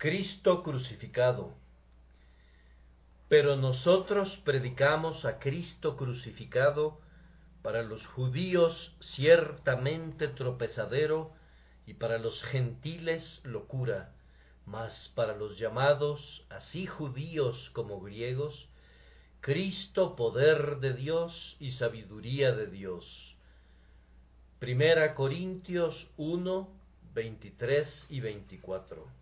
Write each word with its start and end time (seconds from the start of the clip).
Cristo 0.00 0.62
crucificado. 0.62 1.52
Pero 3.28 3.56
nosotros 3.56 4.34
predicamos 4.46 5.26
a 5.26 5.38
Cristo 5.38 5.98
crucificado, 5.98 6.98
para 7.60 7.82
los 7.82 8.06
judíos 8.06 8.96
ciertamente 9.14 10.28
tropezadero, 10.28 11.34
y 11.86 11.92
para 11.92 12.16
los 12.16 12.42
gentiles 12.44 13.42
locura, 13.44 14.14
mas 14.64 15.12
para 15.14 15.36
los 15.36 15.58
llamados, 15.58 16.46
así 16.48 16.86
judíos 16.86 17.68
como 17.74 18.00
griegos, 18.00 18.70
Cristo 19.42 20.16
poder 20.16 20.78
de 20.78 20.94
Dios 20.94 21.58
y 21.60 21.72
sabiduría 21.72 22.52
de 22.52 22.68
Dios. 22.68 23.36
Primera 24.60 25.14
Corintios 25.14 26.06
1, 26.16 26.70
23 27.12 28.06
y 28.08 28.20
24 28.20 29.19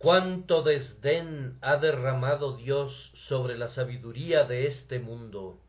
cuánto 0.00 0.62
desdén 0.62 1.58
ha 1.60 1.76
derramado 1.76 2.56
Dios 2.56 3.12
sobre 3.28 3.58
la 3.58 3.68
sabiduría 3.68 4.44
de 4.44 4.66
este 4.66 4.98
mundo, 4.98 5.60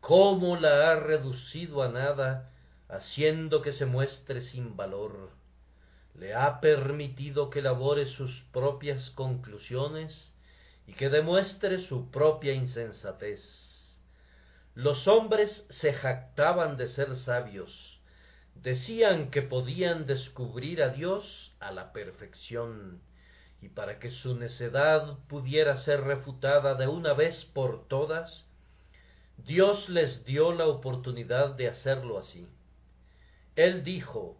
cómo 0.00 0.56
la 0.56 0.90
ha 0.90 0.94
reducido 0.96 1.82
a 1.82 1.88
nada, 1.88 2.50
haciendo 2.88 3.60
que 3.60 3.74
se 3.74 3.84
muestre 3.84 4.40
sin 4.40 4.74
valor. 4.74 5.32
Le 6.14 6.32
ha 6.32 6.62
permitido 6.62 7.50
que 7.50 7.58
elabore 7.58 8.06
sus 8.06 8.42
propias 8.52 9.10
conclusiones 9.10 10.34
y 10.86 10.94
que 10.94 11.10
demuestre 11.10 11.86
su 11.86 12.10
propia 12.10 12.54
insensatez. 12.54 13.42
Los 14.74 15.06
hombres 15.06 15.66
se 15.68 15.92
jactaban 15.92 16.78
de 16.78 16.88
ser 16.88 17.18
sabios, 17.18 18.00
decían 18.54 19.30
que 19.30 19.42
podían 19.42 20.06
descubrir 20.06 20.82
a 20.82 20.88
Dios 20.88 21.54
a 21.60 21.70
la 21.70 21.92
perfección, 21.92 23.02
y 23.62 23.68
para 23.68 24.00
que 24.00 24.10
su 24.10 24.34
necedad 24.34 25.18
pudiera 25.28 25.76
ser 25.78 26.00
refutada 26.02 26.74
de 26.74 26.88
una 26.88 27.14
vez 27.14 27.44
por 27.54 27.86
todas, 27.86 28.44
Dios 29.36 29.88
les 29.88 30.24
dio 30.24 30.52
la 30.52 30.66
oportunidad 30.66 31.54
de 31.54 31.68
hacerlo 31.68 32.18
así. 32.18 32.48
Él 33.54 33.84
dijo, 33.84 34.36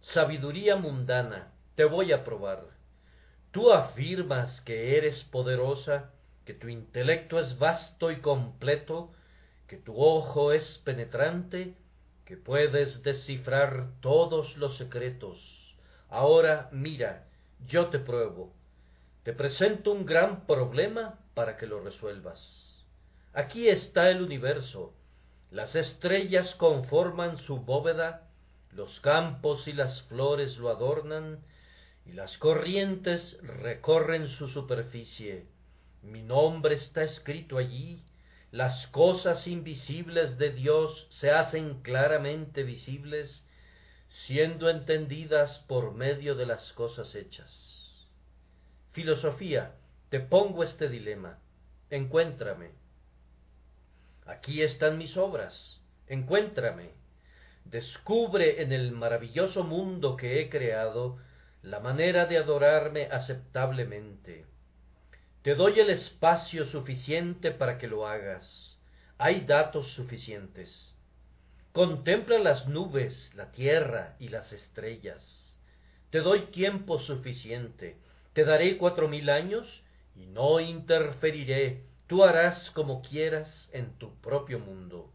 Sabiduría 0.00 0.74
mundana, 0.74 1.52
te 1.76 1.84
voy 1.84 2.10
a 2.12 2.24
probar. 2.24 2.64
Tú 3.52 3.72
afirmas 3.72 4.60
que 4.62 4.98
eres 4.98 5.22
poderosa, 5.22 6.10
que 6.44 6.52
tu 6.52 6.68
intelecto 6.68 7.38
es 7.38 7.56
vasto 7.60 8.10
y 8.10 8.20
completo, 8.20 9.12
que 9.68 9.76
tu 9.76 9.96
ojo 9.96 10.50
es 10.50 10.78
penetrante, 10.84 11.76
que 12.24 12.36
puedes 12.36 13.04
descifrar 13.04 13.92
todos 14.00 14.56
los 14.56 14.76
secretos. 14.78 15.38
Ahora 16.08 16.68
mira, 16.72 17.28
yo 17.66 17.86
te 17.90 18.00
pruebo 18.00 18.52
te 19.24 19.32
presento 19.32 19.90
un 19.90 20.04
gran 20.04 20.46
problema 20.46 21.18
para 21.32 21.56
que 21.56 21.66
lo 21.66 21.80
resuelvas. 21.80 22.38
Aquí 23.32 23.68
está 23.68 24.10
el 24.10 24.22
universo. 24.22 24.92
Las 25.50 25.74
estrellas 25.74 26.54
conforman 26.56 27.38
su 27.38 27.56
bóveda, 27.60 28.28
los 28.72 29.00
campos 29.00 29.66
y 29.66 29.72
las 29.72 30.02
flores 30.02 30.58
lo 30.58 30.68
adornan, 30.68 31.38
y 32.04 32.12
las 32.12 32.36
corrientes 32.36 33.38
recorren 33.42 34.28
su 34.28 34.48
superficie. 34.48 35.46
Mi 36.02 36.22
nombre 36.22 36.74
está 36.74 37.02
escrito 37.02 37.56
allí, 37.56 38.02
las 38.50 38.86
cosas 38.88 39.46
invisibles 39.46 40.36
de 40.36 40.52
Dios 40.52 41.08
se 41.18 41.30
hacen 41.30 41.80
claramente 41.80 42.62
visibles, 42.62 43.42
siendo 44.26 44.68
entendidas 44.68 45.60
por 45.66 45.94
medio 45.94 46.34
de 46.34 46.44
las 46.44 46.72
cosas 46.74 47.14
hechas. 47.14 47.63
Filosofía, 48.94 49.74
te 50.08 50.20
pongo 50.20 50.62
este 50.62 50.88
dilema. 50.88 51.40
Encuéntrame. 51.90 52.70
Aquí 54.24 54.62
están 54.62 54.98
mis 54.98 55.16
obras. 55.16 55.80
Encuéntrame. 56.06 56.92
Descubre 57.64 58.62
en 58.62 58.70
el 58.70 58.92
maravilloso 58.92 59.64
mundo 59.64 60.16
que 60.16 60.40
he 60.40 60.48
creado 60.48 61.18
la 61.60 61.80
manera 61.80 62.26
de 62.26 62.38
adorarme 62.38 63.08
aceptablemente. 63.10 64.46
Te 65.42 65.56
doy 65.56 65.80
el 65.80 65.90
espacio 65.90 66.64
suficiente 66.66 67.50
para 67.50 67.78
que 67.78 67.88
lo 67.88 68.06
hagas. 68.06 68.78
Hay 69.18 69.40
datos 69.40 69.88
suficientes. 69.94 70.94
Contempla 71.72 72.38
las 72.38 72.68
nubes, 72.68 73.32
la 73.34 73.50
tierra 73.50 74.14
y 74.20 74.28
las 74.28 74.52
estrellas. 74.52 75.52
Te 76.10 76.20
doy 76.20 76.52
tiempo 76.52 77.00
suficiente 77.00 77.98
te 78.34 78.44
daré 78.44 78.76
cuatro 78.76 79.08
mil 79.08 79.30
años 79.30 79.66
y 80.14 80.26
no 80.26 80.60
interferiré, 80.60 81.84
tú 82.06 82.24
harás 82.24 82.70
como 82.72 83.00
quieras 83.00 83.68
en 83.72 83.96
tu 83.98 84.14
propio 84.20 84.58
mundo. 84.58 85.10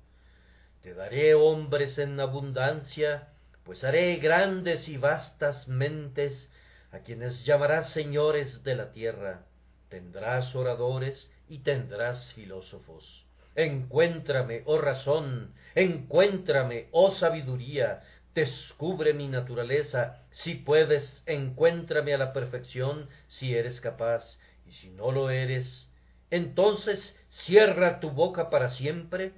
Te 0.82 0.94
daré 0.94 1.36
hombres 1.36 1.98
en 1.98 2.20
abundancia, 2.20 3.30
pues 3.66 3.84
haré 3.84 4.16
grandes 4.16 4.88
y 4.88 4.98
vastas 4.98 5.68
mentes, 5.68 6.50
a 6.92 7.00
quienes 7.00 7.46
llamarás 7.46 7.92
señores 7.92 8.64
de 8.64 8.76
la 8.76 8.92
tierra. 8.94 9.46
Tendrás 9.90 10.56
oradores 10.56 11.30
y 11.48 11.60
tendrás 11.60 12.34
filósofos. 12.34 13.26
Encuéntrame, 13.56 14.64
oh 14.66 14.80
razón, 14.80 15.54
encuéntrame, 15.76 16.88
oh 16.92 17.14
sabiduría, 17.16 18.02
descubre 18.34 19.14
mi 19.14 19.28
naturaleza, 19.28 20.24
si 20.44 20.56
puedes, 20.56 21.24
encuéntrame 21.26 22.14
a 22.14 22.18
la 22.18 22.34
perfección, 22.34 23.10
si 23.28 23.56
eres 23.56 23.82
capaz, 23.82 24.24
y 24.66 24.72
si 24.74 24.90
no 24.90 25.12
lo 25.12 25.30
eres, 25.30 25.90
entonces 26.32 27.16
cierra 27.46 28.00
tu 28.00 28.12
boca 28.12 28.50
para 28.50 28.70
siempre, 28.72 29.34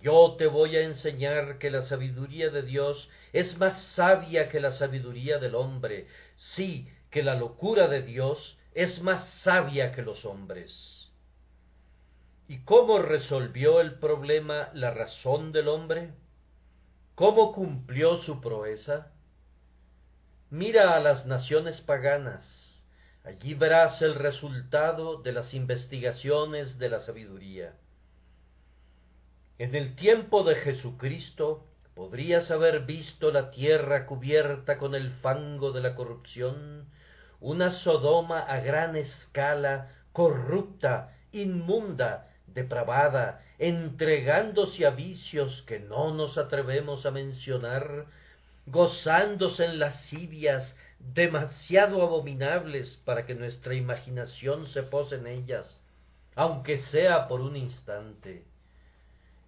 yo 0.00 0.36
te 0.38 0.46
voy 0.46 0.76
a 0.76 0.82
enseñar 0.82 1.58
que 1.58 1.70
la 1.70 1.82
sabiduría 1.86 2.50
de 2.50 2.62
Dios 2.62 3.08
es 3.32 3.56
más 3.58 3.80
sabia 3.94 4.48
que 4.48 4.60
la 4.60 4.72
sabiduría 4.74 5.38
del 5.38 5.54
hombre, 5.54 6.06
sí, 6.54 6.88
que 7.10 7.22
la 7.22 7.34
locura 7.34 7.88
de 7.88 8.02
Dios 8.02 8.58
es 8.74 9.00
más 9.02 9.28
sabia 9.42 9.92
que 9.92 10.02
los 10.02 10.24
hombres. 10.24 10.72
¿Y 12.48 12.58
cómo 12.58 13.00
resolvió 13.00 13.80
el 13.80 13.94
problema 13.94 14.70
la 14.74 14.92
razón 14.92 15.50
del 15.52 15.68
hombre? 15.68 16.12
¿Cómo 17.16 17.54
cumplió 17.54 18.18
su 18.24 18.42
proeza? 18.42 19.06
Mira 20.50 20.94
a 20.94 21.00
las 21.00 21.24
naciones 21.24 21.80
paganas, 21.80 22.44
allí 23.24 23.54
verás 23.54 24.02
el 24.02 24.16
resultado 24.16 25.22
de 25.22 25.32
las 25.32 25.54
investigaciones 25.54 26.78
de 26.78 26.90
la 26.90 27.00
sabiduría. 27.00 27.72
En 29.56 29.74
el 29.74 29.96
tiempo 29.96 30.44
de 30.44 30.56
Jesucristo 30.56 31.64
podrías 31.94 32.50
haber 32.50 32.80
visto 32.80 33.30
la 33.30 33.50
tierra 33.50 34.04
cubierta 34.04 34.76
con 34.76 34.94
el 34.94 35.10
fango 35.22 35.72
de 35.72 35.80
la 35.80 35.94
corrupción, 35.94 36.84
una 37.40 37.72
Sodoma 37.80 38.40
a 38.40 38.60
gran 38.60 38.94
escala, 38.94 39.90
corrupta, 40.12 41.16
inmunda, 41.32 42.28
depravada, 42.56 43.44
entregándose 43.58 44.86
a 44.86 44.90
vicios 44.90 45.62
que 45.68 45.78
no 45.78 46.12
nos 46.12 46.36
atrevemos 46.38 47.06
a 47.06 47.10
mencionar, 47.12 48.06
gozándose 48.66 49.64
en 49.66 49.78
lascivias 49.78 50.74
demasiado 50.98 52.02
abominables 52.02 52.96
para 53.04 53.26
que 53.26 53.34
nuestra 53.34 53.74
imaginación 53.74 54.66
se 54.68 54.82
pose 54.82 55.16
en 55.16 55.26
ellas, 55.26 55.66
aunque 56.34 56.82
sea 56.84 57.28
por 57.28 57.42
un 57.42 57.56
instante. 57.56 58.44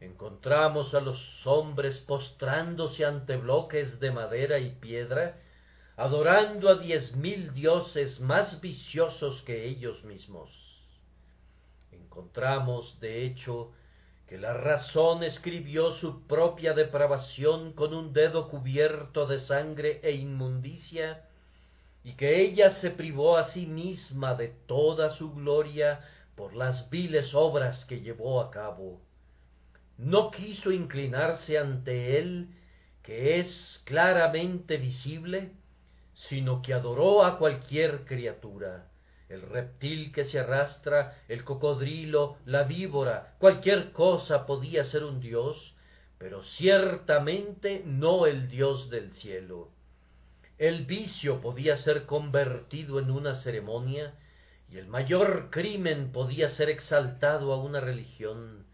Encontramos 0.01 0.95
a 0.95 1.01
los 1.01 1.19
hombres 1.47 1.99
postrándose 2.01 3.05
ante 3.07 3.37
bloques 3.37 3.99
de 3.99 4.11
madera 4.11 4.59
y 4.59 4.71
piedra, 4.71 5.39
adorando 5.97 6.69
a 6.69 6.77
diez 6.77 7.17
mil 7.17 7.53
dioses 7.55 8.21
más 8.21 8.61
viciosos 8.61 9.43
que 9.43 9.67
ellos 9.67 10.05
mismos. 10.05 10.68
Encontramos, 11.93 12.99
de 13.01 13.25
hecho, 13.25 13.73
que 14.29 14.39
la 14.39 14.53
razón 14.53 15.23
escribió 15.23 15.93
su 15.93 16.27
propia 16.27 16.75
depravación 16.75 17.73
con 17.73 17.95
un 17.95 18.13
dedo 18.13 18.49
cubierto 18.49 19.27
de 19.27 19.41
sangre 19.41 20.01
e 20.03 20.13
inmundicia, 20.13 21.25
y 22.05 22.13
que 22.15 22.43
ella 22.43 22.75
se 22.77 22.91
privó 22.91 23.37
a 23.37 23.49
sí 23.49 23.67
misma 23.67 24.35
de 24.35 24.49
toda 24.67 25.17
su 25.17 25.33
gloria 25.33 26.01
por 26.37 26.55
las 26.55 26.91
viles 26.91 27.35
obras 27.35 27.85
que 27.87 28.01
llevó 28.01 28.41
a 28.41 28.51
cabo. 28.51 29.01
No 29.97 30.31
quiso 30.31 30.71
inclinarse 30.71 31.59
ante 31.59 32.19
él, 32.19 32.49
que 33.03 33.41
es 33.41 33.83
claramente 33.85 34.77
visible, 34.77 35.53
sino 36.29 36.63
que 36.63 36.75
adoró 36.75 37.25
a 37.25 37.39
cualquier 37.39 38.05
criatura 38.05 38.89
el 39.29 39.43
reptil 39.43 40.13
que 40.13 40.25
se 40.25 40.41
arrastra, 40.41 41.19
el 41.29 41.45
cocodrilo, 41.45 42.39
la 42.47 42.65
víbora, 42.65 43.35
cualquier 43.39 43.93
cosa 43.93 44.47
podía 44.47 44.85
ser 44.87 45.05
un 45.05 45.21
dios, 45.21 45.75
pero 46.19 46.43
ciertamente 46.43 47.83
no 47.85 48.27
el 48.27 48.49
dios 48.49 48.91
del 48.91 49.13
cielo. 49.15 49.71
el 50.59 50.87
vicio 50.87 51.41
podía 51.41 51.77
ser 51.77 52.05
convertido 52.05 52.99
en 52.99 53.13
una 53.13 53.37
ceremonia 53.37 54.15
y 54.71 54.79
el 54.79 54.89
mayor 54.89 55.51
crimen 55.51 56.11
podía 56.11 56.51
ser 56.51 56.69
exaltado 56.69 57.53
a 57.53 57.63
una 57.63 57.81
religión, 57.81 58.67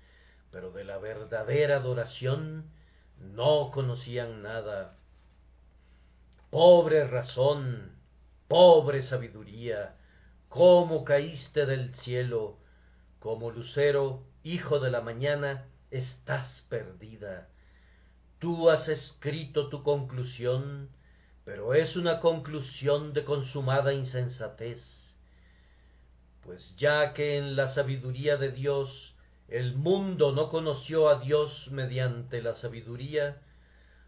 pero 0.50 0.71
de 0.73 0.85
la 0.85 0.97
verdadera 0.99 1.77
adoración 1.77 2.71
no 3.19 3.71
conocían 3.71 4.43
nada. 4.43 4.97
Pobre 6.50 7.07
razón, 7.07 7.93
pobre 8.49 9.03
sabiduría, 9.03 9.97
cómo 10.55 11.05
caíste 11.05 11.67
del 11.67 11.93
cielo, 11.97 12.59
como 13.19 13.51
lucero, 13.51 14.23
hijo 14.45 14.79
de 14.79 14.89
la 14.89 15.01
mañana, 15.01 15.67
estás 15.91 16.47
perdida. 16.69 17.49
Tú 18.39 18.71
has 18.71 18.89
escrito 18.89 19.69
tu 19.69 19.83
conclusión, 19.83 20.91
pero 21.45 21.75
es 21.75 21.97
una 21.97 22.21
conclusión 22.21 23.12
de 23.15 23.25
consumada 23.25 23.95
insensatez. 23.95 24.81
Pues 26.45 26.77
ya 26.77 27.15
que 27.15 27.37
en 27.37 27.57
la 27.57 27.75
sabiduría 27.75 28.37
de 28.37 28.53
Dios 28.53 29.17
el 29.49 29.75
mundo 29.75 30.31
no 30.31 30.50
conoció 30.50 31.09
a 31.09 31.19
Dios 31.19 31.67
mediante 31.73 32.41
la 32.41 32.55
sabiduría, 32.55 33.43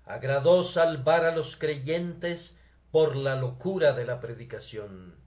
agradó 0.04 0.62
salvar 0.70 1.25
a 1.25 1.34
los 1.34 1.56
creyentes 1.56 2.56
por 2.92 3.16
la 3.16 3.34
locura 3.34 3.94
de 3.94 4.04
la 4.04 4.20
predicación. 4.20 5.25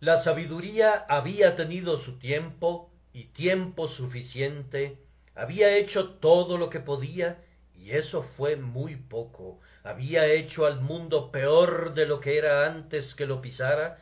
La 0.00 0.24
sabiduría 0.24 1.04
había 1.10 1.56
tenido 1.56 2.00
su 2.00 2.18
tiempo 2.18 2.90
y 3.12 3.24
tiempo 3.24 3.88
suficiente, 3.88 4.96
había 5.34 5.76
hecho 5.76 6.14
todo 6.14 6.56
lo 6.56 6.70
que 6.70 6.80
podía, 6.80 7.44
y 7.74 7.90
eso 7.90 8.22
fue 8.38 8.56
muy 8.56 8.96
poco. 8.96 9.60
Había 9.84 10.24
hecho 10.24 10.64
al 10.64 10.80
mundo 10.80 11.30
peor 11.30 11.92
de 11.92 12.06
lo 12.06 12.20
que 12.20 12.38
era 12.38 12.66
antes 12.66 13.14
que 13.14 13.26
lo 13.26 13.42
pisara, 13.42 13.98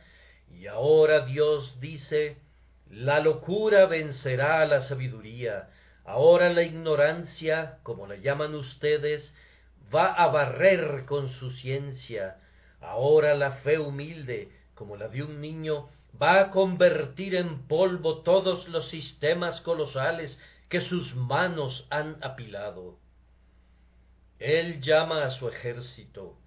y 0.49 0.67
ahora 0.67 1.25
Dios 1.25 1.81
dice, 1.81 2.37
la 2.89 3.19
locura 3.19 3.85
vencerá 3.85 4.61
a 4.61 4.65
la 4.65 4.83
sabiduría, 4.83 5.69
ahora 6.05 6.49
la 6.49 6.63
ignorancia, 6.63 7.79
como 7.83 8.07
la 8.07 8.15
llaman 8.15 8.55
ustedes, 8.55 9.35
va 9.93 10.13
a 10.13 10.27
barrer 10.27 11.03
con 11.05 11.29
su 11.33 11.51
ciencia, 11.51 12.37
ahora 12.79 13.35
la 13.35 13.51
fe 13.63 13.79
humilde, 13.79 14.58
como 14.79 14.95
la 14.95 15.09
de 15.09 15.23
un 15.23 15.41
niño, 15.41 15.89
va 16.19 16.39
a 16.39 16.51
convertir 16.51 17.35
en 17.35 17.67
polvo 17.67 18.19
todos 18.19 18.65
los 18.69 18.87
sistemas 18.87 19.59
colosales 19.59 20.39
que 20.69 20.79
sus 20.79 21.13
manos 21.15 21.85
han 21.89 22.15
apilado. 22.23 22.97
Él 24.39 24.79
llama 24.79 25.25
a 25.25 25.31
su 25.31 25.49
ejército. 25.49 26.37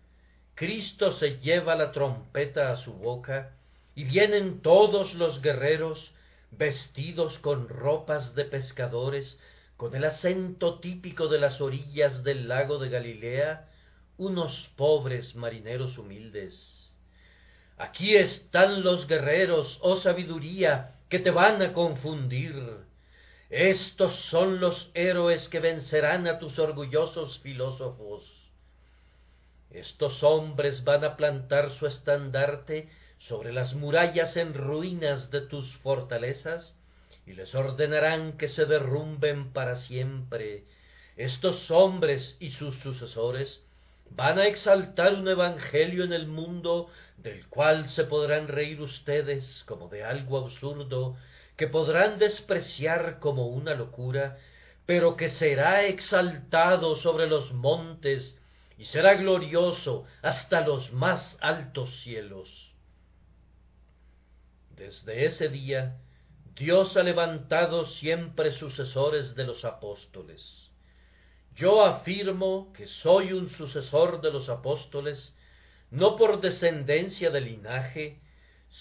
Cristo 0.55 1.19
se 1.19 1.40
lleva 1.40 1.75
la 1.75 1.93
trompeta 1.93 2.73
a 2.73 2.79
su 2.79 2.94
boca, 2.94 3.52
y 3.94 4.05
vienen 4.05 4.62
todos 4.62 5.12
los 5.12 5.43
guerreros 5.43 6.11
vestidos 6.50 7.38
con 7.40 7.69
ropas 7.69 8.35
de 8.35 8.46
pescadores, 8.46 9.38
con 9.76 9.94
el 9.94 10.05
acento 10.05 10.81
típico 10.81 11.28
de 11.28 11.38
las 11.38 11.61
orillas 11.61 12.25
del 12.25 12.49
lago 12.49 12.78
de 12.78 12.88
Galilea, 12.88 13.69
unos 14.17 14.70
pobres 14.76 15.35
marineros 15.35 15.99
humildes. 15.99 16.81
Aquí 17.82 18.14
están 18.14 18.84
los 18.84 19.08
guerreros, 19.08 19.76
oh 19.81 19.96
sabiduría, 19.96 20.94
que 21.08 21.19
te 21.19 21.32
van 21.32 21.61
a 21.62 21.73
confundir. 21.73 22.55
Estos 23.50 24.14
son 24.31 24.61
los 24.61 24.88
héroes 24.94 25.49
que 25.49 25.58
vencerán 25.58 26.29
a 26.29 26.38
tus 26.38 26.61
orgullosos 26.61 27.40
filósofos. 27.40 28.23
Estos 29.73 30.23
hombres 30.23 30.84
van 30.84 31.05
a 31.05 31.17
plantar 31.17 31.73
su 31.73 31.88
estandarte 31.88 32.88
sobre 33.19 33.52
las 33.52 33.75
murallas 33.75 34.37
en 34.37 34.55
ruinas 34.55 35.32
de 35.32 35.40
tus 35.40 35.69
fortalezas 35.78 36.76
y 37.26 37.32
les 37.32 37.52
ordenarán 37.52 38.38
que 38.38 38.46
se 38.49 38.64
derrumben 38.64 39.52
para 39.52 39.75
siempre. 39.75 40.62
Estos 41.17 41.69
hombres 41.69 42.37
y 42.38 42.52
sus 42.52 42.76
sucesores 42.76 43.61
van 44.11 44.38
a 44.38 44.46
exaltar 44.46 45.14
un 45.14 45.26
evangelio 45.26 46.05
en 46.05 46.12
el 46.12 46.26
mundo 46.26 46.88
del 47.22 47.46
cual 47.48 47.88
se 47.90 48.04
podrán 48.04 48.48
reír 48.48 48.80
ustedes 48.80 49.62
como 49.66 49.88
de 49.88 50.04
algo 50.04 50.38
absurdo, 50.38 51.16
que 51.56 51.69
podrán 51.69 52.19
despreciar 52.19 53.20
como 53.20 53.46
una 53.46 53.74
locura, 53.74 54.38
pero 54.86 55.16
que 55.16 55.30
será 55.30 55.84
exaltado 55.84 56.96
sobre 56.96 57.26
los 57.26 57.52
montes 57.52 58.36
y 58.76 58.84
será 58.86 59.14
glorioso 59.14 60.04
hasta 60.22 60.60
los 60.62 60.92
más 60.92 61.36
altos 61.40 61.90
cielos. 62.02 62.72
Desde 64.70 65.26
ese 65.26 65.48
día, 65.48 65.98
Dios 66.56 66.96
ha 66.96 67.02
levantado 67.02 67.86
siempre 67.86 68.52
sucesores 68.58 69.34
de 69.36 69.44
los 69.44 69.64
apóstoles 69.64 70.62
yo 71.56 71.84
afirmo 71.84 72.72
que 72.72 72.86
soy 72.86 73.32
un 73.32 73.50
sucesor 73.50 74.20
de 74.20 74.32
los 74.32 74.48
apóstoles, 74.48 75.34
no 75.92 76.16
por 76.16 76.40
descendencia 76.40 77.30
de 77.30 77.40
linaje, 77.40 78.18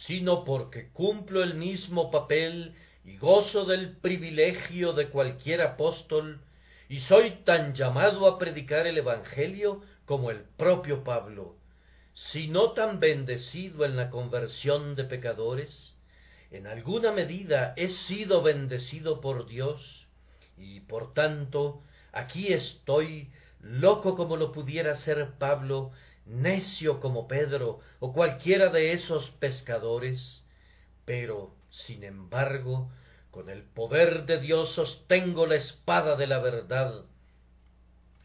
sino 0.08 0.44
porque 0.44 0.90
cumplo 0.90 1.44
el 1.44 1.54
mismo 1.54 2.10
papel 2.10 2.74
y 3.06 3.18
gozo 3.18 3.66
del 3.66 3.98
privilegio 3.98 4.94
de 4.94 5.10
cualquier 5.10 5.62
apóstol, 5.62 6.42
y 6.90 7.02
soy 7.02 7.44
tan 7.46 7.76
llamado 7.76 8.26
a 8.28 8.40
predicar 8.40 8.88
el 8.88 8.98
Evangelio 8.98 9.82
como 10.06 10.32
el 10.32 10.40
propio 10.58 11.04
Pablo, 11.04 11.56
si 12.32 12.48
no 12.48 12.72
tan 12.72 13.00
bendecido 13.00 13.86
en 13.86 13.96
la 13.96 14.10
conversión 14.10 14.96
de 14.96 15.04
pecadores, 15.04 15.96
en 16.50 16.66
alguna 16.66 17.12
medida 17.12 17.74
he 17.78 17.90
sido 18.08 18.42
bendecido 18.42 19.22
por 19.22 19.48
Dios, 19.48 20.08
y 20.58 20.80
por 20.82 21.14
tanto 21.14 21.84
Aquí 22.14 22.52
estoy, 22.52 23.30
loco 23.62 24.16
como 24.16 24.36
lo 24.36 24.52
pudiera 24.52 24.98
ser 25.00 25.36
Pablo, 25.40 25.92
necio 26.32 27.00
como 27.00 27.28
Pedro 27.28 27.80
o 28.00 28.14
cualquiera 28.14 28.70
de 28.70 28.94
esos 28.94 29.30
pescadores, 29.40 30.44
pero, 31.06 31.54
sin 31.70 32.04
embargo, 32.04 32.90
con 33.32 33.50
el 33.50 33.64
poder 33.64 34.26
de 34.26 34.40
Dios 34.40 34.74
sostengo 34.74 35.46
la 35.46 35.56
espada 35.56 36.16
de 36.16 36.28
la 36.28 36.40
verdad. 36.40 37.06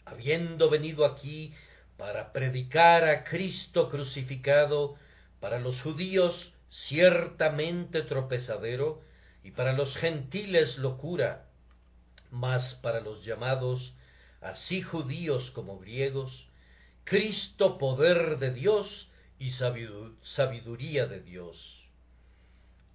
Habiendo 0.04 0.70
venido 0.70 1.04
aquí 1.04 1.52
para 1.96 2.32
predicar 2.32 3.04
a 3.04 3.24
Cristo 3.24 3.88
crucificado, 3.88 4.96
para 5.40 5.58
los 5.58 5.80
judíos 5.82 6.52
ciertamente 6.88 8.02
tropezadero, 8.02 9.00
y 9.46 9.52
para 9.52 9.72
los 9.74 9.94
gentiles 9.98 10.76
locura, 10.76 11.46
mas 12.32 12.74
para 12.82 13.00
los 13.00 13.24
llamados, 13.24 13.94
así 14.40 14.82
judíos 14.82 15.52
como 15.52 15.78
griegos, 15.78 16.48
Cristo 17.06 17.78
poder 17.78 18.38
de 18.40 18.52
Dios 18.52 19.08
y 19.38 19.52
sabiduría 19.52 21.06
de 21.06 21.20
Dios. 21.20 21.56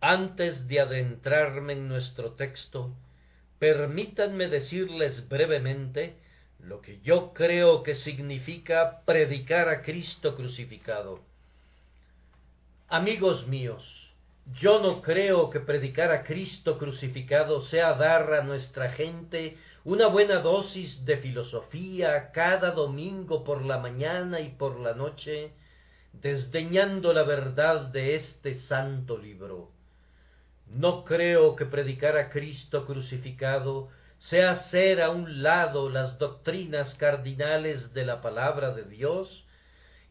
Antes 0.02 0.68
de 0.68 0.82
adentrarme 0.82 1.74
en 1.74 1.88
nuestro 1.88 2.34
texto, 2.34 2.94
permítanme 3.58 4.50
decirles 4.50 5.30
brevemente 5.30 6.18
lo 6.60 6.82
que 6.82 7.00
yo 7.00 7.32
creo 7.34 7.84
que 7.84 7.96
significa 7.96 9.00
predicar 9.06 9.70
a 9.70 9.82
Cristo 9.82 10.36
crucificado. 10.36 11.22
Amigos 12.90 13.48
míos, 13.48 14.12
yo 14.60 14.82
no 14.82 15.02
creo 15.02 15.50
que 15.50 15.62
predicar 15.62 16.12
a 16.12 16.24
Cristo 16.24 16.78
crucificado 16.78 17.62
sea 17.68 17.94
dar 17.94 18.34
a 18.34 18.44
nuestra 18.44 18.92
gente 18.92 19.56
una 19.84 20.08
buena 20.08 20.42
dosis 20.42 21.04
de 21.06 21.18
filosofía 21.18 22.32
cada 22.32 22.70
domingo 22.70 23.44
por 23.44 23.66
la 23.66 23.80
mañana 23.80 24.40
y 24.40 24.50
por 24.50 24.80
la 24.80 24.94
noche, 24.94 25.54
desdeñando 26.14 27.14
la 27.14 27.24
verdad 27.24 27.88
de 27.88 28.16
este 28.16 28.60
santo 28.60 29.18
libro. 29.18 29.72
No 30.68 31.04
creo 31.04 31.56
que 31.56 31.66
predicar 31.66 32.16
a 32.16 32.30
Cristo 32.30 32.86
crucificado 32.86 33.90
sea 34.20 34.52
hacer 34.52 35.02
a 35.02 35.10
un 35.10 35.42
lado 35.42 35.90
las 35.90 36.20
doctrinas 36.20 36.94
cardinales 36.96 37.92
de 37.96 38.06
la 38.06 38.22
palabra 38.22 38.74
de 38.74 38.84
Dios 38.84 39.46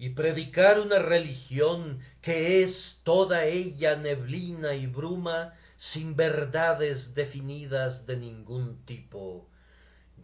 y 0.00 0.10
predicar 0.10 0.80
una 0.80 0.98
religión 0.98 2.00
que 2.22 2.64
es 2.64 3.00
toda 3.04 3.44
ella 3.44 3.94
neblina 3.94 4.74
y 4.74 4.86
bruma 4.86 5.54
sin 5.92 6.16
verdades 6.16 7.14
definidas 7.14 8.04
de 8.06 8.16
ningún 8.16 8.84
tipo. 8.84 9.46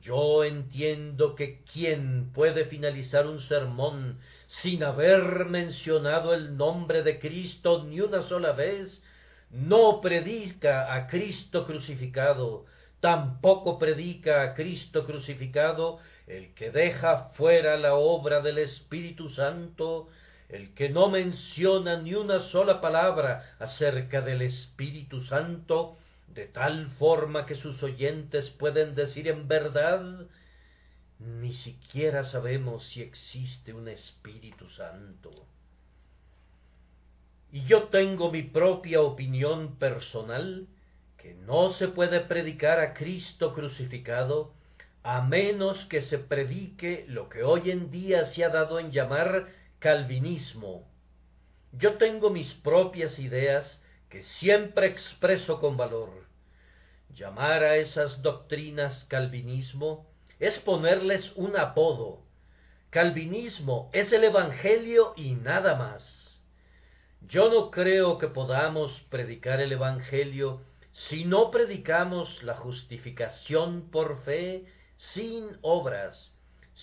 Yo 0.03 0.45
entiendo 0.45 1.35
que 1.35 1.63
quien 1.73 2.33
puede 2.33 2.67
finalizar 2.67 3.27
un 3.27 3.41
sermón 3.41 4.19
sin 4.63 4.85
haber 4.85 5.47
mencionado 5.47 6.35
el 6.35 6.57
nombre 6.57 7.03
de 7.03 7.19
Cristo 7.19 7.85
ni 7.85 8.01
una 8.01 8.23
sola 8.29 8.53
vez, 8.53 9.03
no 9.51 10.01
predica 10.01 10.95
a 10.95 11.07
Cristo 11.07 11.67
crucificado, 11.67 12.67
tampoco 13.01 13.79
predica 13.79 14.43
a 14.43 14.55
Cristo 14.55 15.07
crucificado, 15.07 15.99
el 16.27 16.55
que 16.55 16.71
deja 16.71 17.31
fuera 17.35 17.77
la 17.77 17.95
obra 17.95 18.41
del 18.41 18.59
Espíritu 18.59 19.31
Santo, 19.31 20.09
el 20.49 20.75
que 20.75 20.89
no 20.89 21.09
menciona 21.09 22.01
ni 22.01 22.15
una 22.15 22.41
sola 22.51 22.81
palabra 22.81 23.57
acerca 23.59 24.21
del 24.21 24.43
Espíritu 24.43 25.23
Santo, 25.25 25.97
de 26.29 26.47
tal 26.47 26.91
forma 26.99 27.47
que 27.47 27.57
sus 27.57 27.83
oyentes 27.83 28.51
pueden 28.51 28.95
decir 28.95 29.29
en 29.29 29.49
verdad, 29.49 30.27
ni 31.19 31.55
siquiera 31.55 32.25
sabemos 32.25 32.85
si 32.89 33.03
existe 33.03 33.73
un 33.73 33.89
Espíritu 33.89 34.69
Santo. 34.71 35.47
Y 37.53 37.65
yo 37.65 37.85
tengo 37.85 38.31
mi 38.31 38.43
propia 38.43 39.01
opinión 39.01 39.77
personal, 39.77 40.67
que 41.17 41.35
no 41.35 41.73
se 41.75 41.89
puede 41.89 42.21
predicar 42.21 42.81
a 42.81 42.93
Cristo 42.95 43.55
crucificado 43.55 44.53
a 45.03 45.23
menos 45.23 45.85
que 45.87 46.03
se 46.03 46.19
predique 46.19 47.05
lo 47.09 47.29
que 47.29 47.45
hoy 47.45 47.71
en 47.71 47.93
día 47.93 48.27
se 48.33 48.45
ha 48.45 48.49
dado 48.49 48.81
en 48.81 48.91
llamar 48.91 49.47
calvinismo. 49.79 50.85
Yo 51.73 51.95
tengo 51.95 52.31
mis 52.31 52.53
propias 52.55 53.17
ideas 53.21 53.81
que 54.11 54.23
siempre 54.41 54.87
expreso 54.87 55.61
con 55.61 55.77
valor. 55.77 56.27
Llamar 57.15 57.65
a 57.65 57.77
esas 57.77 58.23
doctrinas 58.23 59.05
calvinismo 59.05 60.07
es 60.39 60.59
ponerles 60.61 61.33
un 61.37 61.57
apodo. 61.57 62.23
Calvinismo 62.91 63.91
es 63.93 64.13
el 64.13 64.25
Evangelio 64.25 65.15
y 65.17 65.35
nada 65.35 65.75
más. 65.77 66.03
Yo 67.23 67.49
no 67.49 67.71
creo 67.71 68.19
que 68.19 68.29
podamos 68.29 68.93
predicar 69.11 69.61
el 69.61 69.73
Evangelio 69.73 70.61
si 71.09 71.25
no 71.25 71.51
predicamos 71.51 72.43
la 72.43 72.55
justificación 72.55 73.91
por 73.91 74.23
fe 74.25 74.65
sin 75.15 75.59
obras, 75.61 76.33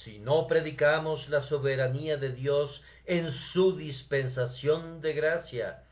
si 0.03 0.19
no 0.19 0.47
predicamos 0.47 1.29
la 1.29 1.43
soberanía 1.43 2.17
de 2.17 2.31
Dios 2.31 2.81
en 3.05 3.31
su 3.53 3.75
dispensación 3.75 5.01
de 5.01 5.13
gracia, 5.13 5.82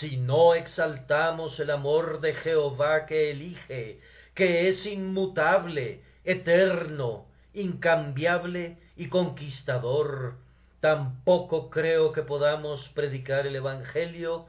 si 0.00 0.16
no 0.16 0.54
exaltamos 0.54 1.58
el 1.60 1.70
amor 1.70 2.20
de 2.20 2.34
Jehová 2.34 3.06
que 3.06 3.30
elige, 3.30 4.00
que 4.34 4.68
es 4.68 4.84
inmutable, 4.86 6.00
eterno, 6.24 7.26
incambiable 7.52 8.78
y 8.96 9.08
conquistador, 9.08 10.34
tampoco 10.80 11.70
creo 11.70 12.12
que 12.12 12.22
podamos 12.22 12.86
predicar 12.94 13.46
el 13.46 13.56
Evangelio 13.56 14.46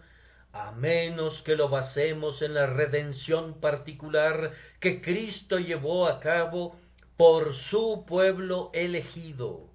a 0.53 0.71
menos 0.71 1.41
que 1.43 1.55
lo 1.55 1.67
basemos 1.67 2.41
en 2.41 2.53
la 2.53 2.65
redención 2.65 3.59
particular 3.59 4.53
que 4.79 5.01
Cristo 5.01 5.59
llevó 5.59 6.07
a 6.07 6.21
cabo 6.21 6.77
por 7.17 7.55
su 7.69 8.05
pueblo 8.07 8.69
elegido. 8.73 9.67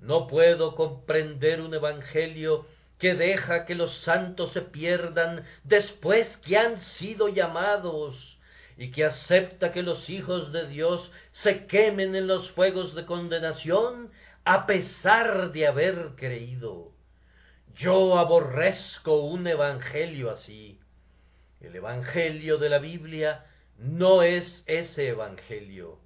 No 0.00 0.26
puedo 0.26 0.74
comprender 0.74 1.60
un 1.60 1.74
Evangelio 1.74 2.66
que 3.02 3.16
deja 3.16 3.66
que 3.66 3.74
los 3.74 3.92
santos 4.02 4.52
se 4.52 4.60
pierdan 4.60 5.44
después 5.64 6.28
que 6.46 6.56
han 6.56 6.80
sido 7.00 7.26
llamados 7.26 8.38
y 8.76 8.92
que 8.92 9.04
acepta 9.04 9.72
que 9.72 9.82
los 9.82 10.08
hijos 10.08 10.52
de 10.52 10.68
Dios 10.68 11.10
se 11.42 11.66
quemen 11.66 12.14
en 12.14 12.28
los 12.28 12.48
fuegos 12.52 12.94
de 12.94 13.04
condenación 13.04 14.12
a 14.44 14.66
pesar 14.66 15.50
de 15.50 15.66
haber 15.66 16.10
creído. 16.14 16.92
Yo 17.74 18.18
aborrezco 18.18 19.22
un 19.22 19.48
evangelio 19.48 20.30
así. 20.30 20.78
El 21.60 21.74
evangelio 21.74 22.58
de 22.58 22.68
la 22.68 22.78
Biblia 22.78 23.46
no 23.78 24.22
es 24.22 24.62
ese 24.66 25.08
evangelio. 25.08 25.98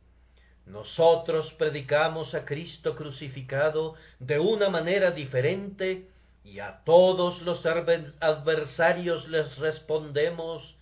Nosotros 0.64 1.52
predicamos 1.58 2.34
a 2.34 2.46
Cristo 2.46 2.96
crucificado 2.96 3.96
de 4.18 4.38
una 4.38 4.70
manera 4.70 5.10
diferente 5.10 6.08
y 6.46 6.60
a 6.60 6.84
todos 6.84 7.42
los 7.42 7.66
adversarios 7.66 9.28
les 9.28 9.58
respondemos, 9.58 10.76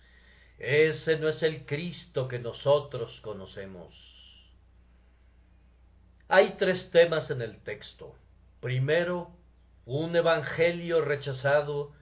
ese 0.59 1.17
no 1.17 1.27
es 1.27 1.41
el 1.41 1.65
Cristo 1.65 2.27
que 2.27 2.37
nosotros 2.37 3.19
conocemos. 3.21 3.91
Hay 6.27 6.55
tres 6.59 6.91
temas 6.91 7.31
en 7.31 7.41
el 7.41 7.63
texto. 7.63 8.15
Primero, 8.59 9.31
un 9.85 10.15
evangelio 10.15 11.01
rechazado, 11.01 11.93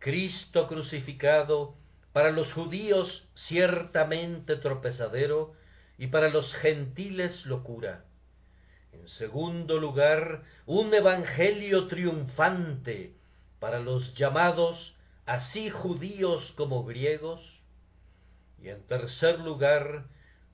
Cristo 0.00 0.66
crucificado, 0.66 1.76
para 2.12 2.32
los 2.32 2.52
judíos 2.52 3.28
ciertamente 3.46 4.56
tropezadero 4.56 5.54
y 5.96 6.08
para 6.08 6.28
los 6.28 6.52
gentiles 6.54 7.46
locura. 7.46 8.05
En 9.00 9.08
segundo 9.08 9.78
lugar, 9.78 10.42
un 10.64 10.92
evangelio 10.94 11.86
triunfante 11.88 13.12
para 13.60 13.78
los 13.78 14.14
llamados 14.14 14.94
así 15.26 15.70
judíos 15.70 16.42
como 16.56 16.84
griegos. 16.84 17.40
Y 18.62 18.68
en 18.68 18.82
tercer 18.86 19.40
lugar, 19.40 20.04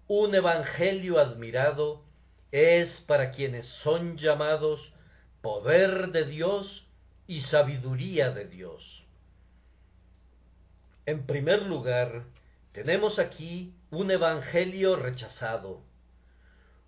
un 0.09 0.35
evangelio 0.35 1.21
admirado 1.21 2.03
es 2.51 2.91
para 3.07 3.31
quienes 3.31 3.67
son 3.83 4.19
llamados 4.19 4.93
poder 5.41 6.09
de 6.09 6.25
Dios 6.25 6.87
y 7.27 7.43
sabiduría 7.43 8.31
de 8.31 8.47
Dios. 8.47 9.05
En 11.07 11.27
primer 11.27 11.63
lugar, 11.63 12.25
tenemos 12.73 13.19
aquí 13.19 13.75
un 13.91 14.11
evangelio 14.11 14.97
rechazado. 14.97 15.83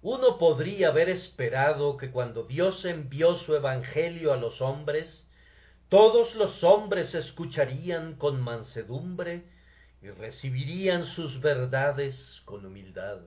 Uno 0.04 0.36
podría 0.36 0.88
haber 0.88 1.08
esperado 1.08 1.96
que 1.96 2.10
cuando 2.10 2.42
Dios 2.42 2.84
envió 2.84 3.38
su 3.38 3.54
evangelio 3.54 4.34
a 4.34 4.36
los 4.36 4.60
hombres, 4.60 5.26
todos 5.88 6.34
los 6.34 6.62
hombres 6.62 7.14
escucharían 7.14 8.16
con 8.16 8.38
mansedumbre 8.38 9.44
y 10.02 10.10
recibirían 10.10 11.06
sus 11.14 11.40
verdades 11.40 12.14
con 12.44 12.66
humildad. 12.66 13.20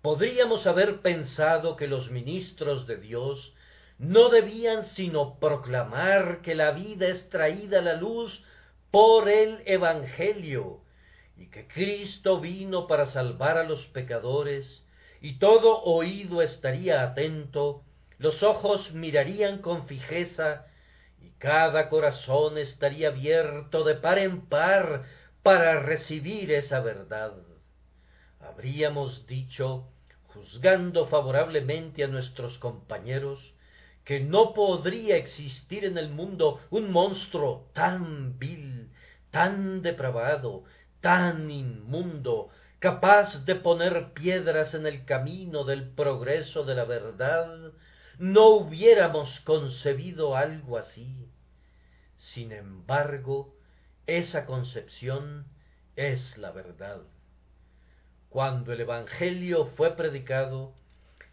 Podríamos 0.00 0.68
haber 0.68 1.00
pensado 1.00 1.74
que 1.74 1.88
los 1.88 2.12
ministros 2.12 2.86
de 2.86 2.98
Dios 2.98 3.52
no 3.98 4.28
debían 4.28 4.84
sino 4.90 5.40
proclamar 5.40 6.42
que 6.42 6.54
la 6.54 6.70
vida 6.70 7.08
es 7.08 7.28
traída 7.28 7.80
a 7.80 7.82
la 7.82 7.94
luz 7.94 8.40
por 8.92 9.28
el 9.28 9.62
Evangelio, 9.66 10.80
y 11.36 11.46
que 11.50 11.66
Cristo 11.66 12.38
vino 12.38 12.86
para 12.86 13.10
salvar 13.10 13.58
a 13.58 13.64
los 13.64 13.84
pecadores, 13.86 14.84
y 15.20 15.38
todo 15.38 15.82
oído 15.82 16.42
estaría 16.42 17.02
atento, 17.02 17.82
los 18.18 18.42
ojos 18.42 18.92
mirarían 18.92 19.58
con 19.58 19.86
fijeza, 19.86 20.66
y 21.20 21.30
cada 21.38 21.88
corazón 21.88 22.58
estaría 22.58 23.08
abierto 23.08 23.84
de 23.84 23.94
par 23.96 24.18
en 24.18 24.42
par 24.42 25.04
para 25.42 25.80
recibir 25.80 26.52
esa 26.52 26.80
verdad. 26.80 27.32
Habríamos 28.40 29.26
dicho, 29.26 29.88
juzgando 30.28 31.06
favorablemente 31.08 32.04
a 32.04 32.08
nuestros 32.08 32.58
compañeros, 32.58 33.40
que 34.04 34.20
no 34.20 34.54
podría 34.54 35.16
existir 35.16 35.84
en 35.84 35.98
el 35.98 36.08
mundo 36.08 36.60
un 36.70 36.90
monstruo 36.90 37.68
tan 37.74 38.38
vil, 38.38 38.90
tan 39.30 39.82
depravado, 39.82 40.64
tan 41.00 41.50
inmundo, 41.50 42.48
capaz 42.78 43.44
de 43.44 43.56
poner 43.56 44.12
piedras 44.12 44.74
en 44.74 44.86
el 44.86 45.04
camino 45.04 45.64
del 45.64 45.90
progreso 45.90 46.64
de 46.64 46.74
la 46.74 46.84
verdad, 46.84 47.72
no 48.18 48.48
hubiéramos 48.48 49.28
concebido 49.40 50.36
algo 50.36 50.78
así. 50.78 51.28
Sin 52.34 52.52
embargo, 52.52 53.54
esa 54.06 54.46
concepción 54.46 55.46
es 55.96 56.38
la 56.38 56.50
verdad. 56.50 57.00
Cuando 58.28 58.72
el 58.72 58.80
Evangelio 58.80 59.66
fue 59.76 59.96
predicado, 59.96 60.74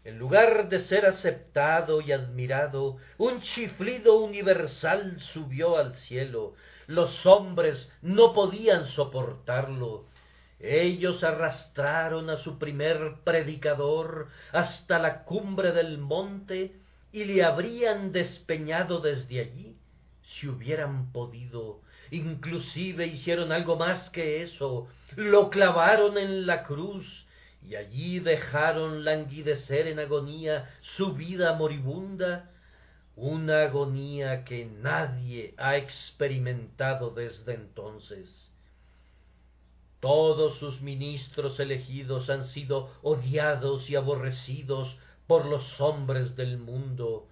en 0.04 0.18
lugar 0.18 0.68
de 0.68 0.84
ser 0.86 1.04
aceptado 1.04 2.00
y 2.00 2.12
admirado, 2.12 2.98
un 3.18 3.40
chiflido 3.40 4.18
universal 4.18 5.18
subió 5.32 5.76
al 5.78 5.96
cielo. 5.96 6.54
Los 6.86 7.26
hombres 7.26 7.90
no 8.02 8.32
podían 8.32 8.86
soportarlo. 8.88 10.06
Ellos 10.58 11.22
arrastraron 11.22 12.30
a 12.30 12.38
su 12.38 12.58
primer 12.58 13.16
predicador 13.24 14.28
hasta 14.52 14.98
la 14.98 15.24
cumbre 15.24 15.72
del 15.72 15.98
monte 15.98 16.76
y 17.12 17.24
le 17.24 17.44
habrían 17.44 18.12
despeñado 18.12 19.00
desde 19.00 19.40
allí 19.40 19.76
si 20.22 20.48
hubieran 20.48 21.12
podido. 21.12 21.80
Inclusive 22.10 23.06
hicieron 23.06 23.52
algo 23.52 23.76
más 23.76 24.10
que 24.10 24.42
eso. 24.42 24.88
Lo 25.16 25.50
clavaron 25.50 26.18
en 26.18 26.46
la 26.46 26.62
cruz 26.62 27.26
y 27.62 27.74
allí 27.74 28.20
dejaron 28.20 29.04
languidecer 29.04 29.88
en 29.88 29.98
agonía 29.98 30.70
su 30.96 31.14
vida 31.14 31.54
moribunda, 31.54 32.50
una 33.16 33.62
agonía 33.62 34.44
que 34.44 34.66
nadie 34.66 35.54
ha 35.56 35.76
experimentado 35.76 37.10
desde 37.10 37.54
entonces. 37.54 38.50
Todos 40.06 40.58
sus 40.58 40.80
ministros 40.82 41.58
elegidos 41.58 42.30
han 42.30 42.44
sido 42.44 42.92
odiados 43.02 43.90
y 43.90 43.96
aborrecidos 43.96 44.96
por 45.26 45.46
los 45.46 45.80
hombres 45.80 46.36
del 46.36 46.58
mundo. 46.58 47.26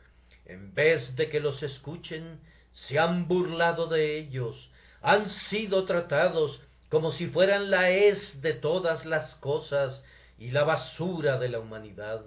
En 0.45 0.75
vez 0.75 1.15
de 1.15 1.29
que 1.29 1.39
los 1.39 1.63
escuchen, 1.63 2.41
se 2.89 2.99
han 2.99 3.29
burlado 3.29 3.87
de 3.87 4.19
ellos, 4.19 4.57
han 5.03 5.31
sido 5.49 5.85
tratados 5.85 6.61
como 6.89 7.13
si 7.13 7.29
fueran 7.29 7.71
la 7.71 7.91
es 7.91 8.43
de 8.43 8.55
todas 8.55 9.07
las 9.07 9.37
cosas 9.37 10.03
y 10.37 10.51
la 10.51 10.65
basura 10.65 11.39
de 11.39 11.51
la 11.51 11.61
humanidad. 11.61 12.25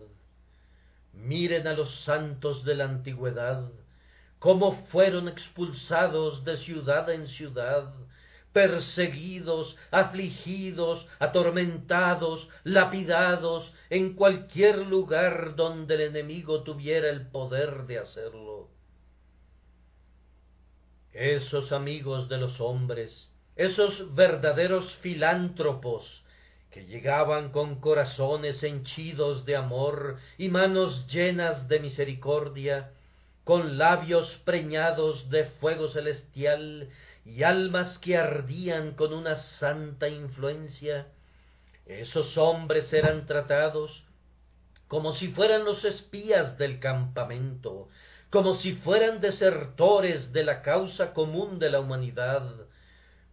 Miren 1.12 1.68
a 1.68 1.74
los 1.74 1.94
santos 2.06 2.63
de 2.63 2.75
la 2.75 2.86
antigüedad, 2.86 3.70
cómo 4.39 4.86
fueron 4.94 5.27
expulsados 5.27 6.46
de 6.46 6.56
ciudad 6.56 7.10
en 7.10 7.27
ciudad, 7.27 7.92
perseguidos, 8.58 9.78
afligidos, 9.92 11.06
atormentados, 11.20 12.50
lapidados, 12.64 13.72
en 13.92 14.16
cualquier 14.16 14.80
lugar 14.80 15.56
donde 15.56 15.94
el 15.94 16.02
enemigo 16.02 16.64
tuviera 16.64 17.08
el 17.12 17.28
poder 17.28 17.86
de 17.86 18.00
hacerlo. 18.00 18.70
Esos 21.14 21.72
amigos 21.72 22.30
de 22.30 22.40
los 22.40 22.60
hombres, 22.60 23.30
esos 23.56 24.16
verdaderos 24.16 24.92
filántropos, 25.02 26.24
que 26.72 26.88
llegaban 26.88 27.52
con 27.52 27.80
corazones 27.80 28.64
henchidos 28.64 29.46
de 29.46 29.56
amor 29.56 30.18
y 30.40 30.50
manos 30.50 31.06
llenas 31.12 31.68
de 31.68 31.80
misericordia, 31.80 32.90
con 33.44 33.78
labios 33.78 34.28
preñados 34.46 35.30
de 35.30 35.46
fuego 35.46 35.90
celestial 35.90 36.90
y 37.28 37.44
almas 37.44 37.98
que 38.00 38.18
ardían 38.18 38.94
con 38.94 39.14
una 39.14 39.36
santa 39.60 40.08
influencia, 40.08 41.08
esos 41.86 42.38
hombres 42.38 42.92
eran 42.94 43.26
tratados 43.26 44.06
como 44.88 45.14
si 45.16 45.28
fueran 45.30 45.66
los 45.66 45.84
espías 45.84 46.58
del 46.58 46.80
campamento, 46.80 47.90
como 48.30 48.56
si 48.56 48.76
fueran 48.76 49.20
desertores 49.20 50.32
de 50.32 50.46
la 50.46 50.62
causa 50.62 51.14
común 51.14 51.60
de 51.60 51.70
la 51.70 51.82
humanidad, 51.82 52.50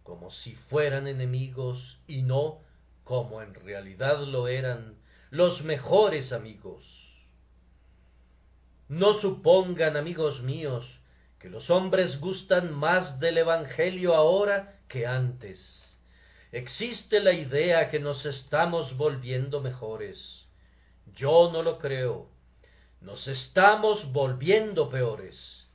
como 0.03 0.29
si 0.29 0.55
fueran 0.69 1.07
enemigos 1.07 1.97
y 2.05 2.21
no 2.21 2.59
como 3.05 3.41
en 3.41 3.53
realidad 3.53 4.19
lo 4.19 4.49
eran 4.49 4.97
los 5.29 5.61
mejores 5.63 6.33
amigos. 6.33 6.83
No 8.89 9.21
supongan, 9.21 9.95
amigos 9.95 10.41
míos, 10.41 10.85
que 11.45 11.51
los 11.51 11.69
hombres 11.69 12.19
gustan 12.19 12.73
más 12.73 13.19
del 13.19 13.37
Evangelio 13.37 14.15
ahora 14.15 14.79
que 14.87 15.05
antes. 15.05 15.59
Existe 16.51 17.19
la 17.19 17.33
idea 17.33 17.91
que 17.91 17.99
nos 17.99 18.25
estamos 18.25 18.97
volviendo 18.97 19.61
mejores. 19.61 20.17
Yo 21.13 21.51
no 21.53 21.61
lo 21.61 21.77
creo. 21.77 22.31
Nos 22.99 23.27
estamos 23.27 24.11
volviendo 24.11 24.89
peores. 24.89 25.67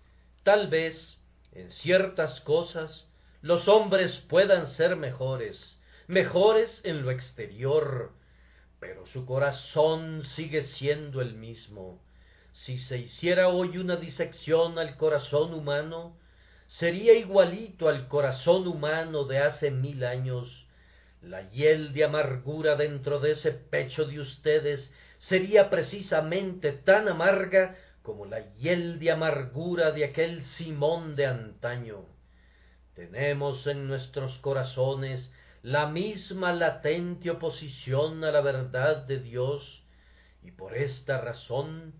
Tal 0.43 0.67
vez, 0.67 1.17
en 1.53 1.71
ciertas 1.71 2.41
cosas, 2.41 3.07
los 3.41 3.69
hombres 3.69 4.13
puedan 4.29 4.67
ser 4.67 4.97
mejores, 4.97 5.79
mejores 6.09 6.81
en 6.83 7.03
lo 7.03 7.13
exterior, 7.13 8.11
pero 8.81 9.07
su 9.07 9.25
corazón 9.25 10.25
sigue 10.35 10.65
siendo 10.65 11.21
el 11.21 11.35
mismo. 11.35 12.03
Si 12.65 12.79
se 12.79 12.99
hiciera 12.99 13.49
hoy 13.49 13.79
una 13.79 13.97
disección 13.97 14.79
al 14.79 14.99
corazón 14.99 15.55
humano, 15.55 16.19
sería 16.79 17.15
igualito 17.15 17.89
al 17.89 18.07
corazón 18.07 18.67
humano 18.67 19.25
de 19.25 19.39
hace 19.39 19.71
mil 19.71 20.05
años. 20.05 20.67
La 21.23 21.49
hiel 21.49 21.95
de 21.95 22.05
amargura 22.05 22.77
dentro 22.77 23.19
de 23.19 23.33
ese 23.33 23.53
pecho 23.53 24.05
de 24.05 24.21
ustedes 24.21 24.93
sería 25.29 25.71
precisamente 25.71 26.73
tan 26.73 27.09
amarga 27.09 27.77
como 28.03 28.27
la 28.27 28.55
hiel 28.57 28.99
de 28.99 29.11
amargura 29.11 29.93
de 29.93 30.05
aquel 30.05 30.45
Simón 30.59 31.17
de 31.17 31.27
antaño. 31.27 32.05
Tenemos 32.95 33.67
en 33.67 33.89
nuestros 33.89 34.37
corazones 34.39 35.31
la 35.63 35.87
misma 35.87 36.53
latente 36.53 37.31
oposición 37.31 38.23
a 38.23 38.31
la 38.31 38.43
verdad 38.43 38.99
de 39.07 39.19
Dios, 39.19 39.83
y 40.43 40.51
por 40.51 40.77
esta 40.77 41.21
razón 41.21 41.95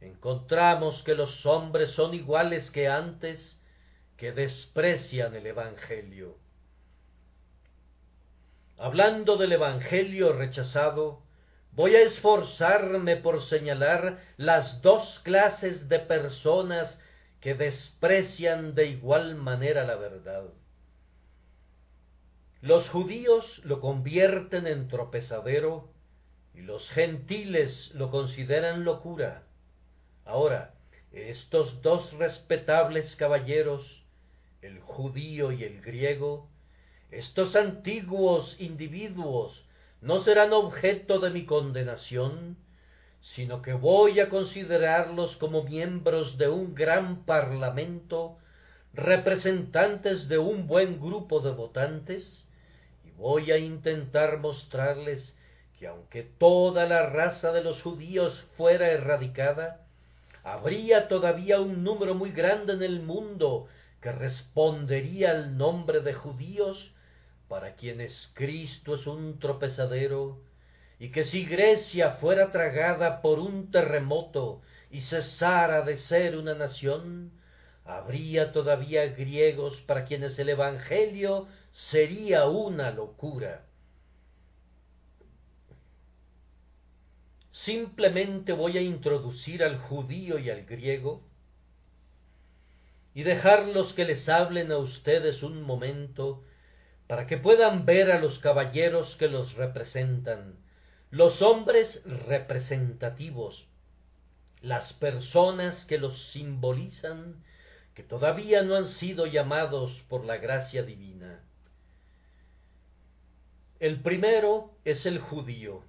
encontramos 0.00 1.02
que 1.02 1.14
los 1.14 1.44
hombres 1.46 1.90
son 1.92 2.14
iguales 2.14 2.70
que 2.70 2.88
antes, 2.88 3.58
que 4.16 4.32
desprecian 4.32 5.34
el 5.34 5.46
Evangelio. 5.46 6.36
Hablando 8.78 9.36
del 9.36 9.52
Evangelio 9.52 10.32
rechazado, 10.32 11.22
voy 11.72 11.94
a 11.96 12.02
esforzarme 12.02 13.16
por 13.16 13.42
señalar 13.44 14.18
las 14.36 14.82
dos 14.82 15.20
clases 15.24 15.88
de 15.88 15.98
personas 16.00 16.98
que 17.40 17.54
desprecian 17.54 18.74
de 18.74 18.86
igual 18.86 19.34
manera 19.36 19.84
la 19.84 19.96
verdad. 19.96 20.44
Los 22.60 22.88
judíos 22.88 23.44
lo 23.64 23.80
convierten 23.80 24.66
en 24.66 24.88
tropezadero 24.88 25.90
y 26.54 26.62
los 26.62 26.88
gentiles 26.90 27.90
lo 27.94 28.10
consideran 28.10 28.84
locura. 28.84 29.45
Ahora, 30.26 30.74
estos 31.12 31.80
dos 31.82 32.12
respetables 32.14 33.14
caballeros, 33.14 34.02
el 34.60 34.80
judío 34.80 35.52
y 35.52 35.62
el 35.62 35.80
griego, 35.80 36.48
estos 37.12 37.54
antiguos 37.54 38.56
individuos, 38.58 39.64
no 40.00 40.24
serán 40.24 40.52
objeto 40.52 41.20
de 41.20 41.30
mi 41.30 41.46
condenación, 41.46 42.56
sino 43.36 43.62
que 43.62 43.72
voy 43.72 44.18
a 44.18 44.28
considerarlos 44.28 45.36
como 45.36 45.62
miembros 45.62 46.36
de 46.38 46.48
un 46.48 46.74
gran 46.74 47.24
parlamento, 47.24 48.36
representantes 48.94 50.28
de 50.28 50.38
un 50.38 50.66
buen 50.66 51.00
grupo 51.00 51.38
de 51.38 51.52
votantes, 51.52 52.46
y 53.04 53.12
voy 53.12 53.52
a 53.52 53.58
intentar 53.58 54.38
mostrarles 54.38 55.36
que 55.78 55.86
aunque 55.86 56.24
toda 56.24 56.84
la 56.86 57.06
raza 57.06 57.52
de 57.52 57.62
los 57.62 57.80
judíos 57.82 58.44
fuera 58.56 58.90
erradicada, 58.90 59.85
habría 60.46 61.08
todavía 61.08 61.60
un 61.60 61.82
número 61.82 62.14
muy 62.14 62.30
grande 62.30 62.74
en 62.74 62.82
el 62.84 63.00
mundo 63.00 63.66
que 64.00 64.12
respondería 64.12 65.32
al 65.32 65.58
nombre 65.58 65.98
de 66.00 66.14
judíos, 66.14 66.92
para 67.48 67.74
quienes 67.74 68.30
Cristo 68.34 68.94
es 68.94 69.08
un 69.08 69.40
tropezadero, 69.40 70.38
y 71.00 71.10
que 71.10 71.24
si 71.24 71.44
Grecia 71.44 72.12
fuera 72.20 72.52
tragada 72.52 73.22
por 73.22 73.40
un 73.40 73.72
terremoto 73.72 74.62
y 74.88 75.00
cesara 75.00 75.82
de 75.82 75.98
ser 75.98 76.36
una 76.36 76.54
nación, 76.54 77.32
habría 77.84 78.52
todavía 78.52 79.04
griegos 79.06 79.76
para 79.82 80.04
quienes 80.04 80.38
el 80.38 80.50
Evangelio 80.50 81.48
sería 81.90 82.46
una 82.46 82.92
locura. 82.92 83.64
Simplemente 87.66 88.52
voy 88.52 88.78
a 88.78 88.80
introducir 88.80 89.64
al 89.64 89.78
judío 89.78 90.38
y 90.38 90.50
al 90.50 90.64
griego 90.66 91.20
y 93.12 93.24
dejarlos 93.24 93.92
que 93.94 94.04
les 94.04 94.28
hablen 94.28 94.70
a 94.70 94.78
ustedes 94.78 95.42
un 95.42 95.62
momento 95.62 96.44
para 97.08 97.26
que 97.26 97.38
puedan 97.38 97.84
ver 97.84 98.12
a 98.12 98.20
los 98.20 98.38
caballeros 98.38 99.16
que 99.16 99.26
los 99.26 99.52
representan 99.54 100.54
los 101.10 101.42
hombres 101.42 102.02
representativos, 102.04 103.66
las 104.60 104.92
personas 104.94 105.84
que 105.86 105.98
los 105.98 106.16
simbolizan, 106.32 107.42
que 107.94 108.04
todavía 108.04 108.62
no 108.62 108.76
han 108.76 108.90
sido 109.00 109.26
llamados 109.26 109.90
por 110.08 110.24
la 110.24 110.36
gracia 110.36 110.84
divina. 110.84 111.42
El 113.80 114.02
primero 114.02 114.70
es 114.84 115.04
el 115.04 115.18
judío. 115.18 115.82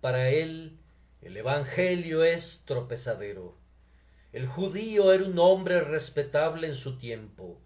Para 0.00 0.30
él 0.30 0.78
el 1.22 1.36
Evangelio 1.36 2.24
es 2.24 2.62
tropezadero. 2.66 3.56
El 4.32 4.46
judío 4.46 5.12
era 5.12 5.24
un 5.24 5.38
hombre 5.38 5.80
respetable 5.80 6.66
en 6.66 6.76
su 6.76 6.98
tiempo. 6.98 7.60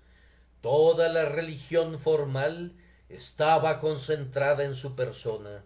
Toda 0.61 1.09
la 1.09 1.25
religión 1.25 1.99
formal 2.01 2.73
estaba 3.09 3.81
concentrada 3.81 4.65
en 4.65 4.77
su 4.77 4.95
persona 4.95 5.65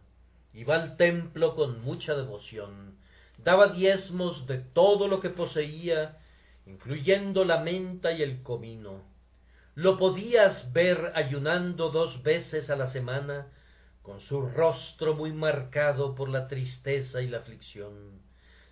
iba 0.52 0.74
al 0.74 0.96
templo 0.96 1.54
con 1.54 1.82
mucha 1.82 2.14
devoción, 2.14 2.98
daba 3.38 3.68
diezmos 3.68 4.46
de 4.46 4.58
todo 4.58 5.08
lo 5.08 5.20
que 5.20 5.30
poseía, 5.30 6.18
incluyendo 6.66 7.44
la 7.44 7.60
menta 7.60 8.12
y 8.12 8.22
el 8.22 8.42
comino. 8.42 9.02
Lo 9.74 9.96
podías 9.96 10.72
ver 10.72 11.12
ayunando 11.14 11.90
dos 11.90 12.22
veces 12.22 12.68
a 12.70 12.76
la 12.76 12.88
semana, 12.88 13.52
con 14.10 14.20
su 14.22 14.40
rostro 14.40 15.14
muy 15.14 15.32
marcado 15.32 16.16
por 16.16 16.28
la 16.28 16.48
tristeza 16.48 17.22
y 17.22 17.28
la 17.28 17.38
aflicción. 17.38 18.20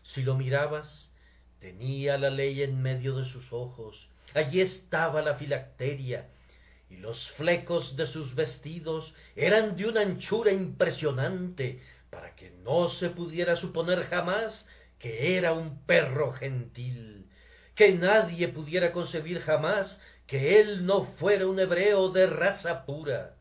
Si 0.02 0.22
lo 0.22 0.34
mirabas, 0.34 1.12
tenía 1.60 2.18
la 2.18 2.28
ley 2.28 2.64
en 2.64 2.82
medio 2.82 3.14
de 3.14 3.24
sus 3.24 3.52
ojos, 3.52 4.08
allí 4.34 4.60
estaba 4.60 5.22
la 5.22 5.36
filacteria, 5.36 6.26
y 6.90 6.96
los 6.96 7.30
flecos 7.36 7.94
de 7.94 8.08
sus 8.08 8.34
vestidos 8.34 9.14
eran 9.36 9.76
de 9.76 9.86
una 9.86 10.00
anchura 10.00 10.50
impresionante 10.52 11.82
para 12.10 12.34
que 12.34 12.50
no 12.64 12.90
se 12.90 13.08
pudiera 13.10 13.54
suponer 13.54 14.06
jamás 14.06 14.66
que 14.98 15.36
era 15.36 15.52
un 15.52 15.86
perro 15.86 16.32
gentil, 16.32 17.28
que 17.76 17.92
nadie 17.92 18.48
pudiera 18.48 18.90
concebir 18.90 19.38
jamás 19.42 20.00
que 20.26 20.60
él 20.60 20.84
no 20.84 21.04
fuera 21.20 21.46
un 21.46 21.60
hebreo 21.60 22.08
de 22.08 22.26
raza 22.26 22.84
pura. 22.84 23.37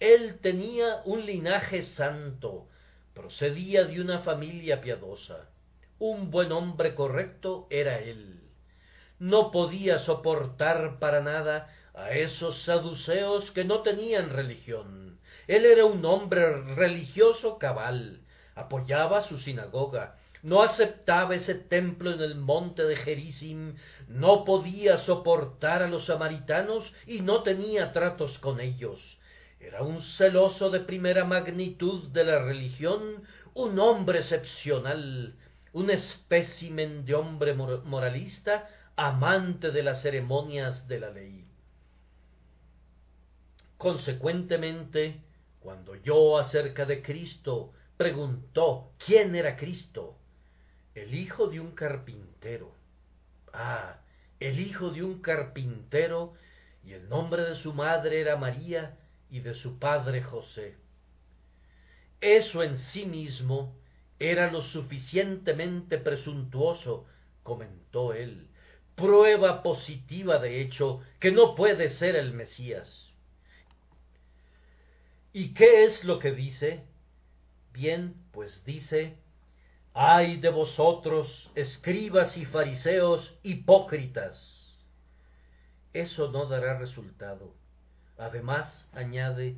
Él 0.00 0.38
tenía 0.40 1.02
un 1.04 1.26
linaje 1.26 1.82
santo, 1.82 2.66
procedía 3.12 3.84
de 3.84 4.00
una 4.00 4.20
familia 4.20 4.80
piadosa. 4.80 5.50
Un 5.98 6.30
buen 6.30 6.52
hombre 6.52 6.94
correcto 6.94 7.66
era 7.68 7.98
él. 7.98 8.40
No 9.18 9.50
podía 9.50 9.98
soportar 9.98 10.98
para 11.00 11.20
nada 11.20 11.68
a 11.92 12.12
esos 12.12 12.62
saduceos 12.62 13.50
que 13.50 13.64
no 13.64 13.82
tenían 13.82 14.30
religión. 14.30 15.20
Él 15.46 15.66
era 15.66 15.84
un 15.84 16.02
hombre 16.06 16.50
religioso 16.62 17.58
cabal, 17.58 18.22
apoyaba 18.54 19.28
su 19.28 19.38
sinagoga, 19.38 20.16
no 20.42 20.62
aceptaba 20.62 21.34
ese 21.34 21.54
templo 21.54 22.10
en 22.12 22.22
el 22.22 22.36
monte 22.36 22.84
de 22.84 22.96
Gerizim, 22.96 23.76
no 24.08 24.46
podía 24.46 24.96
soportar 25.04 25.82
a 25.82 25.88
los 25.88 26.06
samaritanos 26.06 26.90
y 27.06 27.20
no 27.20 27.42
tenía 27.42 27.92
tratos 27.92 28.38
con 28.38 28.60
ellos. 28.60 28.98
Era 29.60 29.82
un 29.82 30.02
celoso 30.16 30.70
de 30.70 30.80
primera 30.80 31.26
magnitud 31.26 32.08
de 32.08 32.24
la 32.24 32.38
religión, 32.38 33.22
un 33.52 33.78
hombre 33.78 34.20
excepcional, 34.20 35.34
un 35.74 35.90
espécimen 35.90 37.04
de 37.04 37.14
hombre 37.14 37.52
moralista, 37.54 38.68
amante 38.96 39.70
de 39.70 39.82
las 39.82 40.00
ceremonias 40.00 40.88
de 40.88 41.00
la 41.00 41.10
ley. 41.10 41.44
Consecuentemente, 43.76 45.20
cuando 45.60 45.94
yo 45.94 46.38
acerca 46.38 46.86
de 46.86 47.02
Cristo 47.02 47.72
preguntó 47.98 48.92
quién 49.04 49.34
era 49.34 49.56
Cristo, 49.56 50.16
el 50.94 51.14
hijo 51.14 51.48
de 51.48 51.60
un 51.60 51.72
carpintero. 51.72 52.72
Ah, 53.52 53.98
el 54.38 54.58
hijo 54.58 54.90
de 54.90 55.02
un 55.02 55.20
carpintero, 55.20 56.32
y 56.82 56.94
el 56.94 57.10
nombre 57.10 57.42
de 57.42 57.56
su 57.56 57.74
madre 57.74 58.22
era 58.22 58.36
María 58.36 58.96
y 59.30 59.40
de 59.40 59.54
su 59.54 59.78
padre 59.78 60.22
José. 60.22 60.76
Eso 62.20 62.62
en 62.62 62.78
sí 62.92 63.06
mismo 63.06 63.74
era 64.18 64.50
lo 64.50 64.62
suficientemente 64.62 65.98
presuntuoso, 65.98 67.06
comentó 67.42 68.12
él, 68.12 68.48
prueba 68.94 69.62
positiva 69.62 70.38
de 70.38 70.60
hecho 70.60 71.00
que 71.18 71.32
no 71.32 71.54
puede 71.54 71.94
ser 71.94 72.16
el 72.16 72.34
Mesías. 72.34 72.88
¿Y 75.32 75.54
qué 75.54 75.84
es 75.84 76.04
lo 76.04 76.18
que 76.18 76.32
dice? 76.32 76.84
Bien, 77.72 78.14
pues 78.32 78.62
dice, 78.64 79.16
ay 79.94 80.38
de 80.38 80.50
vosotros, 80.50 81.50
escribas 81.54 82.36
y 82.36 82.44
fariseos 82.44 83.38
hipócritas. 83.42 84.36
Eso 85.92 86.30
no 86.30 86.46
dará 86.46 86.78
resultado. 86.78 87.54
Además, 88.20 88.88
añade, 88.92 89.56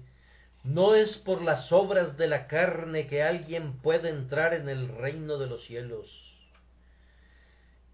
no 0.65 0.95
es 0.95 1.17
por 1.19 1.43
las 1.43 1.73
obras 1.73 2.17
de 2.17 2.29
la 2.29 2.47
carne 2.47 3.07
que 3.07 3.23
alguien 3.23 3.79
puede 3.79 4.09
entrar 4.09 4.55
en 4.55 4.69
el 4.69 4.89
reino 4.89 5.39
de 5.39 5.49
los 5.49 5.65
cielos. 5.65 6.09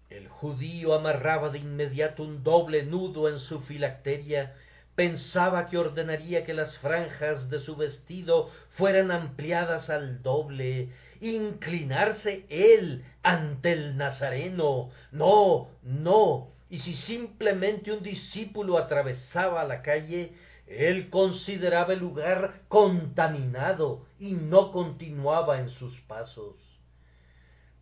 El 0.09 0.27
judío 0.27 0.93
amarraba 0.93 1.49
de 1.49 1.59
inmediato 1.59 2.23
un 2.23 2.43
doble 2.43 2.83
nudo 2.83 3.29
en 3.29 3.39
su 3.39 3.61
filacteria 3.61 4.55
pensaba 4.99 5.69
que 5.69 5.77
ordenaría 5.77 6.43
que 6.43 6.53
las 6.53 6.77
franjas 6.79 7.49
de 7.49 7.61
su 7.61 7.77
vestido 7.77 8.49
fueran 8.71 9.11
ampliadas 9.11 9.89
al 9.89 10.21
doble, 10.21 10.89
inclinarse 11.21 12.45
él 12.49 13.05
ante 13.23 13.71
el 13.71 13.95
Nazareno. 13.95 14.89
No, 15.13 15.69
no. 15.83 16.49
Y 16.69 16.79
si 16.79 16.95
simplemente 16.95 17.93
un 17.93 18.03
discípulo 18.03 18.77
atravesaba 18.77 19.63
la 19.63 19.81
calle, 19.83 20.33
él 20.69 21.09
consideraba 21.09 21.93
el 21.93 21.99
lugar 21.99 22.61
contaminado 22.67 24.05
y 24.19 24.33
no 24.33 24.71
continuaba 24.71 25.59
en 25.59 25.69
sus 25.71 25.99
pasos. 26.01 26.55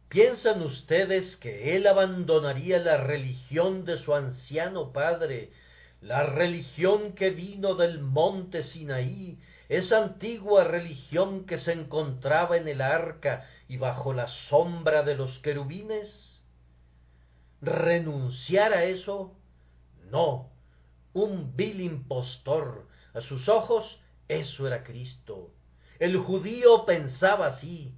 ¿Piensan 0.10 0.62
ustedes 0.62 1.36
que 1.38 1.76
él 1.76 1.86
abandonaría 1.86 2.80
la 2.80 2.98
religión 2.98 3.84
de 3.84 3.98
su 4.00 4.16
anciano 4.16 4.94
padre 4.94 5.52
la 6.02 6.24
religión 6.24 7.14
que 7.14 7.32
vino 7.32 7.76
del 7.76 8.00
monte 8.00 8.64
Sinaí, 8.64 9.40
esa 9.68 10.04
antigua 10.04 10.64
religión 10.64 11.46
que 11.46 11.60
se 11.60 11.74
encontraba 11.74 12.58
en 12.58 12.68
el 12.68 12.82
arca 12.82 13.46
y 13.68 13.78
bajo 13.78 14.14
la 14.14 14.28
sombra 14.50 15.04
de 15.04 15.16
los 15.16 15.38
querubines? 15.40 16.08
¿Renunciar 17.62 18.74
a 18.74 18.84
eso? 18.86 19.34
No, 20.12 20.52
un 21.22 21.56
vil 21.56 21.82
impostor. 21.82 22.88
A 23.14 23.22
sus 23.22 23.48
ojos 23.50 24.00
eso 24.28 24.68
era 24.68 24.84
Cristo. 24.84 25.52
El 26.00 26.18
judío 26.18 26.86
pensaba 26.86 27.48
así, 27.48 27.94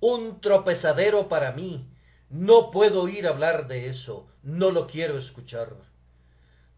un 0.00 0.40
tropezadero 0.40 1.28
para 1.28 1.52
mí. 1.52 1.90
No 2.30 2.70
puedo 2.70 3.02
oír 3.02 3.26
hablar 3.26 3.68
de 3.68 3.88
eso, 3.88 4.28
no 4.42 4.70
lo 4.70 4.86
quiero 4.86 5.18
escuchar. 5.18 5.74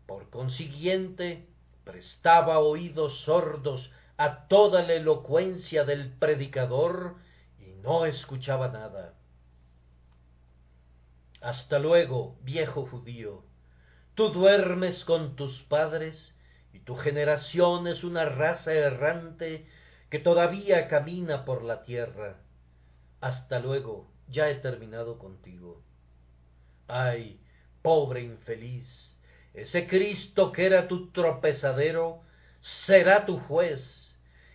Por 0.07 0.31
consiguiente, 0.31 1.47
prestaba 1.85 2.59
oídos 2.59 3.19
sordos 3.21 3.91
a 4.17 4.49
toda 4.49 4.83
la 4.83 4.95
elocuencia 4.95 5.85
del 5.85 6.11
predicador 6.19 7.17
y 7.59 7.71
no 7.83 8.05
escuchaba 8.05 8.69
nada. 8.69 9.15
Hasta 11.41 11.79
luego, 11.79 12.37
viejo 12.43 12.87
judío. 12.87 13.48
Tú 14.19 14.31
duermes 14.31 15.05
con 15.05 15.37
tus 15.37 15.57
padres 15.69 16.17
y 16.73 16.81
tu 16.81 16.97
generación 16.97 17.87
es 17.87 18.03
una 18.03 18.25
raza 18.25 18.73
errante 18.73 19.65
que 20.11 20.19
todavía 20.19 20.89
camina 20.89 21.45
por 21.45 21.63
la 21.63 21.85
tierra. 21.85 22.35
Hasta 23.21 23.61
luego, 23.61 24.09
ya 24.27 24.51
he 24.51 24.57
terminado 24.57 25.19
contigo. 25.19 25.83
Ay, 26.89 27.39
pobre 27.81 28.23
infeliz, 28.23 28.89
ese 29.55 29.87
Cristo 29.87 30.51
que 30.51 30.67
era 30.67 30.89
tu 30.89 31.13
tropezadero 31.13 32.23
será 32.87 33.25
tu 33.25 33.39
juez, 33.39 33.85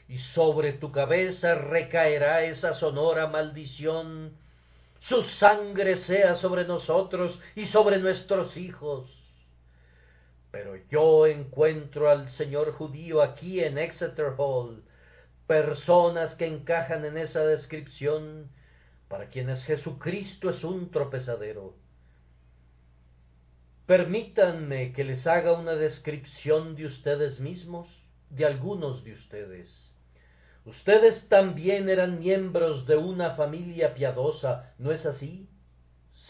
y 0.09 0.17
sobre 0.35 0.73
tu 0.73 0.91
cabeza 0.91 1.55
recaerá 1.55 2.43
esa 2.43 2.75
sonora 2.81 3.27
maldición. 3.27 4.33
Su 5.07 5.23
sangre 5.39 5.99
sea 5.99 6.35
sobre 6.41 6.65
nosotros 6.65 7.39
y 7.55 7.67
sobre 7.67 7.99
nuestros 7.99 8.57
hijos. 8.57 9.22
Pero 10.53 10.75
yo 10.91 11.25
encuentro 11.25 12.11
al 12.11 12.29
señor 12.33 12.73
judío 12.73 13.23
aquí 13.23 13.59
en 13.59 13.79
Exeter 13.79 14.33
Hall, 14.37 14.83
personas 15.47 16.35
que 16.35 16.45
encajan 16.45 17.05
en 17.05 17.17
esa 17.17 17.43
descripción, 17.43 18.51
para 19.07 19.29
quienes 19.29 19.63
Jesucristo 19.65 20.51
es 20.51 20.63
un 20.63 20.91
tropezadero 20.91 21.73
Permítanme 23.87 24.93
que 24.93 25.03
les 25.03 25.25
haga 25.27 25.53
una 25.53 25.73
descripción 25.73 26.75
de 26.75 26.85
ustedes 26.85 27.39
mismos, 27.39 27.89
de 28.29 28.45
algunos 28.45 29.03
de 29.03 29.13
ustedes. 29.13 29.69
Ustedes 30.65 31.27
también 31.29 31.89
eran 31.89 32.19
miembros 32.19 32.85
de 32.85 32.95
una 32.95 33.35
familia 33.35 33.95
piadosa, 33.95 34.73
¿no 34.77 34.91
es 34.91 35.03
así? 35.05 35.49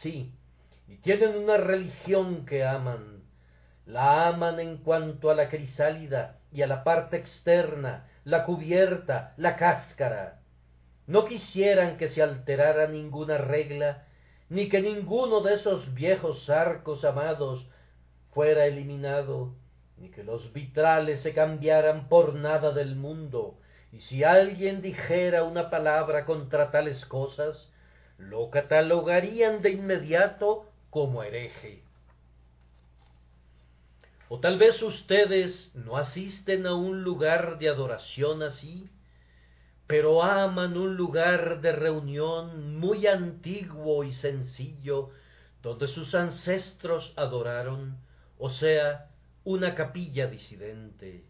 Sí, 0.02 0.34
y 0.88 0.96
tienen 0.96 1.36
una 1.36 1.58
religión 1.58 2.46
que 2.46 2.64
aman. 2.64 3.13
La 3.86 4.28
aman 4.28 4.60
en 4.60 4.78
cuanto 4.78 5.30
a 5.30 5.36
la 5.36 5.50
crisálida 5.50 6.38
y 6.52 6.62
a 6.62 6.68
la 6.68 6.84
parte 6.84 7.18
externa, 7.18 8.08
la 8.24 8.46
cubierta, 8.46 9.34
la 9.38 9.58
cáscara. 9.58 10.40
No 11.06 11.26
quisieran 11.26 11.98
que 11.98 12.10
se 12.10 12.22
alterara 12.22 12.88
ninguna 12.88 13.38
regla 13.38 14.06
ni 14.50 14.70
que 14.70 14.82
ninguno 14.82 15.42
de 15.42 15.56
esos 15.56 15.94
viejos 15.94 16.50
arcos 16.50 17.04
amados 17.04 17.68
fuera 18.34 18.66
eliminado, 18.66 19.56
ni 19.98 20.10
que 20.10 20.24
los 20.24 20.54
vitrales 20.54 21.22
se 21.22 21.34
cambiaran 21.34 22.08
por 22.08 22.36
nada 22.36 22.72
del 22.72 22.96
mundo, 22.96 23.58
y 23.92 24.00
si 24.02 24.24
alguien 24.24 24.82
dijera 24.82 25.44
una 25.44 25.70
palabra 25.70 26.26
contra 26.26 26.72
tales 26.72 27.06
cosas, 27.06 27.72
lo 28.18 28.50
catalogarían 28.50 29.62
de 29.62 29.72
inmediato 29.72 30.68
como 30.90 31.24
hereje. 31.24 31.83
O 34.30 34.40
tal 34.40 34.58
vez 34.58 34.82
ustedes 34.82 35.72
no 35.76 35.98
asisten 35.98 36.66
a 36.66 36.74
un 36.74 37.04
lugar 37.04 37.60
de 37.60 37.70
adoración 37.70 38.42
así, 38.42 38.90
pero 39.88 40.24
aman 40.24 40.78
un 40.78 40.96
lugar 40.96 41.62
de 41.62 41.72
reunión 41.72 42.78
muy 42.80 43.06
antiguo 43.06 44.04
y 44.04 44.12
sencillo, 44.12 45.10
donde 45.62 45.88
sus 45.88 46.16
ancestros 46.16 47.14
adoraron, 47.16 47.98
o 48.38 48.50
sea, 48.50 49.10
una 49.44 49.76
capilla 49.76 50.28
disidente. 50.28 51.26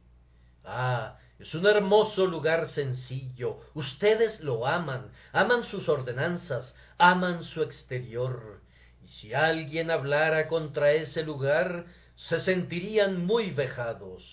Ah, 0.64 1.18
es 1.40 1.54
un 1.56 1.66
hermoso 1.66 2.26
lugar 2.26 2.70
sencillo. 2.70 3.60
Ustedes 3.74 4.40
lo 4.40 4.66
aman, 4.66 5.12
aman 5.34 5.66
sus 5.66 5.90
ordenanzas, 5.90 6.74
aman 6.98 7.44
su 7.44 7.62
exterior. 7.64 8.62
Y 9.04 9.08
si 9.10 9.34
alguien 9.34 9.92
hablara 9.92 10.48
contra 10.48 10.94
ese 10.94 11.24
lugar, 11.24 11.86
se 12.30 12.40
sentirían 12.40 13.26
muy 13.26 13.52
vejados. 13.52 14.24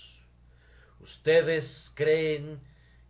Ustedes 1.01 1.91
creen 1.95 2.61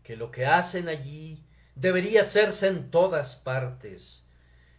que 0.02 0.16
lo 0.16 0.30
que 0.30 0.46
hacen 0.46 0.88
allí 0.88 1.44
debería 1.74 2.22
hacerse 2.22 2.68
en 2.68 2.90
todas 2.90 3.36
partes. 3.36 4.24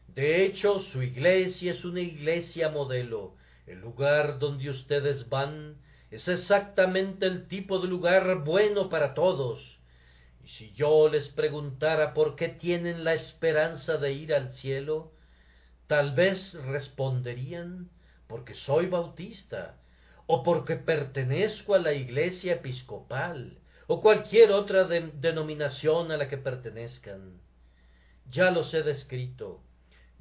De 0.07 0.43
hecho, 0.43 0.79
su 0.79 1.03
iglesia 1.03 1.73
es 1.73 1.85
una 1.85 1.99
iglesia 1.99 2.69
modelo. 2.69 3.35
El 3.67 3.79
lugar 3.79 4.39
donde 4.39 4.69
ustedes 4.69 5.29
van 5.29 5.77
es 6.09 6.27
exactamente 6.27 7.27
el 7.27 7.47
tipo 7.47 7.79
de 7.79 7.87
lugar 7.87 8.43
bueno 8.43 8.89
para 8.89 9.13
todos. 9.13 9.79
Y 10.43 10.47
si 10.49 10.71
yo 10.73 11.09
les 11.09 11.29
preguntara 11.29 12.13
por 12.13 12.35
qué 12.35 12.49
tienen 12.49 13.03
la 13.03 13.13
esperanza 13.13 13.97
de 13.97 14.13
ir 14.13 14.33
al 14.33 14.51
cielo, 14.53 15.13
tal 15.85 16.15
vez 16.15 16.53
responderían 16.65 17.89
porque 18.27 18.55
soy 18.55 18.87
bautista, 18.87 19.77
o 20.33 20.43
porque 20.43 20.77
pertenezco 20.77 21.75
a 21.75 21.79
la 21.79 21.91
iglesia 21.91 22.53
episcopal, 22.53 23.57
o 23.87 24.01
cualquier 24.01 24.53
otra 24.53 24.85
denominación 24.85 26.09
a 26.09 26.15
la 26.15 26.29
que 26.29 26.37
pertenezcan. 26.37 27.41
Ya 28.29 28.49
los 28.49 28.73
he 28.73 28.81
descrito. 28.81 29.59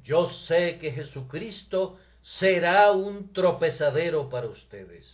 Yo 0.03 0.29
sé 0.47 0.79
que 0.79 0.91
Jesucristo 0.91 1.97
será 2.39 2.91
un 2.91 3.31
tropezadero 3.31 4.29
para 4.29 4.47
ustedes. 4.47 5.07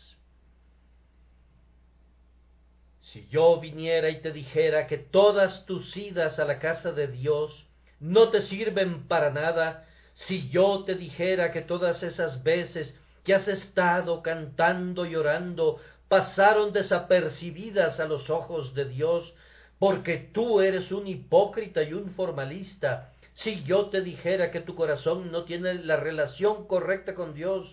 Si 3.11 3.27
yo 3.27 3.59
viniera 3.59 4.09
y 4.09 4.19
te 4.21 4.31
dijera 4.31 4.87
que 4.87 4.97
todas 4.97 5.63
tus 5.67 5.95
idas 5.95 6.39
a 6.39 6.45
la 6.45 6.57
casa 6.57 6.91
de 6.91 7.05
Dios 7.05 7.67
no 7.99 8.29
te 8.29 8.41
sirven 8.41 9.07
para 9.07 9.29
nada, 9.29 9.85
si 10.25 10.49
yo 10.49 10.85
te 10.85 10.95
dijera 10.95 11.51
que 11.51 11.61
todas 11.61 12.01
esas 12.01 12.41
veces 12.41 12.95
que 13.27 13.35
has 13.35 13.49
estado 13.49 14.23
cantando 14.23 15.05
y 15.05 15.17
orando 15.17 15.81
pasaron 16.07 16.71
desapercibidas 16.71 17.99
a 17.99 18.05
los 18.05 18.29
ojos 18.29 18.73
de 18.73 18.85
Dios, 18.85 19.33
porque 19.79 20.29
tú 20.33 20.61
eres 20.61 20.93
un 20.93 21.07
hipócrita 21.07 21.83
y 21.83 21.91
un 21.91 22.11
formalista, 22.11 23.11
si 23.33 23.65
yo 23.65 23.87
te 23.87 24.01
dijera 24.01 24.49
que 24.49 24.61
tu 24.61 24.75
corazón 24.75 25.29
no 25.29 25.43
tiene 25.43 25.73
la 25.73 25.97
relación 25.97 26.67
correcta 26.67 27.15
con 27.15 27.33
Dios, 27.33 27.67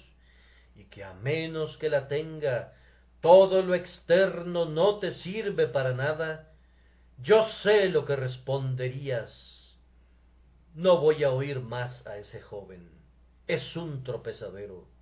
y 0.75 0.87
que 0.87 1.05
a 1.05 1.15
menos 1.15 1.77
que 1.77 1.89
la 1.89 2.09
tenga, 2.09 2.73
todo 3.21 3.63
lo 3.63 3.77
externo 3.77 4.65
no 4.65 4.99
te 4.99 5.15
sirve 5.15 5.69
para 5.69 5.95
nada, 5.95 6.51
yo 7.23 7.47
sé 7.63 7.91
lo 7.91 8.05
que 8.05 8.17
responderías. 8.17 9.31
No 10.75 10.99
voy 10.99 11.23
a 11.23 11.31
oír 11.31 11.61
más 11.61 12.05
a 12.09 12.17
ese 12.17 12.41
joven. 12.41 12.91
Es 13.47 13.77
un 13.77 14.03
tropezadero. 14.03 14.94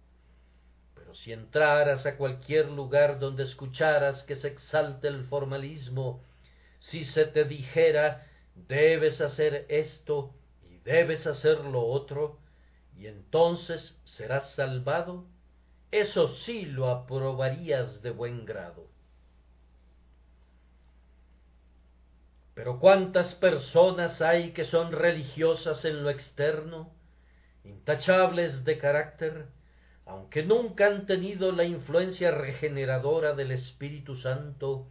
Si 1.15 1.33
entraras 1.33 2.07
a 2.07 2.17
cualquier 2.17 2.71
lugar 2.71 3.19
donde 3.19 3.45
escucharas 3.45 4.23
que 4.25 4.37
se 4.37 4.49
exalte 4.49 5.09
el 5.09 5.25
formalismo, 5.27 6.23
si 6.81 7.05
se 7.05 7.27
te 7.27 7.45
dijera 7.45 8.27
debes 8.55 9.21
hacer 9.21 9.67
esto 9.69 10.35
y 10.69 10.79
debes 10.79 11.27
hacer 11.27 11.61
lo 11.61 11.87
otro, 11.87 12.39
y 12.97 13.07
entonces 13.07 13.99
serás 14.05 14.51
salvado, 14.53 15.25
eso 15.91 16.35
sí 16.45 16.65
lo 16.65 16.89
aprobarías 16.89 18.03
de 18.03 18.11
buen 18.11 18.45
grado. 18.45 18.87
Pero 22.55 22.79
cuántas 22.79 23.35
personas 23.37 24.21
hay 24.21 24.53
que 24.53 24.67
son 24.67 24.93
religiosas 24.93 25.85
en 25.85 26.03
lo 26.03 26.11
externo, 26.11 26.91
intachables 27.65 28.65
de 28.65 28.79
carácter, 28.79 29.47
aunque 30.07 30.43
nunca 30.43 30.87
han 30.87 31.07
tenido 31.07 31.53
la 31.53 31.65
influencia 31.65 32.31
regeneradora 32.31 33.35
del 33.35 33.53
Espíritu 33.53 34.17
Santo, 34.17 34.87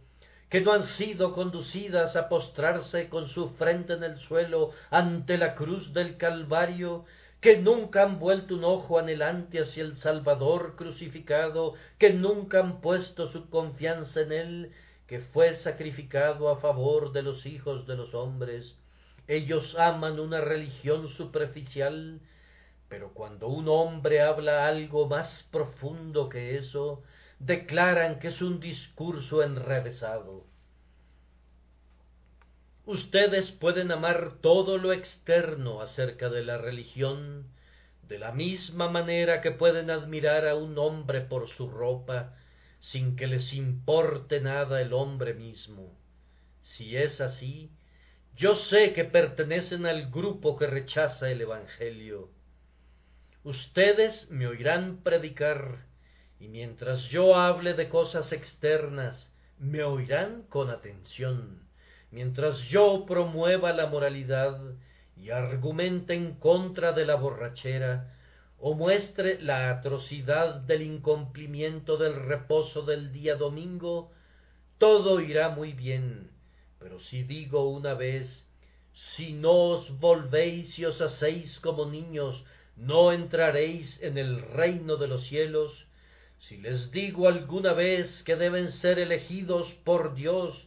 que 0.48 0.60
no 0.60 0.72
han 0.72 0.84
sido 0.96 1.32
conducidas 1.32 2.16
a 2.16 2.28
postrarse 2.28 3.08
con 3.08 3.28
su 3.28 3.50
frente 3.50 3.94
en 3.94 4.04
el 4.04 4.18
suelo 4.18 4.70
ante 4.90 5.38
la 5.38 5.54
cruz 5.54 5.92
del 5.92 6.16
Calvario 6.16 7.04
que 7.42 7.58
nunca 7.58 8.04
han 8.04 8.20
vuelto 8.20 8.54
un 8.54 8.62
ojo 8.62 9.00
anhelante 9.00 9.60
hacia 9.60 9.82
el 9.82 9.96
Salvador 9.96 10.76
crucificado, 10.76 11.74
que 11.98 12.12
nunca 12.12 12.60
han 12.60 12.80
puesto 12.80 13.32
su 13.32 13.50
confianza 13.50 14.20
en 14.20 14.32
Él, 14.32 14.72
que 15.08 15.18
fue 15.18 15.56
sacrificado 15.56 16.48
a 16.50 16.60
favor 16.60 17.12
de 17.12 17.22
los 17.22 17.44
hijos 17.44 17.84
de 17.88 17.96
los 17.96 18.14
hombres. 18.14 18.76
Ellos 19.26 19.74
aman 19.76 20.20
una 20.20 20.40
religión 20.40 21.08
superficial, 21.08 22.20
pero 22.92 23.14
cuando 23.14 23.48
un 23.48 23.70
hombre 23.70 24.20
habla 24.20 24.66
algo 24.66 25.08
más 25.08 25.48
profundo 25.50 26.28
que 26.28 26.58
eso, 26.58 27.02
declaran 27.38 28.18
que 28.18 28.28
es 28.28 28.42
un 28.42 28.60
discurso 28.60 29.42
enrevesado. 29.42 30.44
Ustedes 32.84 33.50
pueden 33.52 33.92
amar 33.92 34.32
todo 34.42 34.76
lo 34.76 34.92
externo 34.92 35.80
acerca 35.80 36.28
de 36.28 36.44
la 36.44 36.58
religión, 36.58 37.46
de 38.08 38.18
la 38.18 38.30
misma 38.30 38.90
manera 38.90 39.40
que 39.40 39.52
pueden 39.52 39.90
admirar 39.90 40.46
a 40.46 40.54
un 40.54 40.76
hombre 40.76 41.22
por 41.22 41.48
su 41.48 41.70
ropa, 41.70 42.34
sin 42.80 43.16
que 43.16 43.26
les 43.26 43.54
importe 43.54 44.42
nada 44.42 44.82
el 44.82 44.92
hombre 44.92 45.32
mismo. 45.32 45.96
Si 46.60 46.94
es 46.94 47.22
así, 47.22 47.70
yo 48.36 48.54
sé 48.54 48.92
que 48.92 49.06
pertenecen 49.06 49.86
al 49.86 50.10
grupo 50.10 50.58
que 50.58 50.66
rechaza 50.66 51.30
el 51.30 51.40
Evangelio. 51.40 52.28
Ustedes 53.44 54.30
me 54.30 54.46
oirán 54.46 55.02
predicar, 55.02 55.86
y 56.38 56.48
mientras 56.48 57.02
yo 57.04 57.36
hable 57.36 57.74
de 57.74 57.88
cosas 57.88 58.32
externas, 58.32 59.32
me 59.58 59.82
oirán 59.82 60.42
con 60.48 60.70
atención 60.70 61.62
mientras 62.12 62.58
yo 62.68 63.04
promueva 63.06 63.72
la 63.72 63.86
moralidad 63.86 64.60
y 65.16 65.30
argumente 65.30 66.14
en 66.14 66.34
contra 66.34 66.92
de 66.92 67.04
la 67.04 67.16
borrachera, 67.16 68.14
o 68.58 68.74
muestre 68.74 69.40
la 69.40 69.70
atrocidad 69.70 70.60
del 70.60 70.82
incumplimiento 70.82 71.96
del 71.96 72.14
reposo 72.14 72.82
del 72.82 73.12
día 73.12 73.34
domingo, 73.34 74.12
todo 74.78 75.20
irá 75.20 75.48
muy 75.48 75.72
bien. 75.72 76.30
Pero 76.78 77.00
si 77.00 77.24
digo 77.24 77.68
una 77.70 77.94
vez, 77.94 78.46
si 79.16 79.32
no 79.32 79.52
os 79.52 79.98
volvéis 79.98 80.78
y 80.78 80.84
os 80.84 81.00
hacéis 81.00 81.58
como 81.60 81.86
niños, 81.86 82.44
no 82.76 83.12
entraréis 83.12 84.00
en 84.02 84.18
el 84.18 84.42
reino 84.42 84.96
de 84.96 85.08
los 85.08 85.26
cielos, 85.26 85.86
si 86.40 86.56
les 86.56 86.90
digo 86.90 87.28
alguna 87.28 87.72
vez 87.72 88.22
que 88.24 88.36
deben 88.36 88.72
ser 88.72 88.98
elegidos 88.98 89.72
por 89.84 90.14
Dios 90.14 90.66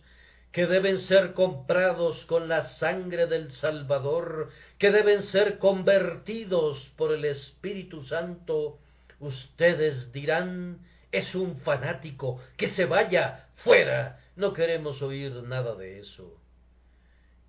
que 0.55 0.67
deben 0.67 0.99
ser 0.99 1.33
comprados 1.33 2.23
con 2.27 2.47
la 2.47 2.65
sangre 2.77 3.27
del 3.27 3.51
Salvador, 3.51 4.51
que 4.77 4.89
deben 4.89 5.23
ser 5.23 5.57
convertidos 5.57 6.79
por 6.95 7.13
el 7.13 7.25
Espíritu 7.25 8.05
Santo, 8.05 8.79
ustedes 9.19 10.13
dirán, 10.13 10.79
es 11.11 11.35
un 11.35 11.59
fanático, 11.59 12.41
que 12.55 12.69
se 12.69 12.85
vaya 12.85 13.49
fuera, 13.65 14.21
no 14.37 14.53
queremos 14.53 15.01
oír 15.01 15.43
nada 15.43 15.75
de 15.75 15.99
eso. 15.99 16.39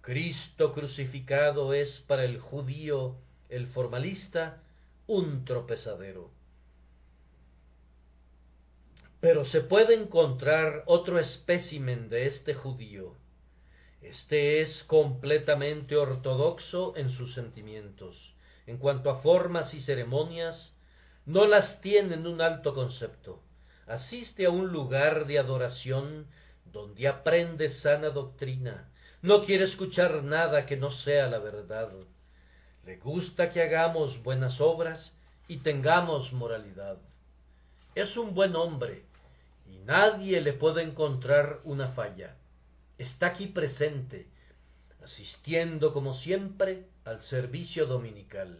Cristo 0.00 0.74
crucificado 0.74 1.74
es 1.74 2.02
para 2.08 2.24
el 2.24 2.40
judío, 2.40 3.14
el 3.48 3.66
formalista, 3.68 4.62
un 5.06 5.44
tropezadero. 5.44 6.30
Pero 9.20 9.44
se 9.44 9.60
puede 9.60 9.94
encontrar 9.94 10.82
otro 10.86 11.18
espécimen 11.18 12.08
de 12.08 12.26
este 12.26 12.54
judío. 12.54 13.14
Este 14.02 14.60
es 14.60 14.84
completamente 14.84 15.96
ortodoxo 15.96 16.96
en 16.96 17.10
sus 17.10 17.34
sentimientos. 17.34 18.34
En 18.66 18.78
cuanto 18.78 19.10
a 19.10 19.22
formas 19.22 19.74
y 19.74 19.80
ceremonias, 19.80 20.74
no 21.24 21.46
las 21.46 21.80
tiene 21.80 22.14
en 22.14 22.26
un 22.26 22.40
alto 22.40 22.74
concepto. 22.74 23.42
Asiste 23.86 24.46
a 24.46 24.50
un 24.50 24.68
lugar 24.68 25.26
de 25.26 25.38
adoración 25.38 26.26
donde 26.64 27.08
aprende 27.08 27.70
sana 27.70 28.10
doctrina. 28.10 28.90
No 29.22 29.44
quiere 29.44 29.64
escuchar 29.64 30.22
nada 30.24 30.66
que 30.66 30.76
no 30.76 30.90
sea 30.90 31.28
la 31.28 31.38
verdad. 31.38 31.92
Le 32.86 32.98
gusta 32.98 33.50
que 33.50 33.60
hagamos 33.60 34.22
buenas 34.22 34.60
obras 34.60 35.12
y 35.48 35.56
tengamos 35.56 36.32
moralidad. 36.32 36.98
Es 37.96 38.16
un 38.16 38.32
buen 38.32 38.54
hombre 38.54 39.02
y 39.68 39.78
nadie 39.78 40.40
le 40.40 40.52
puede 40.52 40.84
encontrar 40.84 41.58
una 41.64 41.88
falla. 41.94 42.36
Está 42.96 43.26
aquí 43.26 43.48
presente, 43.48 44.28
asistiendo 45.02 45.92
como 45.92 46.14
siempre 46.14 46.84
al 47.04 47.20
servicio 47.24 47.86
dominical. 47.86 48.56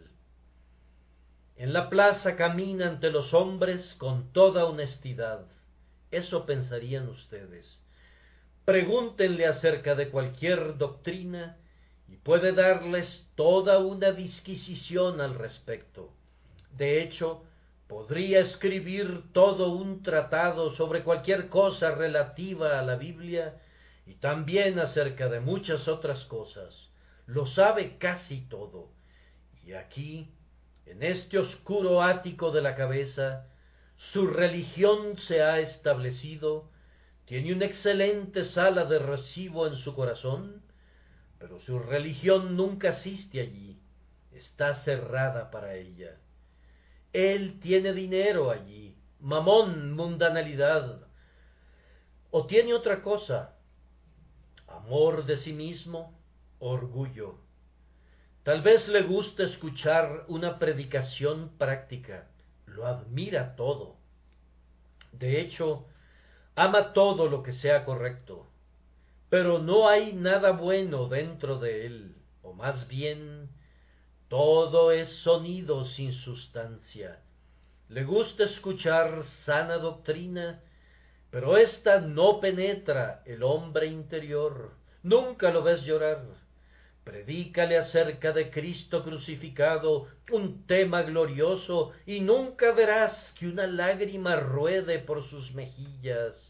En 1.55 1.71
la 1.71 1.89
plaza 1.89 2.35
camina 2.35 2.89
ante 2.89 3.09
los 3.11 3.33
hombres 3.33 3.95
con 3.97 4.33
toda 4.33 4.65
honestidad, 4.65 5.45
Eso 6.11 6.45
pensarían 6.45 7.07
ustedes. 7.07 7.65
Pregúntenle 8.65 9.45
acerca 9.47 9.95
de 9.95 10.09
cualquier 10.09 10.77
doctrina 10.77 11.57
y 12.07 12.17
puede 12.17 12.53
darles 12.53 13.27
toda 13.35 13.79
una 13.79 14.11
disquisición 14.11 15.21
al 15.21 15.35
respecto. 15.35 16.13
De 16.71 17.01
hecho, 17.01 17.43
podría 17.87 18.41
escribir 18.41 19.31
todo 19.33 19.71
un 19.71 20.03
tratado 20.03 20.75
sobre 20.75 21.03
cualquier 21.03 21.49
cosa 21.49 21.91
relativa 21.91 22.79
a 22.79 22.83
la 22.83 22.95
Biblia 22.95 23.61
y 24.05 24.15
también 24.15 24.79
acerca 24.79 25.27
de 25.29 25.39
muchas 25.39 25.87
otras 25.87 26.23
cosas. 26.25 26.73
Lo 27.25 27.45
sabe 27.47 27.97
casi 27.97 28.41
todo. 28.47 28.89
Y 29.65 29.73
aquí, 29.73 30.31
en 30.85 31.03
este 31.03 31.39
oscuro 31.39 32.01
ático 32.01 32.51
de 32.51 32.61
la 32.61 32.75
cabeza, 32.75 33.47
su 34.13 34.27
religión 34.27 35.17
se 35.27 35.41
ha 35.41 35.59
establecido, 35.59 36.69
tiene 37.25 37.53
una 37.53 37.65
excelente 37.65 38.45
sala 38.45 38.85
de 38.85 38.99
recibo 38.99 39.67
en 39.67 39.75
su 39.77 39.93
corazón, 39.93 40.61
pero 41.39 41.59
su 41.61 41.79
religión 41.79 42.55
nunca 42.55 42.89
asiste 42.89 43.41
allí, 43.41 43.79
está 44.31 44.75
cerrada 44.83 45.51
para 45.51 45.75
ella. 45.75 46.17
Él 47.13 47.59
tiene 47.59 47.93
dinero 47.93 48.51
allí, 48.51 48.95
mamón, 49.19 49.93
mundanalidad, 49.93 51.07
o 52.31 52.45
tiene 52.45 52.73
otra 52.73 53.01
cosa, 53.01 53.55
amor 54.67 55.25
de 55.25 55.37
sí 55.37 55.53
mismo, 55.53 56.19
orgullo. 56.59 57.39
Tal 58.43 58.61
vez 58.61 58.87
le 58.87 59.03
guste 59.03 59.43
escuchar 59.43 60.25
una 60.27 60.59
predicación 60.59 61.57
práctica, 61.57 62.27
lo 62.65 62.85
admira 62.85 63.55
todo. 63.55 63.97
De 65.11 65.41
hecho, 65.41 65.85
ama 66.55 66.93
todo 66.93 67.27
lo 67.27 67.43
que 67.43 67.53
sea 67.53 67.85
correcto, 67.85 68.47
pero 69.29 69.59
no 69.59 69.87
hay 69.87 70.13
nada 70.13 70.51
bueno 70.51 71.07
dentro 71.09 71.59
de 71.59 71.85
él, 71.85 72.15
o 72.41 72.53
más 72.53 72.87
bien, 72.87 73.49
todo 74.29 74.91
es 74.91 75.09
sonido 75.17 75.85
sin 75.85 76.13
sustancia. 76.13 77.19
Le 77.89 78.03
gusta 78.03 78.43
escuchar 78.43 79.23
sana 79.45 79.77
doctrina, 79.77 80.61
pero 81.29 81.57
ésta 81.57 81.99
no 82.01 82.39
penetra 82.39 83.21
el 83.25 83.43
hombre 83.43 83.87
interior. 83.87 84.71
Nunca 85.03 85.51
lo 85.51 85.63
ves 85.63 85.83
llorar. 85.83 86.23
Predícale 87.03 87.77
acerca 87.77 88.33
de 88.33 88.51
Cristo 88.51 89.03
crucificado, 89.03 90.07
un 90.31 90.65
tema 90.67 91.03
glorioso, 91.03 91.93
y 92.05 92.19
nunca 92.19 92.73
verás 92.73 93.33
que 93.39 93.47
una 93.47 93.65
lágrima 93.67 94.35
ruede 94.35 94.99
por 94.99 95.23
sus 95.29 95.53
mejillas. 95.53 96.46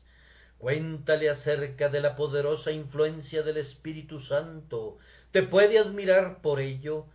Cuéntale 0.58 1.30
acerca 1.30 1.90
de 1.90 2.02
la 2.02 2.16
poderosa 2.16 2.72
influencia 2.72 3.44
del 3.44 3.58
Espíritu 3.58 4.22
Santo. 4.22 4.98
Te 5.32 5.44
puede 5.44 5.78
admirar 5.78 6.42
por 6.42 6.60
ello, 6.60 7.06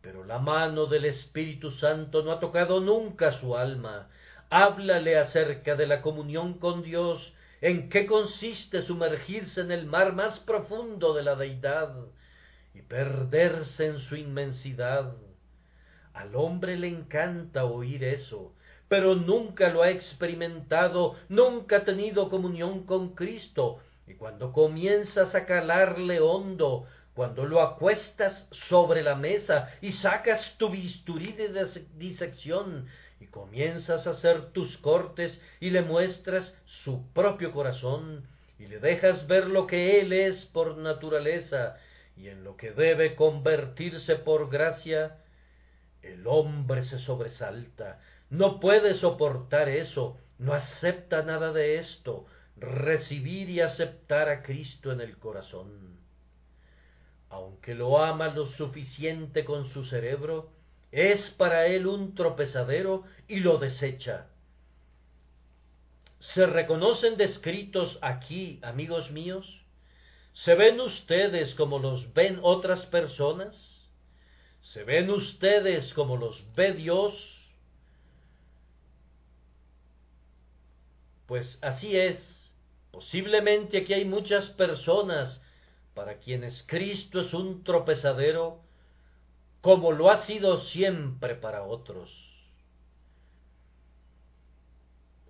pero 0.00 0.24
la 0.24 0.38
mano 0.38 0.86
del 0.86 1.04
Espíritu 1.04 1.70
Santo 1.72 2.22
no 2.22 2.32
ha 2.32 2.40
tocado 2.40 2.80
nunca 2.80 3.38
su 3.38 3.56
alma. 3.56 4.08
Háblale 4.50 5.18
acerca 5.18 5.76
de 5.76 5.86
la 5.86 6.02
comunión 6.02 6.54
con 6.54 6.82
Dios, 6.82 7.32
en 7.60 7.88
qué 7.90 8.06
consiste 8.06 8.82
sumergirse 8.82 9.60
en 9.60 9.70
el 9.70 9.86
mar 9.86 10.14
más 10.14 10.40
profundo 10.40 11.14
de 11.14 11.22
la 11.22 11.36
deidad 11.36 11.94
y 12.74 12.82
perderse 12.82 13.86
en 13.86 14.00
su 14.00 14.16
inmensidad. 14.16 15.14
Al 16.12 16.34
hombre 16.34 16.76
le 16.76 16.88
encanta 16.88 17.64
oír 17.64 18.02
eso, 18.02 18.54
pero 18.90 19.14
nunca 19.14 19.68
lo 19.68 19.84
ha 19.84 19.90
experimentado, 19.90 21.14
nunca 21.28 21.76
ha 21.76 21.84
tenido 21.84 22.28
comunión 22.28 22.86
con 22.86 23.14
Cristo, 23.14 23.78
y 24.08 24.14
cuando 24.14 24.52
comienzas 24.52 25.32
a 25.36 25.46
calarle 25.46 26.18
hondo, 26.18 26.88
cuando 27.14 27.46
lo 27.46 27.62
acuestas 27.62 28.48
sobre 28.68 29.04
la 29.04 29.14
mesa 29.14 29.70
y 29.80 29.92
sacas 29.92 30.56
tu 30.56 30.70
bisturí 30.70 31.32
de 31.34 31.68
disección 31.98 32.88
y 33.20 33.26
comienzas 33.26 34.08
a 34.08 34.10
hacer 34.10 34.50
tus 34.50 34.76
cortes 34.78 35.40
y 35.60 35.70
le 35.70 35.82
muestras 35.82 36.52
su 36.82 37.12
propio 37.12 37.52
corazón 37.52 38.26
y 38.58 38.66
le 38.66 38.80
dejas 38.80 39.24
ver 39.28 39.46
lo 39.46 39.68
que 39.68 40.00
él 40.00 40.12
es 40.12 40.46
por 40.46 40.76
naturaleza 40.76 41.76
y 42.16 42.26
en 42.26 42.42
lo 42.42 42.56
que 42.56 42.72
debe 42.72 43.14
convertirse 43.14 44.16
por 44.16 44.50
gracia, 44.50 45.18
el 46.02 46.26
hombre 46.26 46.84
se 46.86 46.98
sobresalta, 46.98 48.00
no 48.30 48.60
puede 48.60 48.94
soportar 49.00 49.68
eso, 49.68 50.16
no 50.38 50.54
acepta 50.54 51.22
nada 51.22 51.52
de 51.52 51.78
esto, 51.78 52.26
recibir 52.56 53.50
y 53.50 53.60
aceptar 53.60 54.28
a 54.28 54.42
Cristo 54.42 54.92
en 54.92 55.00
el 55.00 55.18
corazón. 55.18 55.98
Aunque 57.28 57.74
lo 57.74 58.02
ama 58.02 58.28
lo 58.28 58.46
suficiente 58.52 59.44
con 59.44 59.72
su 59.72 59.84
cerebro, 59.84 60.50
es 60.92 61.20
para 61.32 61.66
él 61.66 61.86
un 61.86 62.14
tropezadero 62.14 63.04
y 63.28 63.40
lo 63.40 63.58
desecha. 63.58 64.26
¿Se 66.34 66.46
reconocen 66.46 67.16
descritos 67.16 67.98
aquí, 68.02 68.60
amigos 68.62 69.10
míos? 69.10 69.46
¿Se 70.44 70.54
ven 70.54 70.80
ustedes 70.80 71.54
como 71.54 71.78
los 71.78 72.12
ven 72.14 72.38
otras 72.42 72.86
personas? 72.86 73.56
¿Se 74.72 74.84
ven 74.84 75.10
ustedes 75.10 75.92
como 75.94 76.16
los 76.16 76.40
ve 76.54 76.74
Dios? 76.74 77.39
Pues 81.30 81.58
así 81.62 81.96
es. 81.96 82.18
Posiblemente 82.90 83.78
aquí 83.78 83.94
hay 83.94 84.04
muchas 84.04 84.46
personas 84.46 85.40
para 85.94 86.18
quienes 86.18 86.64
Cristo 86.66 87.20
es 87.20 87.32
un 87.32 87.62
tropezadero, 87.62 88.58
como 89.60 89.92
lo 89.92 90.10
ha 90.10 90.26
sido 90.26 90.62
siempre 90.62 91.36
para 91.36 91.62
otros. 91.62 92.10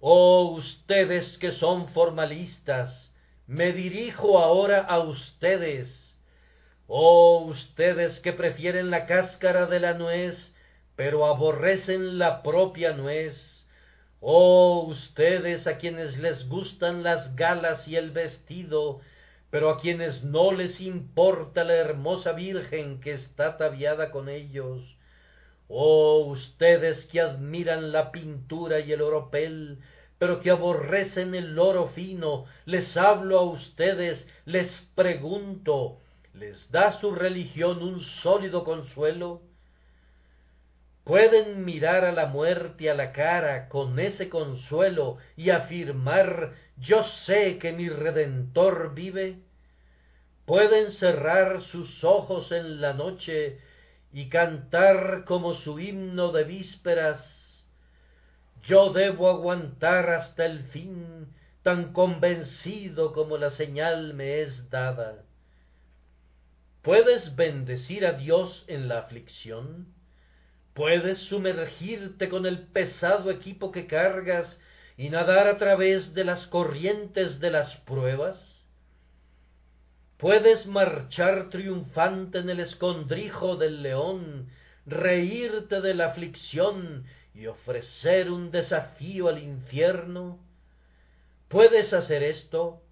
Oh 0.00 0.54
ustedes 0.56 1.36
que 1.36 1.52
son 1.56 1.88
formalistas, 1.90 3.12
me 3.46 3.74
dirijo 3.74 4.38
ahora 4.38 4.80
a 4.80 5.00
ustedes. 5.00 6.16
Oh 6.86 7.44
ustedes 7.44 8.18
que 8.20 8.32
prefieren 8.32 8.88
la 8.88 9.04
cáscara 9.04 9.66
de 9.66 9.80
la 9.80 9.92
nuez, 9.92 10.34
pero 10.96 11.26
aborrecen 11.26 12.18
la 12.18 12.42
propia 12.42 12.94
nuez 12.94 13.49
Oh 14.20 14.84
ustedes 14.88 15.66
a 15.66 15.78
quienes 15.78 16.18
les 16.18 16.46
gustan 16.48 17.02
las 17.02 17.34
galas 17.36 17.88
y 17.88 17.96
el 17.96 18.10
vestido, 18.10 19.00
pero 19.50 19.70
a 19.70 19.80
quienes 19.80 20.22
no 20.22 20.52
les 20.52 20.78
importa 20.80 21.64
la 21.64 21.74
hermosa 21.74 22.32
Virgen 22.32 23.00
que 23.00 23.12
está 23.12 23.48
ataviada 23.48 24.10
con 24.10 24.28
ellos. 24.28 24.82
Oh 25.68 26.26
ustedes 26.26 27.06
que 27.06 27.20
admiran 27.20 27.92
la 27.92 28.12
pintura 28.12 28.80
y 28.80 28.92
el 28.92 29.00
oropel, 29.00 29.78
pero 30.18 30.40
que 30.40 30.50
aborrecen 30.50 31.34
el 31.34 31.58
oro 31.58 31.88
fino, 31.94 32.44
les 32.66 32.94
hablo 32.98 33.38
a 33.38 33.42
ustedes, 33.44 34.28
les 34.44 34.70
pregunto, 34.94 35.98
¿les 36.34 36.70
da 36.70 37.00
su 37.00 37.12
religión 37.12 37.82
un 37.82 38.02
sólido 38.22 38.64
consuelo? 38.64 39.40
Pueden 41.10 41.64
mirar 41.64 42.04
a 42.04 42.12
la 42.12 42.26
muerte 42.26 42.88
a 42.88 42.94
la 42.94 43.10
cara 43.10 43.68
con 43.68 43.98
ese 43.98 44.28
consuelo 44.28 45.18
y 45.36 45.50
afirmar 45.50 46.54
yo 46.76 47.04
sé 47.26 47.58
que 47.58 47.72
mi 47.72 47.88
Redentor 47.88 48.94
vive? 48.94 49.40
¿Pueden 50.46 50.92
cerrar 50.92 51.62
sus 51.62 52.04
ojos 52.04 52.52
en 52.52 52.80
la 52.80 52.92
noche 52.92 53.58
y 54.12 54.28
cantar 54.28 55.24
como 55.24 55.54
su 55.54 55.80
himno 55.80 56.30
de 56.30 56.44
vísperas 56.44 57.18
yo 58.62 58.92
debo 58.92 59.28
aguantar 59.28 60.10
hasta 60.10 60.46
el 60.46 60.62
fin, 60.68 61.26
tan 61.64 61.92
convencido 61.92 63.12
como 63.14 63.36
la 63.36 63.50
señal 63.50 64.14
me 64.14 64.42
es 64.42 64.70
dada. 64.70 65.24
¿Puedes 66.82 67.34
bendecir 67.34 68.06
a 68.06 68.12
Dios 68.12 68.64
en 68.68 68.86
la 68.86 69.00
aflicción? 69.00 69.98
Puedes 70.74 71.18
sumergirte 71.28 72.28
con 72.28 72.46
el 72.46 72.68
pesado 72.68 73.30
equipo 73.30 73.72
que 73.72 73.86
cargas 73.86 74.46
y 74.96 75.10
nadar 75.10 75.48
a 75.48 75.56
través 75.56 76.14
de 76.14 76.24
las 76.24 76.46
corrientes 76.46 77.40
de 77.40 77.50
las 77.50 77.74
pruebas. 77.78 78.38
Puedes 80.16 80.66
marchar 80.66 81.48
triunfante 81.48 82.38
en 82.38 82.50
el 82.50 82.60
escondrijo 82.60 83.56
del 83.56 83.82
león, 83.82 84.50
reírte 84.86 85.80
de 85.80 85.94
la 85.94 86.08
aflicción 86.08 87.06
y 87.34 87.46
ofrecer 87.46 88.30
un 88.30 88.50
desafío 88.50 89.28
al 89.28 89.38
infierno. 89.38 90.38
¿Puedes 91.48 91.92
hacer 91.92 92.22
esto? 92.22 92.82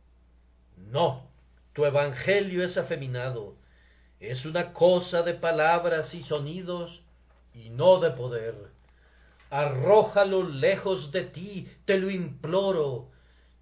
No, 0.76 1.30
tu 1.74 1.84
evangelio 1.84 2.64
es 2.64 2.76
afeminado, 2.76 3.56
es 4.18 4.44
una 4.46 4.72
cosa 4.72 5.22
de 5.22 5.34
palabras 5.34 6.12
y 6.14 6.22
sonidos 6.24 7.02
y 7.54 7.70
no 7.70 8.00
de 8.00 8.10
poder. 8.10 8.54
Arrójalo 9.50 10.42
lejos 10.42 11.10
de 11.12 11.24
ti, 11.24 11.68
te 11.84 11.98
lo 11.98 12.10
imploro. 12.10 13.10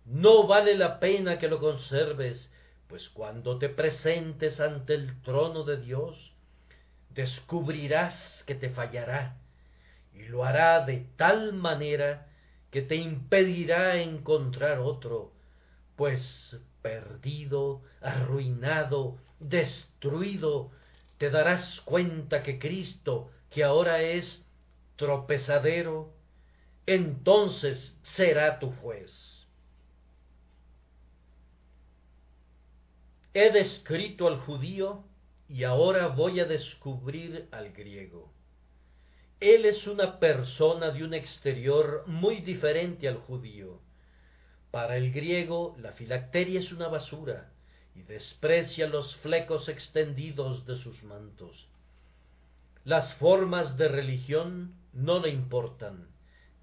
no 0.04 0.46
vale 0.46 0.76
la 0.76 1.00
pena 1.00 1.38
que 1.38 1.48
lo 1.48 1.58
conserves, 1.58 2.50
pues 2.88 3.08
cuando 3.08 3.58
te 3.58 3.68
presentes 3.68 4.60
ante 4.60 4.94
el 4.94 5.20
trono 5.22 5.64
de 5.64 5.78
Dios, 5.78 6.32
descubrirás 7.10 8.14
que 8.46 8.54
te 8.54 8.70
fallará, 8.70 9.36
y 10.14 10.24
lo 10.28 10.44
hará 10.44 10.84
de 10.84 11.06
tal 11.16 11.52
manera 11.52 12.28
que 12.70 12.82
te 12.82 12.96
impedirá 12.96 13.96
encontrar 13.96 14.78
otro, 14.78 15.32
pues 15.96 16.56
perdido, 16.82 17.82
arruinado, 18.00 19.18
destruido, 19.40 20.70
te 21.18 21.30
darás 21.30 21.80
cuenta 21.84 22.42
que 22.42 22.58
Cristo, 22.58 23.30
que 23.50 23.64
ahora 23.64 24.02
es 24.02 24.44
tropezadero, 24.96 26.12
entonces 26.86 27.96
será 28.16 28.58
tu 28.58 28.70
juez. 28.76 29.12
He 33.34 33.52
descrito 33.52 34.28
al 34.28 34.40
judío 34.40 35.04
y 35.48 35.64
ahora 35.64 36.08
voy 36.08 36.40
a 36.40 36.46
descubrir 36.46 37.48
al 37.52 37.72
griego. 37.72 38.32
Él 39.40 39.66
es 39.66 39.86
una 39.86 40.18
persona 40.18 40.90
de 40.90 41.04
un 41.04 41.12
exterior 41.12 42.04
muy 42.06 42.40
diferente 42.40 43.06
al 43.06 43.18
judío. 43.18 43.80
Para 44.70 44.96
el 44.96 45.12
griego 45.12 45.76
la 45.78 45.92
filacteria 45.92 46.60
es 46.60 46.72
una 46.72 46.88
basura 46.88 47.52
y 47.94 48.02
desprecia 48.02 48.86
los 48.86 49.14
flecos 49.16 49.68
extendidos 49.68 50.64
de 50.66 50.78
sus 50.78 51.02
mantos. 51.02 51.68
Las 52.86 53.12
formas 53.14 53.76
de 53.76 53.88
religión 53.88 54.76
no 54.92 55.18
le 55.18 55.30
importan. 55.30 56.06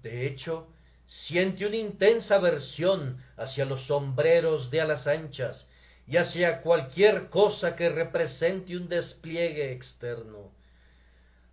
De 0.02 0.26
hecho, 0.26 0.68
siente 1.06 1.66
una 1.66 1.76
intensa 1.76 2.36
aversión 2.36 3.22
hacia 3.36 3.66
los 3.66 3.82
sombreros 3.82 4.70
de 4.70 4.80
alas 4.80 5.06
anchas 5.06 5.68
y 6.06 6.16
hacia 6.16 6.62
cualquier 6.62 7.28
cosa 7.28 7.76
que 7.76 7.90
represente 7.90 8.74
un 8.74 8.88
despliegue 8.88 9.72
externo. 9.72 10.50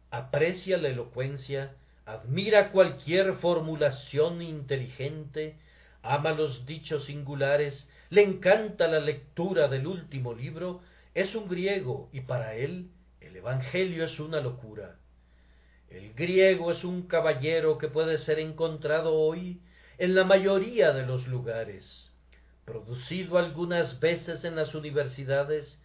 Aprecia 0.10 0.78
la 0.78 0.88
elocuencia, 0.88 1.76
admira 2.06 2.72
cualquier 2.72 3.34
formulación 3.40 4.42
inteligente, 4.42 5.58
ama 6.02 6.32
los 6.32 6.66
dichos 6.66 7.08
singulares, 7.08 7.90
le 8.10 8.24
encanta 8.24 8.88
la 8.88 9.02
lectura 9.02 9.68
del 9.68 9.86
último 9.86 10.34
libro, 10.34 10.80
es 11.14 11.36
un 11.36 11.50
griego 11.50 12.08
y 12.14 12.22
para 12.22 12.56
él 12.56 12.90
el 13.22 13.36
Evangelio 13.36 14.06
es 14.06 14.20
una 14.20 14.42
locura. 14.42 14.98
El 15.90 16.14
griego 16.14 16.72
es 16.72 16.84
un 16.84 17.08
caballero 17.08 17.78
que 17.78 17.88
puede 17.88 18.18
ser 18.20 18.40
encontrado 18.40 19.14
hoy 19.14 19.62
en 19.98 20.16
la 20.16 20.24
mayoría 20.24 20.92
de 20.92 21.06
los 21.06 21.28
lugares 21.28 22.12
producido 22.66 23.38
algunas 23.38 24.00
veces 24.00 24.46
en 24.46 24.56
las 24.56 24.74
universidades, 24.76 25.80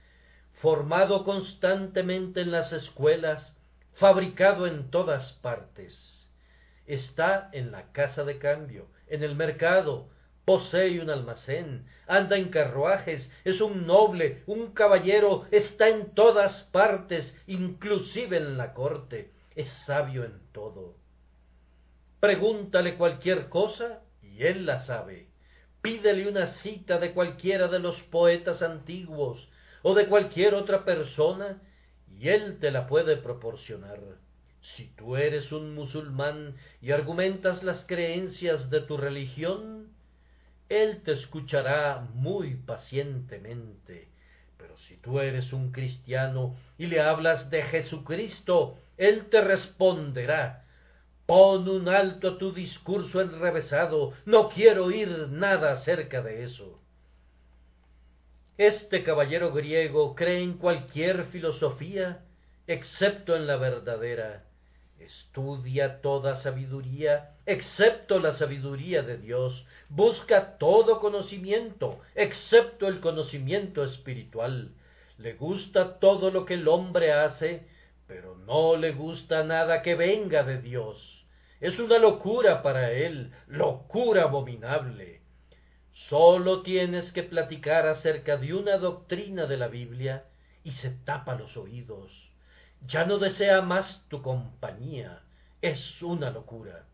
formado 0.60 1.24
constantemente 1.24 2.40
en 2.40 2.52
las 2.52 2.72
escuelas, 2.72 3.56
fabricado 3.94 4.66
en 4.66 4.90
todas 4.90 5.32
partes. 5.34 5.98
Está 6.86 7.48
en 7.52 7.72
la 7.72 7.90
casa 7.92 8.24
de 8.24 8.38
cambio, 8.38 8.86
en 9.08 9.24
el 9.24 9.34
mercado, 9.34 10.08
posee 10.46 10.98
un 11.02 11.10
almacén, 11.10 11.86
anda 12.06 12.38
en 12.38 12.48
carruajes, 12.48 13.30
es 13.44 13.60
un 13.60 13.86
noble, 13.86 14.42
un 14.46 14.72
caballero, 14.72 15.44
está 15.50 15.88
en 15.88 16.14
todas 16.14 16.64
partes, 16.72 17.36
inclusive 17.46 18.38
en 18.38 18.56
la 18.56 18.72
corte, 18.72 19.30
es 19.54 19.68
sabio 19.84 20.24
en 20.24 20.40
todo. 20.52 20.94
Pregúntale 22.20 22.96
cualquier 22.96 23.50
cosa 23.50 24.00
y 24.22 24.44
él 24.44 24.64
la 24.64 24.80
sabe 24.80 25.26
pídele 25.86 26.28
una 26.28 26.48
cita 26.62 26.98
de 26.98 27.12
cualquiera 27.12 27.68
de 27.68 27.78
los 27.78 27.94
poetas 28.10 28.60
antiguos 28.60 29.48
o 29.82 29.94
de 29.94 30.08
cualquier 30.08 30.56
otra 30.56 30.84
persona 30.84 31.62
y 32.18 32.28
él 32.28 32.58
te 32.58 32.72
la 32.72 32.88
puede 32.88 33.16
proporcionar. 33.16 34.00
Si 34.74 34.88
tú 34.96 35.14
eres 35.14 35.52
un 35.52 35.76
musulmán 35.76 36.56
y 36.82 36.90
argumentas 36.90 37.62
las 37.62 37.86
creencias 37.86 38.68
de 38.68 38.80
tu 38.80 38.96
religión, 38.96 39.75
él 40.68 41.02
te 41.02 41.12
escuchará 41.12 42.06
muy 42.14 42.54
pacientemente. 42.54 44.08
Pero 44.56 44.76
si 44.78 44.96
tú 44.96 45.20
eres 45.20 45.52
un 45.52 45.72
cristiano 45.72 46.56
y 46.78 46.86
le 46.86 47.00
hablas 47.00 47.50
de 47.50 47.62
Jesucristo, 47.62 48.78
él 48.96 49.26
te 49.30 49.40
responderá 49.40 50.66
Pon 51.26 51.68
un 51.68 51.88
alto 51.88 52.28
a 52.28 52.38
tu 52.38 52.52
discurso 52.52 53.20
enrevesado, 53.20 54.12
no 54.26 54.48
quiero 54.48 54.84
oír 54.84 55.28
nada 55.28 55.72
acerca 55.72 56.22
de 56.22 56.44
eso. 56.44 56.80
Este 58.58 59.02
caballero 59.02 59.52
griego 59.52 60.14
cree 60.14 60.40
en 60.40 60.56
cualquier 60.56 61.24
filosofía, 61.26 62.24
excepto 62.68 63.34
en 63.34 63.48
la 63.48 63.56
verdadera. 63.56 64.44
Estudia 65.00 66.00
toda 66.00 66.36
sabiduría, 66.36 67.35
excepto 67.46 68.18
la 68.18 68.34
sabiduría 68.34 69.02
de 69.02 69.16
Dios. 69.16 69.64
Busca 69.88 70.58
todo 70.58 71.00
conocimiento, 71.00 72.00
excepto 72.14 72.88
el 72.88 73.00
conocimiento 73.00 73.84
espiritual. 73.84 74.72
Le 75.18 75.34
gusta 75.34 75.98
todo 75.98 76.30
lo 76.30 76.44
que 76.44 76.54
el 76.54 76.68
hombre 76.68 77.12
hace, 77.12 77.66
pero 78.06 78.36
no 78.36 78.76
le 78.76 78.92
gusta 78.92 79.44
nada 79.44 79.82
que 79.82 79.94
venga 79.94 80.42
de 80.42 80.60
Dios. 80.60 81.24
Es 81.60 81.78
una 81.78 81.98
locura 81.98 82.62
para 82.62 82.92
él, 82.92 83.32
locura 83.46 84.24
abominable. 84.24 85.22
Sólo 86.08 86.62
tienes 86.62 87.10
que 87.12 87.22
platicar 87.22 87.86
acerca 87.86 88.36
de 88.36 88.52
una 88.54 88.76
doctrina 88.76 89.46
de 89.46 89.56
la 89.56 89.68
Biblia 89.68 90.24
y 90.62 90.72
se 90.72 90.90
tapa 90.90 91.34
los 91.34 91.56
oídos. 91.56 92.12
Ya 92.86 93.06
no 93.06 93.18
desea 93.18 93.62
más 93.62 94.04
tu 94.08 94.20
compañía. 94.20 95.22
Es 95.62 96.02
una 96.02 96.30
locura. 96.30 96.84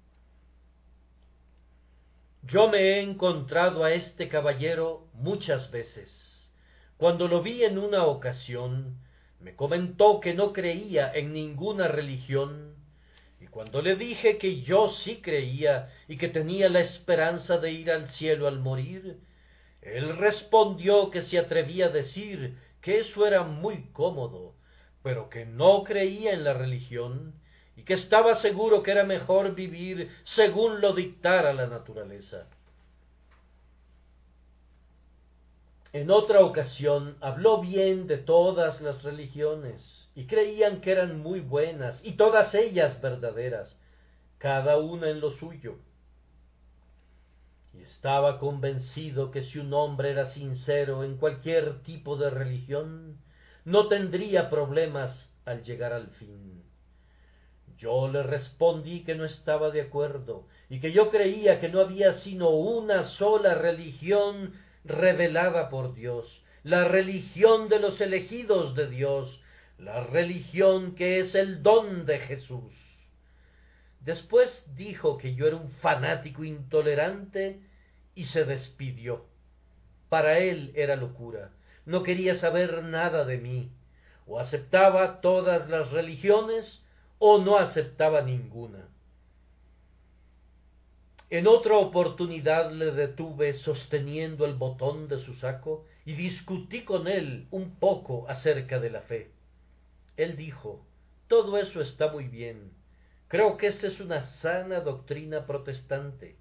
Yo 2.43 2.69
me 2.69 2.79
he 2.79 3.03
encontrado 3.03 3.85
a 3.85 3.93
este 3.93 4.29
caballero 4.29 5.07
muchas 5.15 5.71
veces. 5.71 6.11
Cuando 6.97 7.29
lo 7.29 7.43
vi 7.43 7.65
en 7.65 7.79
una 7.79 8.05
ocasión, 8.07 8.99
me 9.41 9.55
comentó 9.55 10.21
que 10.21 10.35
no 10.35 10.53
creía 10.53 11.13
en 11.13 11.33
ninguna 11.33 11.89
religión 11.89 12.77
y 13.43 13.49
cuando 13.49 13.83
le 13.83 13.97
dije 13.97 14.39
que 14.39 14.63
yo 14.63 14.93
sí 15.05 15.21
creía 15.21 15.91
y 16.07 16.17
que 16.17 16.29
tenía 16.29 16.69
la 16.69 16.81
esperanza 16.81 17.59
de 17.59 17.73
ir 17.73 17.91
al 17.91 18.09
cielo 18.11 18.47
al 18.47 18.61
morir, 18.61 19.19
él 19.81 20.17
respondió 20.17 21.11
que 21.11 21.23
se 21.25 21.41
atrevía 21.41 21.87
a 21.87 21.91
decir 21.91 22.57
que 22.81 23.01
eso 23.01 23.27
era 23.27 23.43
muy 23.43 23.91
cómodo, 23.93 24.55
pero 25.03 25.29
que 25.29 25.45
no 25.45 25.83
creía 25.83 26.35
en 26.35 26.45
la 26.45 26.55
religión 26.55 27.35
y 27.77 27.83
que 27.83 27.95
estaba 27.95 28.41
seguro 28.43 28.83
que 28.83 28.91
era 28.91 29.05
mejor 29.05 29.55
vivir 29.55 30.11
según 30.37 30.81
lo 30.81 30.95
dictara 30.95 31.53
la 31.53 31.67
naturaleza. 31.67 32.47
En 35.93 36.11
otra 36.11 36.41
ocasión 36.41 37.17
habló 37.21 37.61
bien 37.61 38.07
de 38.07 38.19
todas 38.19 38.81
las 38.81 39.03
religiones, 39.03 40.03
y 40.15 40.27
creían 40.27 40.81
que 40.81 40.93
eran 40.93 41.21
muy 41.21 41.41
buenas 41.41 42.01
y 42.03 42.13
todas 42.13 42.55
ellas 42.55 43.01
verdaderas, 43.01 43.77
cada 44.39 44.77
una 44.79 45.09
en 45.09 45.21
lo 45.21 45.31
suyo. 45.33 45.77
Y 47.73 47.83
estaba 47.83 48.39
convencido 48.39 49.31
que 49.31 49.45
si 49.45 49.59
un 49.59 49.73
hombre 49.73 50.11
era 50.11 50.29
sincero 50.31 51.05
en 51.05 51.17
cualquier 51.17 51.83
tipo 51.83 52.17
de 52.17 52.29
religión, 52.29 53.19
no 53.65 53.89
tendría 53.89 54.51
problemas 54.51 55.31
al 55.47 55.63
llegar 55.65 55.95
al 55.95 56.09
fin. 56.09 56.62
Yo 57.83 58.07
le 58.07 58.23
respondí 58.23 59.03
que 59.03 59.17
no 59.17 59.25
estaba 59.25 59.71
de 59.71 59.81
acuerdo 59.81 60.47
y 60.71 60.79
que 60.79 60.93
yo 60.93 61.11
creía 61.11 61.59
que 61.59 61.69
no 61.69 61.81
había 61.81 62.15
sino 62.21 62.51
una 62.51 63.09
sola 63.17 63.55
religión 63.55 64.55
revelada 64.85 65.69
por 65.69 65.93
Dios, 65.93 66.45
la 66.63 66.85
religión 66.85 67.69
de 67.69 67.81
los 67.81 68.01
elegidos 68.01 68.77
de 68.77 68.89
Dios, 68.89 69.41
la 69.79 70.05
religión 70.05 70.95
que 70.95 71.19
es 71.19 71.35
el 71.35 71.65
don 71.65 72.07
de 72.07 72.21
Jesús. 72.21 72.73
Después 73.99 74.49
dijo 74.77 75.19
que 75.19 75.35
yo 75.35 75.49
era 75.49 75.57
un 75.57 75.73
fanático 75.81 76.45
intolerante 76.45 77.63
y 78.15 78.27
se 78.27 78.45
despidió. 78.45 79.27
Para 80.09 80.39
él 80.39 80.71
era 80.77 80.95
locura. 80.95 81.51
No 81.85 82.05
quería 82.05 82.39
saber 82.39 82.85
nada 82.85 83.25
de 83.25 83.39
mí. 83.39 83.73
O 84.29 84.39
aceptaba 84.39 85.21
todas 85.21 85.69
las 85.69 85.91
religiones 85.91 86.82
o 87.25 87.39
no 87.39 87.57
aceptaba 87.57 88.23
ninguna. 88.23 88.89
En 91.31 91.47
otra 91.47 91.77
oportunidad 91.77 92.73
le 92.73 92.91
detuve 92.91 93.61
sosteniendo 93.61 94.45
el 94.45 94.55
botón 94.55 95.07
de 95.07 95.25
su 95.25 95.35
saco 95.35 95.87
y 96.05 96.15
discutí 96.15 96.83
con 96.83 97.07
él 97.07 97.47
un 97.53 97.77
poco 97.77 98.29
acerca 98.29 98.81
de 98.81 98.91
la 98.91 99.03
fe. 99.03 99.31
Él 100.17 100.37
dijo, 100.37 100.85
todo 101.29 101.59
eso 101.59 101.81
está 101.81 102.11
muy 102.11 102.27
bien. 102.27 102.73
Creo 103.29 103.57
que 103.57 103.69
esa 103.69 103.87
es 103.87 104.01
una 104.01 104.27
sana 104.41 104.81
doctrina 104.81 105.47
protestante. 105.47 106.35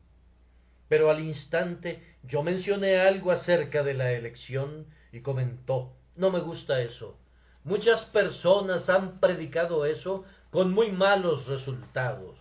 pero 0.88 1.12
al 1.12 1.20
instante 1.20 2.04
yo 2.24 2.42
mencioné 2.42 3.00
algo 3.00 3.30
acerca 3.32 3.84
de 3.84 3.94
la 3.94 4.14
elección 4.14 4.88
y 5.14 5.22
comentó 5.22 5.94
no 6.16 6.32
me 6.32 6.40
gusta 6.40 6.82
eso. 6.82 7.18
Muchas 7.64 8.04
personas 8.06 8.90
han 8.90 9.20
predicado 9.20 9.86
eso 9.86 10.26
con 10.52 10.72
muy 10.72 10.92
malos 10.92 11.48
resultados. 11.48 12.38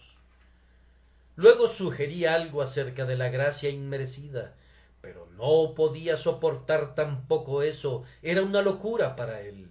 Luego 1.36 1.68
sugerí 1.68 2.26
algo 2.26 2.60
acerca 2.60 3.06
de 3.06 3.16
la 3.16 3.30
gracia 3.30 3.70
inmerecida, 3.70 4.56
pero 5.00 5.26
no 5.38 5.74
podía 5.74 6.18
soportar 6.18 6.94
tampoco 6.94 7.62
eso, 7.62 8.04
era 8.20 8.42
una 8.42 8.60
locura 8.60 9.16
para 9.16 9.40
él. 9.40 9.68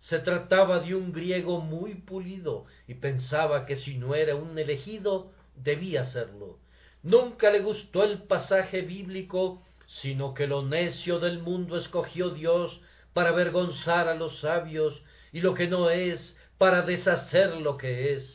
Se 0.00 0.20
trataba 0.20 0.78
de 0.78 0.94
un 0.94 1.12
griego 1.12 1.60
muy 1.60 1.94
pulido 1.94 2.64
y 2.86 2.94
pensaba 2.94 3.66
que 3.66 3.76
si 3.76 3.98
no 3.98 4.14
era 4.14 4.36
un 4.36 4.56
elegido, 4.56 5.32
debía 5.56 6.04
serlo. 6.04 6.58
Nunca 7.02 7.50
le 7.50 7.60
gustó 7.60 8.04
el 8.04 8.22
pasaje 8.22 8.82
bíblico, 8.82 9.62
sino 10.00 10.32
que 10.32 10.46
lo 10.46 10.62
necio 10.62 11.18
del 11.18 11.40
mundo 11.40 11.76
escogió 11.76 12.30
Dios 12.30 12.80
para 13.12 13.30
avergonzar 13.30 14.08
a 14.08 14.14
los 14.14 14.38
sabios 14.38 15.02
y 15.32 15.40
lo 15.40 15.54
que 15.54 15.66
no 15.66 15.90
es 15.90 16.36
para 16.58 16.82
deshacer 16.82 17.56
lo 17.56 17.76
que 17.76 18.14
es. 18.14 18.34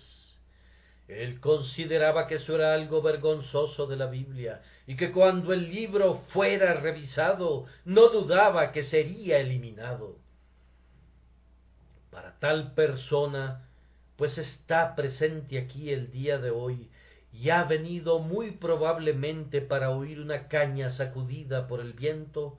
Él 1.09 1.41
consideraba 1.41 2.27
que 2.27 2.35
eso 2.35 2.55
era 2.55 2.73
algo 2.73 3.01
vergonzoso 3.01 3.87
de 3.87 3.97
la 3.97 4.07
Biblia 4.07 4.61
y 4.87 4.95
que 4.95 5.11
cuando 5.11 5.53
el 5.53 5.69
libro 5.69 6.21
fuera 6.29 6.73
revisado 6.75 7.65
no 7.83 8.07
dudaba 8.09 8.71
que 8.71 8.85
sería 8.85 9.39
eliminado. 9.39 10.17
Para 12.09 12.39
tal 12.39 12.73
persona, 12.73 13.67
pues 14.15 14.37
está 14.37 14.95
presente 14.95 15.57
aquí 15.57 15.91
el 15.91 16.11
día 16.11 16.39
de 16.39 16.51
hoy 16.51 16.89
y 17.33 17.49
ha 17.49 17.63
venido 17.63 18.19
muy 18.19 18.51
probablemente 18.51 19.61
para 19.61 19.89
oír 19.89 20.21
una 20.21 20.47
caña 20.47 20.91
sacudida 20.91 21.67
por 21.67 21.81
el 21.81 21.93
viento, 21.93 22.57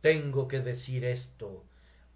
tengo 0.00 0.48
que 0.48 0.60
decir 0.60 1.04
esto. 1.04 1.67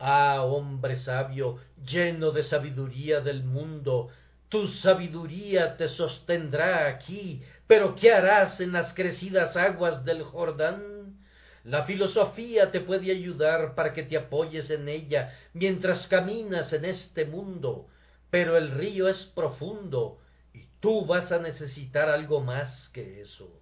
Ah, 0.04 0.42
hombre 0.42 0.98
sabio, 0.98 1.60
lleno 1.86 2.32
de 2.32 2.42
sabiduría 2.42 3.20
del 3.20 3.44
mundo, 3.44 4.08
tu 4.48 4.66
sabiduría 4.66 5.76
te 5.76 5.88
sostendrá 5.90 6.88
aquí, 6.88 7.40
pero 7.68 7.94
¿qué 7.94 8.12
harás 8.12 8.58
en 8.60 8.72
las 8.72 8.92
crecidas 8.94 9.56
aguas 9.56 10.04
del 10.04 10.24
Jordán? 10.24 11.20
La 11.62 11.84
filosofía 11.84 12.72
te 12.72 12.80
puede 12.80 13.12
ayudar 13.12 13.76
para 13.76 13.92
que 13.92 14.02
te 14.02 14.16
apoyes 14.16 14.70
en 14.70 14.88
ella 14.88 15.38
mientras 15.52 16.08
caminas 16.08 16.72
en 16.72 16.84
este 16.84 17.24
mundo, 17.24 17.86
pero 18.28 18.56
el 18.56 18.72
río 18.72 19.08
es 19.08 19.26
profundo 19.36 20.18
y 20.52 20.64
tú 20.80 21.06
vas 21.06 21.30
a 21.30 21.38
necesitar 21.38 22.08
algo 22.08 22.40
más 22.40 22.88
que 22.88 23.20
eso. 23.20 23.61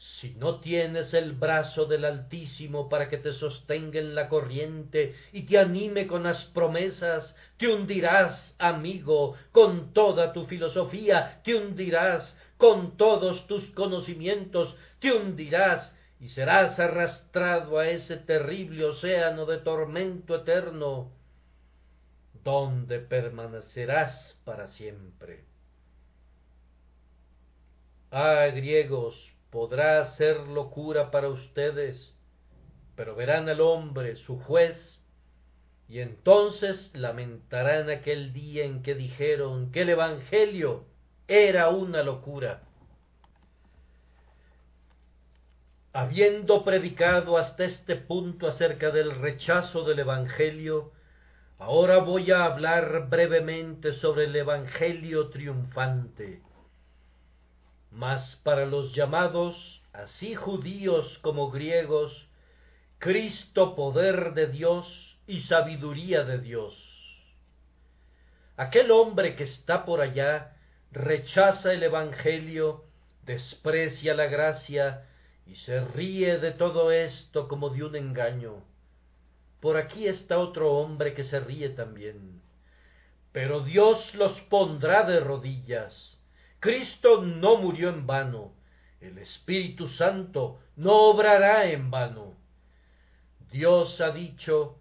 Si 0.00 0.30
no 0.30 0.60
tienes 0.60 1.12
el 1.12 1.32
brazo 1.32 1.84
del 1.84 2.06
Altísimo 2.06 2.88
para 2.88 3.10
que 3.10 3.18
te 3.18 3.34
sostenga 3.34 4.00
en 4.00 4.14
la 4.14 4.30
corriente 4.30 5.14
y 5.30 5.42
te 5.42 5.58
anime 5.58 6.06
con 6.06 6.22
las 6.22 6.42
promesas, 6.46 7.36
te 7.58 7.68
hundirás, 7.68 8.54
amigo, 8.58 9.36
con 9.52 9.92
toda 9.92 10.32
tu 10.32 10.46
filosofía, 10.46 11.42
te 11.44 11.54
hundirás 11.54 12.34
con 12.56 12.96
todos 12.96 13.46
tus 13.46 13.64
conocimientos, 13.72 14.74
te 15.00 15.12
hundirás 15.12 15.94
y 16.18 16.28
serás 16.28 16.78
arrastrado 16.78 17.78
a 17.78 17.88
ese 17.88 18.16
terrible 18.16 18.86
océano 18.86 19.44
de 19.44 19.58
tormento 19.58 20.34
eterno, 20.34 21.12
donde 22.42 23.00
permanecerás 23.00 24.38
para 24.44 24.68
siempre. 24.68 25.44
Ah, 28.10 28.46
griegos, 28.54 29.29
podrá 29.50 30.04
ser 30.16 30.46
locura 30.48 31.10
para 31.10 31.28
ustedes, 31.28 32.14
pero 32.94 33.14
verán 33.14 33.48
al 33.48 33.60
hombre, 33.60 34.16
su 34.16 34.38
juez, 34.38 35.00
y 35.88 36.00
entonces 36.00 36.90
lamentarán 36.94 37.90
aquel 37.90 38.32
día 38.32 38.64
en 38.64 38.82
que 38.82 38.94
dijeron 38.94 39.72
que 39.72 39.82
el 39.82 39.88
Evangelio 39.90 40.84
era 41.26 41.68
una 41.68 42.02
locura. 42.04 42.62
Habiendo 45.92 46.64
predicado 46.64 47.36
hasta 47.36 47.64
este 47.64 47.96
punto 47.96 48.46
acerca 48.46 48.92
del 48.92 49.10
rechazo 49.20 49.82
del 49.82 49.98
Evangelio, 49.98 50.92
ahora 51.58 51.98
voy 51.98 52.30
a 52.30 52.44
hablar 52.44 53.08
brevemente 53.08 53.94
sobre 53.94 54.26
el 54.26 54.36
Evangelio 54.36 55.30
triunfante 55.30 56.40
mas 57.90 58.36
para 58.44 58.66
los 58.66 58.94
llamados, 58.94 59.82
así 59.92 60.34
judíos 60.34 61.18
como 61.22 61.50
griegos, 61.50 62.28
Cristo 62.98 63.74
poder 63.74 64.34
de 64.34 64.46
Dios 64.46 65.18
y 65.26 65.40
sabiduría 65.42 66.24
de 66.24 66.38
Dios. 66.38 66.74
Aquel 68.56 68.90
hombre 68.90 69.36
que 69.36 69.44
está 69.44 69.84
por 69.84 70.00
allá 70.00 70.56
rechaza 70.92 71.72
el 71.72 71.82
Evangelio, 71.82 72.84
desprecia 73.24 74.14
la 74.14 74.26
gracia 74.26 75.06
y 75.46 75.56
se 75.56 75.80
ríe 75.80 76.38
de 76.38 76.52
todo 76.52 76.92
esto 76.92 77.48
como 77.48 77.70
de 77.70 77.84
un 77.84 77.96
engaño. 77.96 78.62
Por 79.60 79.76
aquí 79.76 80.06
está 80.06 80.38
otro 80.38 80.74
hombre 80.74 81.14
que 81.14 81.24
se 81.24 81.40
ríe 81.40 81.70
también. 81.70 82.40
Pero 83.32 83.60
Dios 83.60 84.14
los 84.14 84.40
pondrá 84.42 85.04
de 85.04 85.20
rodillas 85.20 86.19
Cristo 86.60 87.22
no 87.22 87.56
murió 87.56 87.88
en 87.88 88.06
vano, 88.06 88.52
el 89.00 89.16
Espíritu 89.16 89.88
Santo 89.88 90.60
no 90.76 90.92
obrará 90.92 91.70
en 91.70 91.90
vano. 91.90 92.34
Dios 93.50 93.98
ha 94.02 94.10
dicho, 94.10 94.78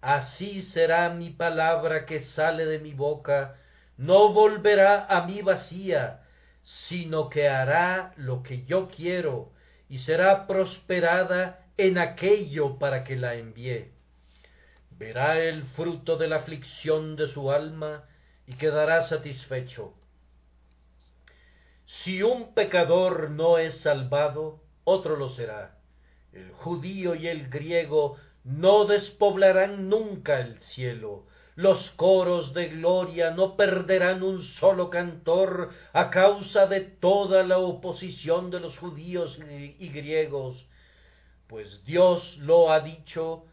así 0.00 0.62
será 0.62 1.08
mi 1.10 1.30
palabra 1.30 2.04
que 2.04 2.22
sale 2.22 2.66
de 2.66 2.80
mi 2.80 2.94
boca, 2.94 3.56
no 3.96 4.32
volverá 4.32 5.06
a 5.06 5.24
mí 5.24 5.40
vacía, 5.40 6.22
sino 6.88 7.28
que 7.28 7.48
hará 7.48 8.12
lo 8.16 8.42
que 8.42 8.64
yo 8.64 8.88
quiero 8.88 9.52
y 9.88 10.00
será 10.00 10.48
prosperada 10.48 11.64
en 11.76 11.96
aquello 11.98 12.76
para 12.78 13.04
que 13.04 13.14
la 13.14 13.36
envié. 13.36 13.92
Verá 14.90 15.38
el 15.38 15.62
fruto 15.76 16.16
de 16.16 16.26
la 16.26 16.36
aflicción 16.36 17.14
de 17.14 17.28
su 17.28 17.52
alma 17.52 18.02
y 18.48 18.54
quedará 18.54 19.08
satisfecho. 19.08 19.94
Si 22.02 22.22
un 22.22 22.54
pecador 22.54 23.30
no 23.30 23.58
es 23.58 23.80
salvado, 23.80 24.60
otro 24.84 25.16
lo 25.16 25.30
será. 25.30 25.76
El 26.32 26.50
judío 26.52 27.14
y 27.14 27.28
el 27.28 27.48
griego 27.48 28.16
no 28.44 28.86
despoblarán 28.86 29.88
nunca 29.88 30.40
el 30.40 30.58
cielo. 30.74 31.24
Los 31.56 31.90
coros 31.96 32.54
de 32.54 32.68
gloria 32.68 33.32
no 33.32 33.56
perderán 33.56 34.22
un 34.22 34.42
solo 34.60 34.88
cantor 34.88 35.70
a 35.92 36.08
causa 36.10 36.66
de 36.66 36.80
toda 36.80 37.42
la 37.42 37.58
oposición 37.58 38.50
de 38.50 38.60
los 38.60 38.78
judíos 38.78 39.38
y 39.78 39.88
griegos, 39.88 40.64
pues 41.48 41.84
Dios 41.84 42.36
lo 42.38 42.70
ha 42.70 42.80
dicho, 42.80 43.44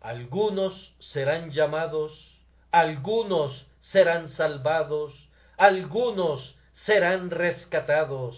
algunos 0.00 0.94
serán 1.12 1.50
llamados, 1.50 2.12
algunos 2.70 3.66
serán 3.92 4.30
salvados, 4.30 5.12
algunos 5.58 6.54
serán 6.86 7.30
rescatados. 7.30 8.36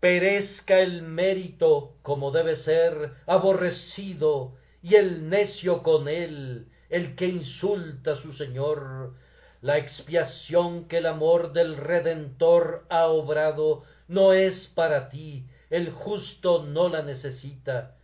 Perezca 0.00 0.80
el 0.80 1.02
mérito 1.02 1.94
como 2.02 2.30
debe 2.30 2.56
ser, 2.56 3.12
aborrecido, 3.26 4.56
y 4.82 4.94
el 4.94 5.28
necio 5.28 5.82
con 5.82 6.08
él, 6.08 6.66
el 6.88 7.14
que 7.16 7.26
insulta 7.26 8.12
a 8.12 8.22
su 8.22 8.32
Señor. 8.32 9.14
La 9.60 9.76
expiación 9.76 10.88
que 10.88 10.98
el 10.98 11.06
amor 11.06 11.52
del 11.52 11.76
Redentor 11.76 12.86
ha 12.88 13.06
obrado 13.08 13.84
no 14.08 14.32
es 14.32 14.56
para 14.74 15.10
ti, 15.10 15.44
el 15.68 15.90
justo 15.90 16.64
no 16.64 16.88
la 16.88 17.02
necesita. 17.02 17.94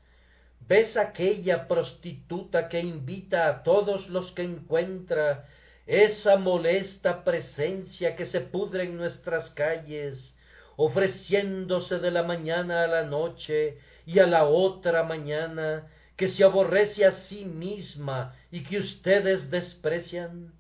¿Ves 0.69 0.97
aquella 0.97 1.67
prostituta 1.67 2.69
que 2.69 2.81
invita 2.81 3.49
a 3.49 3.63
todos 3.63 4.09
los 4.09 4.31
que 4.33 4.43
encuentra 4.43 5.47
esa 5.87 6.37
molesta 6.37 7.23
presencia 7.23 8.17
que 8.17 8.27
se 8.27 8.41
pudre 8.41 8.85
en 8.85 8.97
nuestras 8.97 9.51
calles, 9.51 10.35
ofreciéndose 10.77 12.01
de 12.01 12.11
la 12.11 12.25
mañana 12.25 12.85
a 12.85 12.87
la 12.89 13.05
noche 13.05 13.79
y 14.05 14.19
a 14.19 14.27
la 14.27 14.45
otra 14.45 15.05
mañana, 15.05 15.87
que 16.17 16.31
se 16.31 16.45
aborrece 16.45 17.05
a 17.05 17.13
sí 17.29 17.45
misma 17.45 18.35
y 18.51 18.65
que 18.65 18.79
ustedes 18.79 19.51
desprecian? 19.51 20.53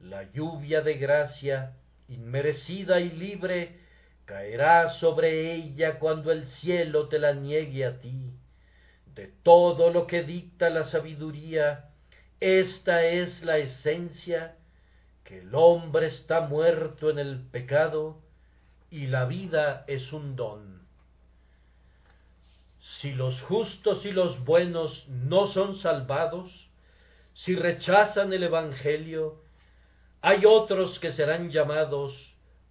La 0.00 0.24
lluvia 0.32 0.80
de 0.80 0.94
gracia, 0.94 1.76
inmerecida 2.08 3.00
y 3.00 3.10
libre, 3.10 3.78
caerá 4.24 4.90
sobre 4.98 5.54
ella 5.54 5.98
cuando 5.98 6.32
el 6.32 6.46
cielo 6.60 7.08
te 7.08 7.18
la 7.18 7.34
niegue 7.34 7.84
a 7.84 8.00
ti. 8.00 8.32
De 9.14 9.28
todo 9.42 9.90
lo 9.90 10.06
que 10.06 10.22
dicta 10.22 10.70
la 10.70 10.86
sabiduría, 10.86 11.90
esta 12.44 13.04
es 13.04 13.42
la 13.42 13.56
esencia, 13.56 14.56
que 15.24 15.38
el 15.38 15.54
hombre 15.54 16.08
está 16.08 16.42
muerto 16.42 17.08
en 17.08 17.18
el 17.18 17.40
pecado 17.40 18.18
y 18.90 19.06
la 19.06 19.24
vida 19.24 19.84
es 19.86 20.12
un 20.12 20.36
don. 20.36 20.82
Si 23.00 23.12
los 23.12 23.40
justos 23.42 24.04
y 24.04 24.12
los 24.12 24.44
buenos 24.44 25.08
no 25.08 25.46
son 25.46 25.78
salvados, 25.78 26.52
si 27.32 27.56
rechazan 27.56 28.30
el 28.34 28.42
Evangelio, 28.42 29.40
hay 30.20 30.44
otros 30.44 30.98
que 30.98 31.14
serán 31.14 31.50
llamados, 31.50 32.14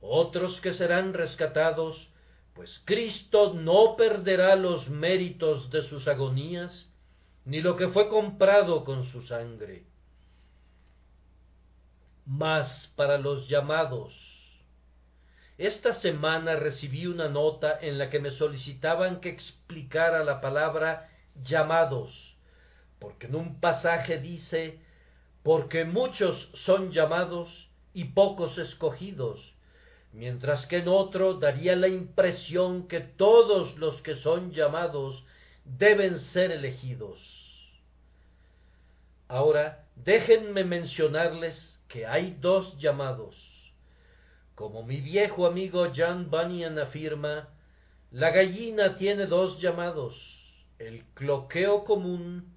otros 0.02 0.62
que 0.62 0.74
serán 0.74 1.16
rescatados, 1.16 2.10
pues 2.54 2.80
Cristo 2.86 3.56
no 3.56 3.96
perderá 3.96 4.56
los 4.56 4.88
méritos 4.88 5.72
de 5.72 5.82
sus 5.90 6.08
agonías, 6.08 6.93
ni 7.46 7.62
lo 7.62 7.76
que 7.76 7.90
fue 7.90 8.08
comprado 8.08 8.84
con 8.84 9.06
su 9.06 9.22
sangre. 9.24 9.84
Mas 12.26 12.92
para 12.96 13.18
los 13.18 13.50
llamados, 13.50 14.14
esta 15.58 15.96
semana 15.96 16.56
recibí 16.56 17.06
una 17.06 17.28
nota 17.28 17.78
en 17.82 17.98
la 17.98 18.10
que 18.10 18.20
me 18.20 18.32
solicitaban 18.32 19.20
que 19.20 19.30
explicara 19.30 20.24
la 20.24 20.42
palabra 20.42 21.10
llamados, 21.44 22.36
porque 23.00 23.28
en 23.28 23.36
un 23.36 23.60
pasaje 23.60 24.20
dice, 24.20 24.80
porque 25.44 25.84
muchos 25.84 26.50
son 26.66 26.92
llamados 26.92 27.70
y 27.94 28.06
pocos 28.06 28.58
escogidos, 28.58 29.54
mientras 30.14 30.66
que 30.68 30.78
en 30.78 30.88
otro 30.88 31.34
daría 31.36 31.76
la 31.76 31.90
impresión 31.90 32.88
que 32.88 33.02
todos 33.02 33.78
los 33.78 34.02
que 34.02 34.16
son 34.16 34.54
llamados 34.54 35.24
deben 35.66 36.20
ser 36.20 36.52
elegidos. 36.52 37.33
Ahora, 39.28 39.86
déjenme 39.96 40.64
mencionarles 40.64 41.56
que 41.88 42.06
hay 42.06 42.38
dos 42.40 42.78
llamados. 42.78 43.36
Como 44.56 44.84
mi 44.84 45.02
viejo 45.02 45.48
amigo 45.48 45.92
John 45.96 46.30
Bunyan 46.30 46.78
afirma, 46.78 47.50
la 48.12 48.30
gallina 48.30 48.98
tiene 48.98 49.26
dos 49.26 49.60
llamados, 49.60 50.16
el 50.78 51.04
cloqueo 51.16 51.84
común, 51.84 52.54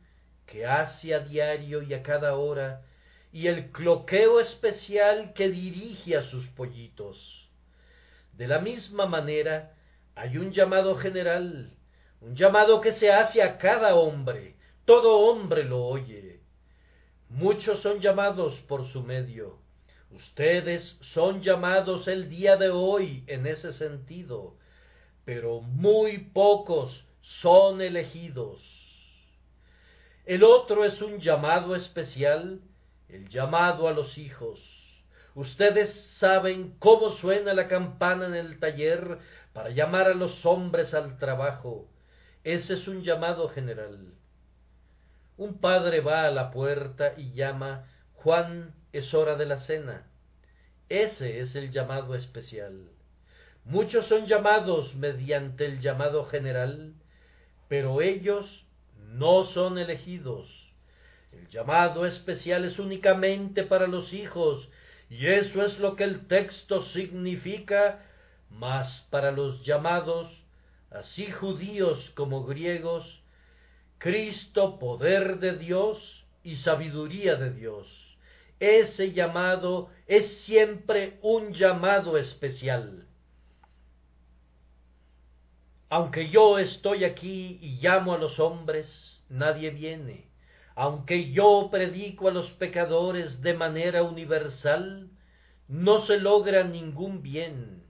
que 0.46 0.66
hace 0.66 1.14
a 1.14 1.20
diario 1.20 1.82
y 1.82 1.94
a 1.94 2.02
cada 2.02 2.36
hora, 2.36 2.82
y 3.32 3.46
el 3.48 3.70
cloqueo 3.72 4.40
especial 4.40 5.32
que 5.34 5.48
dirige 5.48 6.16
a 6.16 6.22
sus 6.24 6.46
pollitos. 6.48 7.48
De 8.32 8.46
la 8.46 8.58
misma 8.58 9.06
manera, 9.06 9.74
hay 10.14 10.38
un 10.38 10.52
llamado 10.52 10.96
general, 10.96 11.72
un 12.20 12.34
llamado 12.34 12.80
que 12.80 12.92
se 12.92 13.12
hace 13.12 13.42
a 13.42 13.58
cada 13.58 13.94
hombre, 13.94 14.56
todo 14.84 15.18
hombre 15.20 15.64
lo 15.64 15.84
oye. 15.84 16.26
Muchos 17.29 17.81
son 17.81 18.01
llamados 18.01 18.55
por 18.68 18.87
su 18.93 19.03
medio. 19.03 19.59
Ustedes 20.11 20.99
son 21.12 21.43
llamados 21.43 22.07
el 22.07 22.29
día 22.29 22.57
de 22.57 22.68
hoy 22.68 23.24
en 23.27 23.47
ese 23.47 23.72
sentido, 23.72 24.55
pero 25.24 25.61
muy 25.61 26.18
pocos 26.18 27.05
son 27.43 27.83
elegidos. 27.83 28.62
El 30.24 30.45
otro 30.45 30.85
es 30.85 31.03
un 31.03 31.18
llamado 31.18 31.74
especial, 31.74 32.61
el 33.09 33.29
llamado 33.29 33.89
a 33.89 33.93
los 33.93 34.16
hijos. 34.18 34.61
Ustedes 35.35 35.93
saben 36.18 36.77
cómo 36.79 37.12
suena 37.12 37.53
la 37.55 37.68
campana 37.68 38.27
en 38.27 38.35
el 38.35 38.59
taller 38.59 39.18
para 39.53 39.70
llamar 39.70 40.07
a 40.07 40.14
los 40.14 40.47
hombres 40.47 40.95
al 40.95 41.18
trabajo. 41.18 41.89
Ese 42.45 42.74
es 42.74 42.89
un 42.89 43.03
llamado 43.03 43.49
general. 43.49 44.14
Un 45.37 45.59
padre 45.59 46.01
va 46.01 46.26
a 46.26 46.30
la 46.30 46.51
puerta 46.51 47.12
y 47.16 47.32
llama 47.32 47.87
Juan, 48.14 48.74
es 48.93 49.12
hora 49.12 49.37
de 49.37 49.47
la 49.47 49.61
cena. 49.61 50.07
Ese 50.89 51.41
es 51.41 51.55
el 51.55 51.70
llamado 51.70 52.14
especial. 52.14 52.89
Muchos 53.64 54.07
son 54.07 54.26
llamados 54.26 54.95
mediante 54.95 55.66
el 55.66 55.80
llamado 55.80 56.24
general, 56.26 56.95
pero 57.68 58.01
ellos 58.01 58.64
no 59.12 59.45
son 59.47 59.78
elegidos. 59.78 60.49
El 61.32 61.49
llamado 61.49 62.07
especial 62.07 62.64
es 62.64 62.78
únicamente 62.78 63.64
para 63.64 63.87
los 63.87 64.12
hijos 64.12 64.68
y 65.11 65.26
eso 65.26 65.64
es 65.64 65.78
lo 65.78 65.97
que 65.97 66.05
el 66.05 66.26
texto 66.28 66.84
significa, 66.87 68.05
mas 68.51 69.07
para 69.11 69.32
los 69.32 69.64
llamados, 69.64 70.32
así 70.91 71.30
judíos 71.30 72.11
como 72.14 72.45
griegos, 72.45 73.22
Cristo 73.99 74.78
poder 74.78 75.38
de 75.38 75.57
Dios 75.57 76.26
y 76.42 76.57
sabiduría 76.57 77.36
de 77.36 77.53
Dios. 77.53 77.86
Ese 78.61 79.12
llamado 79.12 79.90
es 80.07 80.30
siempre 80.44 81.18
un 81.22 81.53
llamado 81.53 82.16
especial. 82.16 83.07
Aunque 85.88 86.30
yo 86.30 86.59
estoy 86.59 87.05
aquí 87.05 87.59
y 87.61 87.78
llamo 87.80 88.14
a 88.14 88.18
los 88.18 88.38
hombres, 88.38 88.88
nadie 89.28 89.70
viene 89.70 90.26
aunque 90.76 91.32
yo 91.32 91.68
predico 91.70 92.28
a 92.28 92.32
los 92.32 92.51
pecadores 92.53 93.40
de 93.40 93.55
manera 93.55 94.03
universal, 94.03 95.09
no 95.68 96.03
se 96.03 96.18
logra 96.20 96.64
ningún 96.64 97.22
bien. 97.22 97.82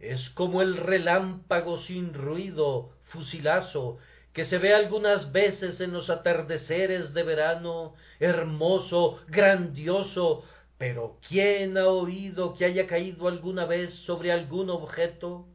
Es 0.00 0.28
como 0.30 0.60
el 0.60 0.76
relámpago 0.76 1.80
sin 1.82 2.12
ruido, 2.12 2.90
fusilazo, 3.04 3.98
que 4.38 4.46
se 4.46 4.58
ve 4.58 4.72
algunas 4.72 5.32
veces 5.32 5.80
en 5.80 5.92
los 5.92 6.08
atardeceres 6.08 7.12
de 7.12 7.24
verano, 7.24 7.94
hermoso, 8.20 9.18
grandioso, 9.26 10.44
pero 10.78 11.18
¿quién 11.28 11.76
ha 11.76 11.88
oído 11.88 12.54
que 12.54 12.64
haya 12.64 12.86
caído 12.86 13.26
alguna 13.26 13.64
vez 13.64 13.92
sobre 14.06 14.30
algún 14.30 14.70
objeto? 14.70 15.48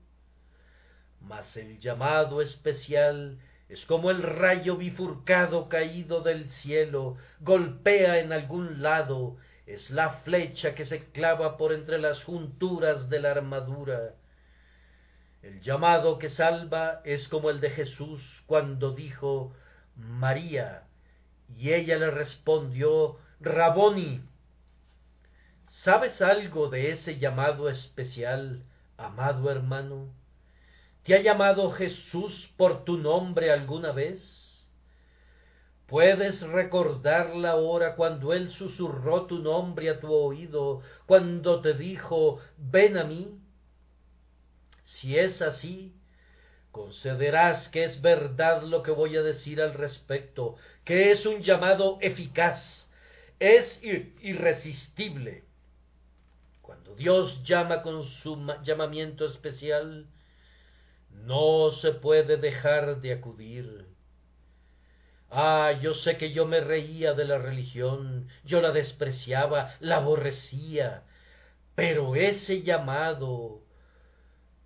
Mas 1.21 1.55
el 1.55 1.79
llamado 1.79 2.41
especial 2.41 3.39
es 3.69 3.86
como 3.86 4.11
el 4.11 4.21
rayo 4.21 4.75
bifurcado 4.75 5.69
caído 5.69 6.19
del 6.19 6.49
cielo, 6.55 7.15
golpea 7.39 8.19
en 8.19 8.34
algún 8.34 8.81
lado, 8.81 9.38
es 9.65 9.89
la 9.91 10.09
flecha 10.25 10.75
que 10.75 10.86
se 10.88 11.05
clava 11.13 11.55
por 11.55 11.71
entre 11.71 11.99
las 11.99 12.21
junturas 12.25 13.07
de 13.09 13.21
la 13.21 13.31
armadura. 13.31 14.15
El 15.43 15.61
llamado 15.61 16.19
que 16.19 16.29
salva 16.29 17.01
es 17.03 17.27
como 17.27 17.49
el 17.49 17.59
de 17.59 17.69
Jesús 17.69 18.21
cuando 18.45 18.93
dijo 18.93 19.53
María, 19.97 20.83
y 21.57 21.73
ella 21.73 21.97
le 21.97 22.11
respondió 22.11 23.17
Raboni. 23.41 24.21
¿Sabes 25.83 26.21
algo 26.21 26.69
de 26.69 26.91
ese 26.91 27.19
llamado 27.19 27.69
especial, 27.69 28.63
amado 28.97 29.51
hermano? 29.51 30.13
¿Te 31.03 31.13
ha 31.13 31.21
llamado 31.21 31.71
Jesús 31.71 32.49
por 32.55 32.85
tu 32.85 32.97
nombre 32.97 33.51
alguna 33.51 33.91
vez? 33.91 34.21
¿Puedes 35.87 36.39
recordar 36.39 37.35
la 37.35 37.57
hora 37.57 37.97
cuando 37.97 38.31
Él 38.31 38.49
susurró 38.53 39.25
tu 39.25 39.39
nombre 39.39 39.89
a 39.89 39.99
tu 39.99 40.09
oído, 40.09 40.81
cuando 41.05 41.59
te 41.59 41.73
dijo, 41.73 42.39
ven 42.57 42.97
a 42.97 43.03
mí? 43.03 43.42
Si 44.99 45.17
es 45.17 45.41
así, 45.41 45.93
concederás 46.71 47.69
que 47.69 47.85
es 47.85 48.01
verdad 48.01 48.63
lo 48.63 48.83
que 48.83 48.91
voy 48.91 49.15
a 49.15 49.23
decir 49.23 49.61
al 49.61 49.73
respecto, 49.73 50.55
que 50.85 51.11
es 51.11 51.25
un 51.25 51.41
llamado 51.41 51.97
eficaz, 52.01 52.87
es 53.39 53.79
irresistible. 53.83 55.43
Cuando 56.61 56.95
Dios 56.95 57.43
llama 57.43 57.81
con 57.81 58.05
su 58.23 58.35
llamamiento 58.63 59.25
especial, 59.25 60.07
no 61.11 61.71
se 61.81 61.91
puede 61.91 62.37
dejar 62.37 63.01
de 63.01 63.13
acudir. 63.13 63.85
Ah, 65.29 65.73
yo 65.81 65.95
sé 65.95 66.17
que 66.17 66.31
yo 66.31 66.45
me 66.45 66.61
reía 66.61 67.13
de 67.13 67.25
la 67.25 67.37
religión, 67.37 68.29
yo 68.45 68.61
la 68.61 68.71
despreciaba, 68.71 69.75
la 69.79 69.97
aborrecía, 69.97 71.03
pero 71.75 72.15
ese 72.15 72.61
llamado... 72.61 73.62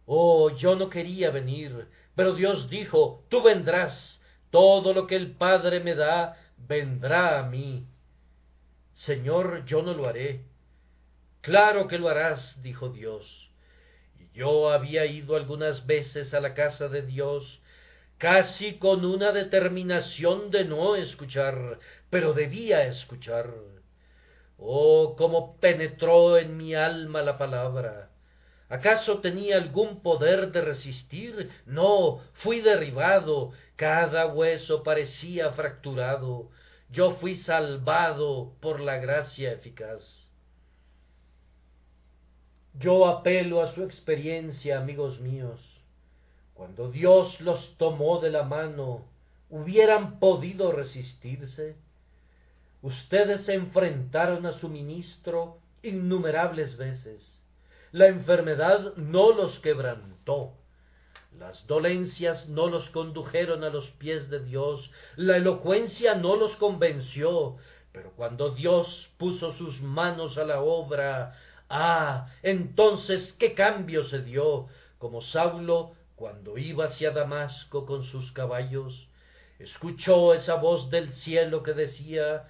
Oh, 0.10 0.50
yo 0.52 0.76
no 0.78 0.90
quería 0.90 1.32
venir, 1.32 1.90
pero 2.16 2.34
Dios 2.34 2.70
dijo, 2.70 3.26
tú 3.30 3.44
vendrás, 3.44 4.22
todo 4.52 4.94
lo 4.94 5.06
que 5.06 5.18
el 5.18 5.32
Padre 5.32 5.82
me 5.82 5.96
da, 5.96 6.38
vendrá 6.58 7.40
a 7.40 7.44
mí. 7.44 7.86
Señor, 8.96 9.66
yo 9.66 9.82
no 9.82 9.94
lo 9.94 10.08
haré. 10.08 10.46
Claro 11.42 11.90
que 11.90 12.00
lo 12.00 12.08
harás, 12.08 12.62
dijo 12.64 12.88
Dios. 12.88 13.52
Yo 14.34 14.72
había 14.72 15.06
ido 15.06 15.36
algunas 15.36 15.86
veces 15.86 16.34
a 16.34 16.40
la 16.40 16.54
casa 16.54 16.88
de 16.88 17.02
Dios, 17.02 17.62
casi 18.18 18.78
con 18.78 19.04
una 19.04 19.34
determinación 19.34 20.52
de 20.52 20.64
no 20.64 20.96
escuchar, 20.96 21.80
pero 22.10 22.32
debía 22.32 22.86
escuchar. 22.86 23.54
Oh, 24.58 25.16
cómo 25.18 25.58
penetró 25.58 26.38
en 26.38 26.56
mi 26.56 26.76
alma 26.76 27.22
la 27.22 27.38
palabra. 27.38 28.10
¿Acaso 28.70 29.20
tenía 29.20 29.56
algún 29.56 30.02
poder 30.02 30.52
de 30.52 30.62
resistir? 30.62 31.50
No, 31.66 32.22
fui 32.44 32.60
derribado, 32.60 33.54
cada 33.78 34.28
hueso 34.28 34.84
parecía 34.84 35.52
fracturado. 35.52 36.50
Yo 36.90 37.16
fui 37.16 37.38
salvado 37.44 38.54
por 38.60 38.82
la 38.82 38.98
gracia 38.98 39.54
eficaz. 39.54 40.02
Yo 42.80 43.08
apelo 43.08 43.62
a 43.62 43.74
su 43.74 43.84
experiencia, 43.84 44.80
amigos 44.80 45.20
míos. 45.20 45.60
Cuando 46.54 46.92
Dios 46.92 47.40
los 47.40 47.78
tomó 47.78 48.20
de 48.20 48.32
la 48.32 48.44
mano, 48.44 49.06
¿hubieran 49.50 50.20
podido 50.20 50.72
resistirse? 50.72 51.76
Ustedes 52.82 53.46
se 53.46 53.54
enfrentaron 53.54 54.46
a 54.46 54.60
su 54.60 54.68
ministro 54.68 55.60
innumerables 55.82 56.78
veces. 56.78 57.37
La 57.92 58.08
enfermedad 58.08 58.96
no 58.96 59.32
los 59.32 59.60
quebrantó. 59.60 60.54
Las 61.38 61.66
dolencias 61.68 62.48
no 62.50 62.68
los 62.68 62.90
condujeron 62.90 63.64
a 63.64 63.70
los 63.70 63.88
pies 63.92 64.30
de 64.30 64.44
Dios. 64.44 64.90
La 65.16 65.38
elocuencia 65.38 66.16
no 66.16 66.36
los 66.36 66.56
convenció. 66.56 67.58
Pero 67.94 68.12
cuando 68.16 68.52
Dios 68.52 69.10
puso 69.18 69.54
sus 69.54 69.82
manos 69.82 70.38
a 70.38 70.44
la 70.44 70.62
obra, 70.62 71.36
ah, 71.70 72.28
entonces 72.44 73.34
qué 73.40 73.54
cambio 73.54 74.06
se 74.06 74.22
dio, 74.22 74.68
como 74.98 75.22
Saulo 75.22 75.94
cuando 76.16 76.58
iba 76.58 76.86
hacia 76.86 77.12
Damasco 77.12 77.86
con 77.86 78.04
sus 78.04 78.32
caballos, 78.32 79.08
escuchó 79.60 80.34
esa 80.34 80.56
voz 80.56 80.90
del 80.90 81.14
cielo 81.14 81.64
que 81.64 81.74
decía 81.74 82.48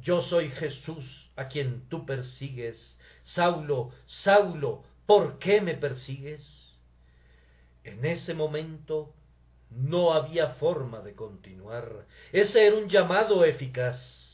Yo 0.00 0.22
soy 0.22 0.50
Jesús 0.50 1.27
a 1.38 1.48
quien 1.48 1.88
tú 1.88 2.04
persigues. 2.04 2.98
Saulo, 3.22 3.92
Saulo, 4.06 4.82
¿por 5.06 5.38
qué 5.38 5.60
me 5.60 5.74
persigues? 5.74 6.44
En 7.84 8.04
ese 8.04 8.34
momento 8.34 9.14
no 9.70 10.12
había 10.12 10.48
forma 10.54 11.00
de 11.00 11.14
continuar. 11.14 12.06
Ese 12.32 12.66
era 12.66 12.76
un 12.76 12.88
llamado 12.88 13.44
eficaz 13.44 14.28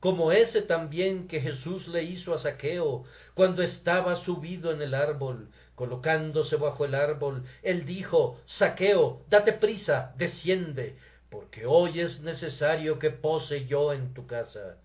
como 0.00 0.30
ese 0.30 0.62
también 0.62 1.26
que 1.26 1.40
Jesús 1.40 1.88
le 1.88 2.04
hizo 2.04 2.34
a 2.34 2.38
Saqueo 2.38 3.04
cuando 3.34 3.62
estaba 3.62 4.24
subido 4.24 4.70
en 4.70 4.82
el 4.82 4.94
árbol, 4.94 5.48
colocándose 5.74 6.54
bajo 6.54 6.84
el 6.84 6.94
árbol, 6.94 7.44
él 7.62 7.86
dijo 7.86 8.38
Saqueo, 8.46 9.24
date 9.28 9.54
prisa, 9.54 10.14
desciende, 10.16 10.96
porque 11.30 11.66
hoy 11.66 12.00
es 12.00 12.20
necesario 12.20 12.98
que 12.98 13.10
pose 13.10 13.66
yo 13.66 13.92
en 13.92 14.12
tu 14.14 14.26
casa. 14.26 14.78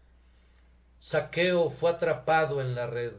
Saqueo 1.09 1.71
fue 1.71 1.91
atrapado 1.91 2.61
en 2.61 2.75
la 2.75 2.87
red. 2.87 3.13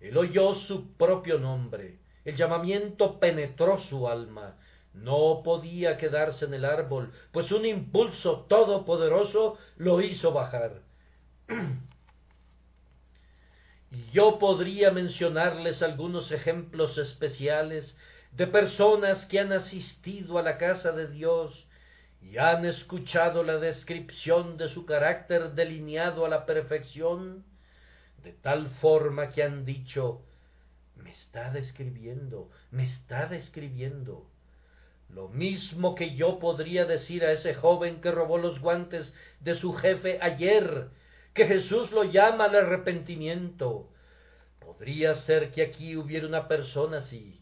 Él 0.00 0.16
oyó 0.16 0.54
su 0.54 0.96
propio 0.96 1.38
nombre. 1.38 1.98
El 2.24 2.36
llamamiento 2.36 3.18
penetró 3.18 3.78
su 3.88 4.08
alma. 4.08 4.56
No 4.92 5.42
podía 5.44 5.96
quedarse 5.96 6.44
en 6.44 6.54
el 6.54 6.64
árbol, 6.64 7.12
pues 7.32 7.52
un 7.52 7.64
impulso 7.64 8.46
todopoderoso 8.48 9.56
lo 9.76 10.00
hizo 10.00 10.32
bajar. 10.32 10.82
Yo 14.12 14.38
podría 14.38 14.90
mencionarles 14.90 15.82
algunos 15.82 16.30
ejemplos 16.30 16.96
especiales 16.98 17.96
de 18.32 18.46
personas 18.46 19.26
que 19.26 19.40
han 19.40 19.52
asistido 19.52 20.38
a 20.38 20.42
la 20.42 20.58
casa 20.58 20.92
de 20.92 21.08
Dios 21.08 21.66
y 22.22 22.38
han 22.38 22.64
escuchado 22.64 23.42
la 23.42 23.58
descripción 23.58 24.56
de 24.56 24.68
su 24.68 24.84
carácter 24.84 25.52
delineado 25.52 26.26
a 26.26 26.28
la 26.28 26.46
perfección, 26.46 27.44
de 28.22 28.32
tal 28.32 28.68
forma 28.80 29.30
que 29.30 29.42
han 29.42 29.64
dicho, 29.64 30.22
me 30.96 31.10
está 31.10 31.50
describiendo, 31.50 32.50
me 32.70 32.84
está 32.84 33.26
describiendo. 33.26 34.26
Lo 35.08 35.28
mismo 35.28 35.94
que 35.94 36.14
yo 36.14 36.38
podría 36.38 36.84
decir 36.84 37.24
a 37.24 37.32
ese 37.32 37.54
joven 37.54 38.00
que 38.00 38.12
robó 38.12 38.38
los 38.38 38.60
guantes 38.60 39.12
de 39.40 39.56
su 39.56 39.72
jefe 39.72 40.18
ayer, 40.20 40.88
que 41.34 41.46
Jesús 41.46 41.90
lo 41.90 42.04
llama 42.04 42.44
al 42.44 42.56
arrepentimiento. 42.56 43.88
Podría 44.60 45.16
ser 45.16 45.50
que 45.50 45.62
aquí 45.62 45.96
hubiera 45.96 46.26
una 46.26 46.46
persona 46.46 46.98
así, 46.98 47.40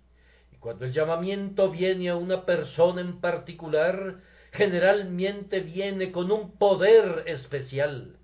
y 0.52 0.56
cuando 0.56 0.86
el 0.86 0.92
llamamiento 0.92 1.70
viene 1.70 2.08
a 2.08 2.16
una 2.16 2.46
persona 2.46 3.00
en 3.00 3.20
particular, 3.20 4.20
generalmente 4.52 5.60
viene 5.60 6.12
con 6.12 6.30
un 6.30 6.56
poder 6.58 7.24
especial. 7.26 8.16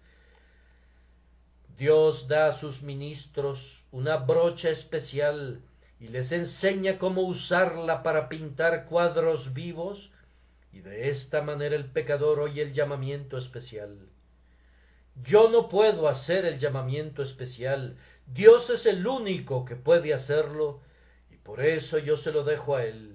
Dios 1.77 2.29
da 2.29 2.49
a 2.49 2.61
sus 2.61 2.83
ministros 2.83 3.59
una 3.91 4.17
brocha 4.17 4.71
especial 4.71 5.61
y 6.01 6.09
les 6.09 6.31
enseña 6.33 6.99
cómo 6.99 7.23
usarla 7.23 8.03
para 8.03 8.29
pintar 8.29 8.87
cuadros 8.87 9.55
vivos, 9.55 10.11
y 10.73 10.81
de 10.81 11.11
esta 11.11 11.41
manera 11.41 11.77
el 11.77 11.87
pecador 11.87 12.41
oye 12.41 12.63
el 12.63 12.75
llamamiento 12.75 13.39
especial. 13.39 14.09
Yo 15.23 15.49
no 15.49 15.69
puedo 15.69 16.09
hacer 16.09 16.45
el 16.45 16.59
llamamiento 16.59 17.23
especial, 17.23 17.97
Dios 18.27 18.69
es 18.71 18.85
el 18.87 19.07
único 19.07 19.65
que 19.65 19.77
puede 19.77 20.13
hacerlo, 20.15 20.81
y 21.31 21.37
por 21.37 21.65
eso 21.65 21.99
yo 21.99 22.17
se 22.19 22.33
lo 22.33 22.45
dejo 22.45 22.75
a 22.75 22.85
Él. 22.85 23.14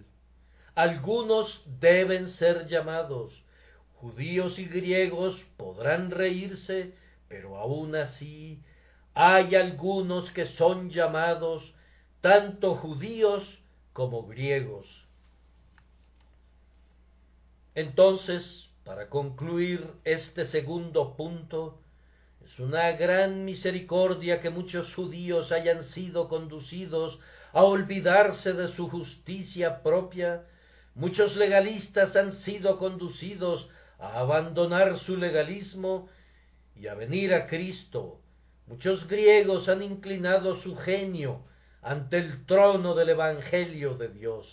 Algunos 0.79 1.61
deben 1.81 2.29
ser 2.29 2.67
llamados, 2.67 3.33
judíos 3.95 4.57
y 4.57 4.63
griegos 4.63 5.37
podrán 5.57 6.09
reírse, 6.09 6.93
pero 7.27 7.57
aun 7.57 7.97
así 7.97 8.63
hay 9.13 9.55
algunos 9.55 10.31
que 10.31 10.45
son 10.45 10.89
llamados 10.89 11.73
tanto 12.21 12.75
judíos 12.75 13.43
como 13.91 14.25
griegos. 14.25 14.87
Entonces, 17.75 18.69
para 18.85 19.09
concluir 19.09 19.85
este 20.05 20.45
segundo 20.45 21.17
punto, 21.17 21.81
es 22.45 22.57
una 22.57 22.93
gran 22.93 23.43
misericordia 23.43 24.39
que 24.39 24.49
muchos 24.49 24.95
judíos 24.95 25.51
hayan 25.51 25.83
sido 25.83 26.29
conducidos 26.29 27.19
a 27.51 27.65
olvidarse 27.65 28.53
de 28.53 28.69
su 28.69 28.87
justicia 28.87 29.83
propia, 29.83 30.45
muchos 30.99 31.33
legalistas 31.37 32.13
han 32.17 32.33
sido 32.41 32.77
conducidos 32.77 33.69
a 33.99 34.19
abandonar 34.19 34.99
su 34.99 35.15
legalismo 35.15 36.09
y 36.75 36.87
a 36.87 36.93
venir 36.93 37.33
a 37.33 37.47
Cristo, 37.47 38.19
muchos 38.67 39.07
griegos 39.07 39.69
han 39.69 39.81
inclinado 39.81 40.61
su 40.61 40.75
genio 40.75 41.45
ante 41.81 42.17
el 42.17 42.45
trono 42.45 42.95
del 42.95 43.09
Evangelio 43.09 43.95
de 43.95 44.09
Dios. 44.09 44.45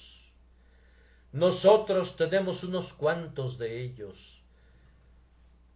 Nosotros 1.33 2.15
tenemos 2.17 2.63
unos 2.63 2.93
cuantos 2.93 3.59
de 3.59 3.83
ellos. 3.83 4.17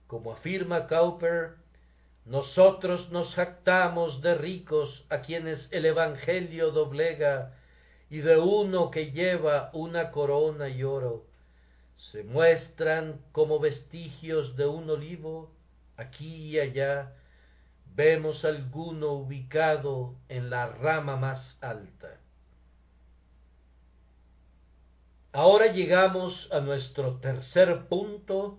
Como 0.06 0.32
afirma 0.32 0.86
Cowper, 0.86 1.56
nosotros 2.24 3.10
nos 3.10 3.34
jactamos 3.34 4.22
de 4.22 4.36
ricos 4.36 5.04
a 5.08 5.22
quienes 5.22 5.68
el 5.72 5.84
Evangelio 5.84 6.70
doblega 6.70 7.56
y 8.10 8.18
de 8.18 8.36
uno 8.36 8.90
que 8.90 9.12
lleva 9.12 9.70
una 9.72 10.10
corona 10.10 10.68
y 10.68 10.82
oro. 10.82 11.24
Se 12.12 12.24
muestran 12.24 13.20
como 13.32 13.58
vestigios 13.60 14.56
de 14.56 14.66
un 14.66 14.90
olivo, 14.90 15.50
aquí 15.96 16.50
y 16.50 16.58
allá 16.58 17.14
vemos 17.94 18.44
alguno 18.44 19.12
ubicado 19.12 20.16
en 20.28 20.50
la 20.50 20.66
rama 20.66 21.16
más 21.16 21.56
alta. 21.60 22.18
Ahora 25.32 25.68
llegamos 25.72 26.48
a 26.50 26.60
nuestro 26.60 27.18
tercer 27.20 27.86
punto, 27.86 28.58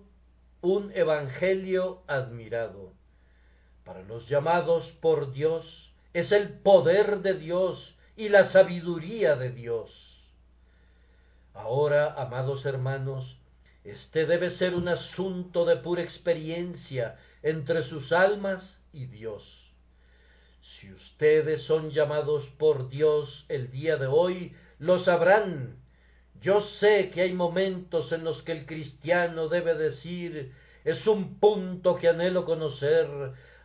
un 0.62 0.90
evangelio 0.92 2.02
admirado 2.06 2.92
para 3.84 4.02
los 4.02 4.28
llamados 4.28 4.86
por 5.00 5.32
Dios 5.32 5.92
es 6.12 6.30
el 6.32 6.60
poder 6.60 7.20
de 7.20 7.34
Dios 7.34 7.96
y 8.16 8.28
la 8.28 8.50
sabiduría 8.52 9.36
de 9.36 9.50
Dios. 9.50 9.90
Ahora, 11.54 12.14
amados 12.14 12.64
hermanos, 12.64 13.36
este 13.84 14.26
debe 14.26 14.56
ser 14.56 14.74
un 14.74 14.88
asunto 14.88 15.64
de 15.64 15.76
pura 15.76 16.02
experiencia 16.02 17.18
entre 17.42 17.84
sus 17.88 18.12
almas 18.12 18.80
y 18.92 19.06
Dios. 19.06 19.42
Si 20.80 20.92
ustedes 20.92 21.62
son 21.62 21.90
llamados 21.90 22.46
por 22.58 22.88
Dios 22.88 23.44
el 23.48 23.70
día 23.70 23.96
de 23.96 24.06
hoy, 24.06 24.54
lo 24.78 25.02
sabrán. 25.04 25.76
Yo 26.40 26.60
sé 26.80 27.10
que 27.10 27.22
hay 27.22 27.32
momentos 27.32 28.10
en 28.12 28.24
los 28.24 28.42
que 28.42 28.52
el 28.52 28.66
cristiano 28.66 29.48
debe 29.48 29.74
decir 29.74 30.52
es 30.84 31.06
un 31.06 31.38
punto 31.38 31.96
que 31.96 32.08
anhelo 32.08 32.44
conocer, 32.44 33.06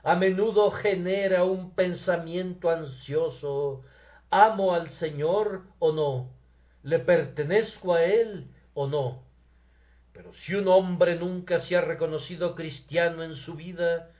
a 0.04 0.16
menudo 0.16 0.72
genera 0.72 1.44
un 1.44 1.74
pensamiento 1.74 2.70
ansioso 2.70 3.84
¿Amo 4.30 4.74
al 4.74 4.90
Señor 5.00 5.64
o 5.80 5.92
no? 5.92 6.32
¿Le 6.84 7.00
pertenezco 7.00 7.94
a 7.94 8.04
Él 8.04 8.48
o 8.74 8.88
no? 8.88 9.24
Pero 10.14 10.34
si 10.46 10.56
un 10.56 10.68
hombre 10.68 11.16
nunca 11.16 11.62
se 11.62 11.76
ha 11.76 11.82
reconocido 11.82 12.56
cristiano 12.56 13.24
en 13.24 13.36
su 13.38 13.56
vida, 13.56 14.12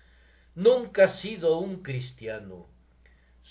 nunca 0.56 1.06
ha 1.06 1.22
sido 1.22 1.60
un 1.60 1.82
cristiano. 1.84 2.68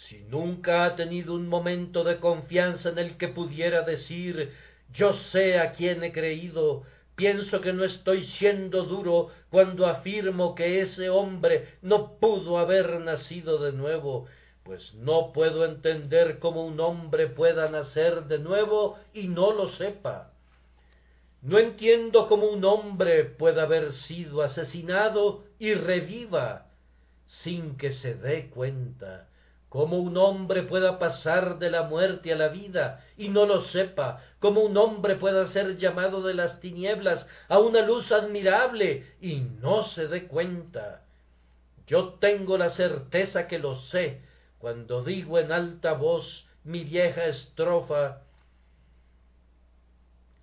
Si 0.09 0.23
nunca 0.25 0.85
ha 0.85 0.97
tenido 0.97 1.35
un 1.35 1.49
momento 1.49 2.05
de 2.05 2.21
confianza 2.21 2.91
en 2.91 2.99
el 2.99 3.17
que 3.17 3.29
pudiera 3.29 3.83
decir 3.83 4.53
yo 4.93 5.15
sé 5.33 5.59
a 5.59 5.73
quién 5.73 6.05
he 6.05 6.13
creído, 6.13 6.85
Pienso 7.17 7.63
que 7.63 7.73
no 7.73 7.85
estoy 7.85 8.27
siendo 8.39 8.85
duro 8.85 9.31
cuando 9.49 9.87
afirmo 9.87 10.55
que 10.55 10.83
ese 10.83 11.09
hombre 11.09 11.77
no 11.81 12.19
pudo 12.19 12.59
haber 12.59 13.01
nacido 13.01 13.57
de 13.57 13.73
nuevo, 13.73 14.27
pues 14.67 14.93
no 14.95 15.33
puedo 15.33 15.65
entender 15.65 16.41
cómo 16.41 16.67
un 16.67 16.81
hombre 16.81 17.29
pueda 17.29 17.71
nacer 17.71 18.25
de 18.25 18.39
nuevo 18.39 18.99
y 19.15 19.29
no 19.29 19.53
lo 19.53 19.71
sepa. 19.71 20.33
No 21.41 21.61
entiendo 21.61 22.27
cómo 22.27 22.49
un 22.49 22.65
hombre 22.65 23.25
pueda 23.25 23.63
haber 23.63 23.93
sido 23.93 24.43
asesinado 24.43 25.45
y 25.61 25.75
reviva 25.75 26.67
sin 27.45 27.77
que 27.77 27.93
se 27.93 28.15
dé 28.15 28.51
cuenta. 28.51 29.29
Cómo 29.69 29.99
un 29.99 30.17
hombre 30.17 30.65
pueda 30.65 30.99
pasar 30.99 31.61
de 31.61 31.71
la 31.71 31.85
muerte 31.85 32.33
a 32.33 32.37
la 32.37 32.49
vida 32.49 33.05
y 33.17 33.29
no 33.29 33.47
lo 33.47 33.63
sepa. 33.67 34.21
Cómo 34.41 34.63
un 34.63 34.77
hombre 34.77 35.15
pueda 35.15 35.47
ser 35.53 35.77
llamado 35.77 36.23
de 36.23 36.35
las 36.35 36.59
tinieblas 36.59 37.25
a 37.49 37.61
una 37.61 37.83
luz 37.83 38.11
admirable 38.11 39.07
y 39.21 39.43
no 39.61 39.85
se 39.91 40.09
dé 40.09 40.27
cuenta. 40.27 41.05
Yo 41.87 42.15
tengo 42.15 42.59
la 42.59 42.71
certeza 42.71 43.47
que 43.47 43.61
lo 43.61 43.77
sé 43.77 44.27
cuando 44.59 45.05
digo 45.05 45.39
en 45.39 45.53
alta 45.53 45.93
voz 45.93 46.47
mi 46.65 46.85
vieja 46.85 47.27
estrofa 47.27 48.23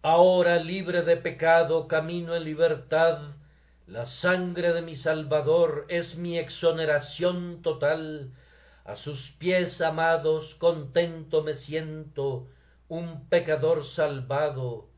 Ahora 0.06 0.58
libre 0.58 1.04
de 1.04 1.16
pecado 1.16 1.88
camino 1.88 2.36
en 2.36 2.44
libertad, 2.44 3.36
la 3.88 4.06
sangre 4.06 4.74
de 4.74 4.82
mi 4.82 4.98
Salvador 4.98 5.86
es 5.88 6.18
mi 6.18 6.38
exoneración 6.38 7.62
total, 7.62 8.34
a 8.84 8.98
sus 8.98 9.18
pies 9.40 9.80
amados 9.80 10.56
contento 10.56 11.42
me 11.42 11.56
siento, 11.56 12.50
un 12.90 13.30
pecador 13.30 13.86
salvado, 13.96 14.90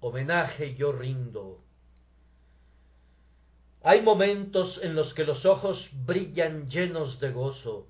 homenaje 0.00 0.74
yo 0.76 0.92
rindo. 0.92 1.60
Hay 3.82 4.00
momentos 4.00 4.80
en 4.82 4.94
los 4.94 5.12
que 5.12 5.24
los 5.24 5.44
ojos 5.44 5.90
brillan 6.06 6.70
llenos 6.70 7.20
de 7.20 7.32
gozo, 7.32 7.86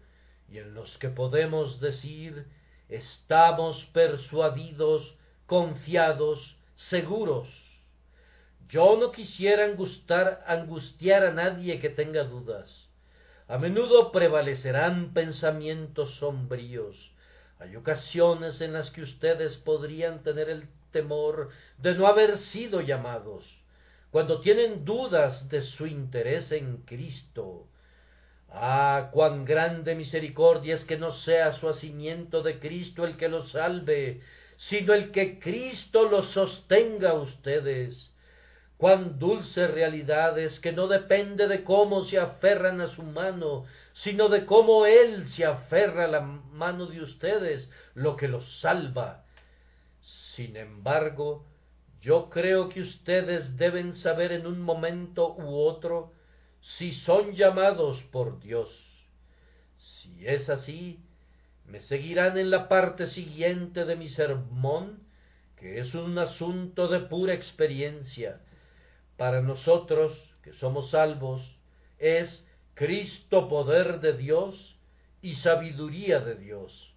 y 0.51 0.59
en 0.59 0.75
los 0.75 0.97
que 0.99 1.09
podemos 1.09 1.81
decir 1.81 2.47
estamos 2.89 3.85
persuadidos 3.93 5.15
confiados, 5.47 6.57
seguros. 6.91 7.49
Yo 8.69 8.97
no 8.99 9.13
quisiera 9.13 9.65
angustar, 9.65 10.45
angustiar 10.47 11.25
a 11.25 11.33
nadie 11.33 11.81
que 11.81 11.89
tenga 11.89 12.25
dudas. 12.25 12.87
A 13.47 13.57
menudo 13.57 14.13
prevalecerán 14.13 15.15
pensamientos 15.15 16.15
sombríos. 16.17 16.97
Hay 17.59 17.77
ocasiones 17.77 18.61
en 18.61 18.75
las 18.75 18.91
que 18.91 19.03
ustedes 19.03 19.57
podrían 19.57 20.23
tener 20.23 20.51
el 20.51 20.69
temor 20.93 21.51
de 21.79 21.95
no 21.95 22.07
haber 22.07 22.39
sido 22.39 22.81
llamados, 22.83 23.45
cuando 24.11 24.41
tienen 24.41 24.85
dudas 24.85 25.49
de 25.49 25.63
su 25.63 25.87
interés 25.87 26.53
en 26.53 26.79
Cristo. 26.83 27.67
Ah, 28.51 29.11
cuán 29.13 29.45
grande 29.45 29.95
misericordia 29.95 30.75
es 30.75 30.85
que 30.85 30.97
no 30.97 31.13
sea 31.13 31.53
su 31.55 31.69
hacimiento 31.69 32.43
de 32.43 32.59
Cristo 32.59 33.05
el 33.05 33.17
que 33.17 33.29
los 33.29 33.51
salve, 33.53 34.21
sino 34.57 34.95
el 34.95 35.13
que 35.13 35.39
Cristo 35.39 36.09
los 36.09 36.31
sostenga 36.31 37.11
a 37.11 37.15
ustedes. 37.15 38.11
Cuán 38.79 39.19
dulce 39.19 39.67
realidad 39.67 40.39
es 40.39 40.61
que 40.61 40.73
no 40.73 40.87
depende 40.87 41.49
de 41.49 41.65
cómo 41.65 42.05
se 42.05 42.19
aferran 42.19 42.81
a 42.81 42.89
su 42.89 43.03
mano, 43.03 43.67
sino 43.93 44.29
de 44.29 44.47
cómo 44.47 44.87
Él 44.87 45.29
se 45.31 45.45
aferra 45.45 46.05
a 46.05 46.09
la 46.09 46.21
mano 46.21 46.87
de 46.87 47.03
ustedes, 47.03 47.71
lo 47.95 48.17
que 48.17 48.29
los 48.29 48.45
salva. 48.61 49.25
Sin 50.37 50.57
embargo, 50.57 51.45
yo 52.01 52.31
creo 52.31 52.69
que 52.69 52.81
ustedes 52.83 53.57
deben 53.57 53.95
saber 53.95 54.33
en 54.33 54.47
un 54.47 54.61
momento 54.63 55.35
u 55.37 55.57
otro 55.57 56.13
si 56.77 56.93
son 56.93 57.35
llamados 57.35 58.01
por 58.13 58.41
Dios. 58.41 58.69
Si 59.79 60.27
es 60.27 60.49
así, 60.49 61.01
me 61.67 61.81
seguirán 61.83 62.39
en 62.39 62.51
la 62.51 62.69
parte 62.69 63.09
siguiente 63.11 63.85
de 63.85 63.97
mi 63.97 64.09
sermón, 64.11 65.01
que 65.57 65.81
es 65.81 65.95
un 65.95 66.19
asunto 66.19 66.89
de 66.89 67.01
pura 67.01 67.35
experiencia. 67.35 68.41
Para 69.17 69.41
nosotros, 69.43 70.17
que 70.43 70.53
somos 70.55 70.91
salvos, 70.91 71.43
es 71.99 72.47
Cristo 72.75 73.49
poder 73.49 74.01
de 74.01 74.17
Dios 74.17 74.77
y 75.21 75.37
sabiduría 75.37 76.21
de 76.21 76.37
Dios. 76.37 76.95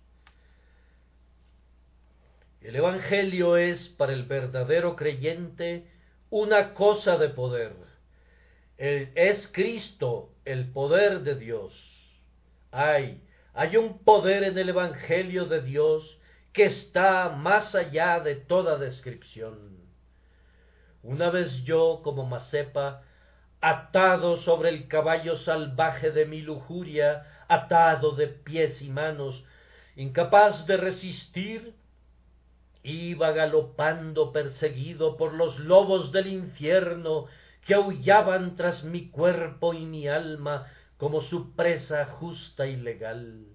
El 2.62 2.76
Evangelio 2.76 3.58
es 3.58 3.90
para 3.98 4.14
el 4.14 4.24
verdadero 4.24 4.96
creyente 4.96 5.88
una 6.30 6.76
cosa 6.76 7.18
de 7.18 7.30
poder. 7.30 7.91
Es 8.82 9.48
Cristo 9.52 10.32
el 10.44 10.72
poder 10.72 11.22
de 11.22 11.36
Dios. 11.36 11.72
Ay, 12.72 13.22
hay 13.54 13.78
un 13.78 14.00
poder 14.00 14.44
en 14.44 14.58
el 14.58 14.70
Evangelio 14.70 15.46
de 15.46 15.62
Dios 15.62 16.18
que 16.52 16.66
está 16.66 17.30
más 17.30 17.76
allá 17.76 18.20
de 18.22 18.36
toda 18.36 18.80
descripción. 18.80 19.78
Una 21.04 21.30
vez 21.30 21.64
yo, 21.64 22.02
como 22.04 22.26
Macepa, 22.26 23.04
atado 23.62 24.38
sobre 24.38 24.70
el 24.70 24.88
caballo 24.88 25.38
salvaje 25.38 26.10
de 26.10 26.26
mi 26.26 26.42
lujuria, 26.42 27.28
atado 27.48 28.14
de 28.14 28.28
pies 28.30 28.82
y 28.82 28.90
manos, 28.90 29.44
incapaz 29.96 30.66
de 30.66 30.78
resistir, 30.78 31.76
iba 32.82 33.32
galopando 33.32 34.32
perseguido 34.32 35.18
por 35.18 35.34
los 35.34 35.60
lobos 35.60 36.12
del 36.12 36.28
infierno 36.28 37.28
que 37.66 37.74
aullaban 37.74 38.56
tras 38.56 38.84
mi 38.84 39.10
cuerpo 39.10 39.74
y 39.74 39.86
mi 39.86 40.08
alma 40.08 40.68
como 40.98 41.22
su 41.22 41.56
presa 41.56 42.06
justa 42.06 42.68
y 42.68 42.76
legal. 42.76 43.46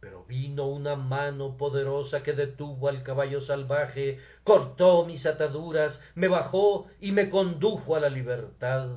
Pero 0.00 0.24
vino 0.24 0.66
una 0.66 0.96
mano 0.96 1.58
poderosa 1.58 2.22
que 2.22 2.32
detuvo 2.32 2.88
al 2.88 3.02
caballo 3.02 3.42
salvaje, 3.42 4.18
cortó 4.44 5.04
mis 5.04 5.26
ataduras, 5.26 6.00
me 6.14 6.28
bajó 6.28 6.86
y 7.00 7.12
me 7.12 7.28
condujo 7.28 7.96
a 7.96 8.00
la 8.00 8.08
libertad. 8.08 8.96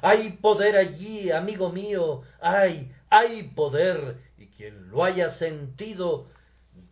Hay 0.00 0.32
poder 0.32 0.76
allí, 0.76 1.30
amigo 1.32 1.70
mío, 1.70 2.22
hay, 2.40 2.92
hay 3.10 3.44
poder, 3.54 4.18
y 4.38 4.46
quien 4.48 4.90
lo 4.90 5.02
haya 5.02 5.30
sentido 5.30 6.28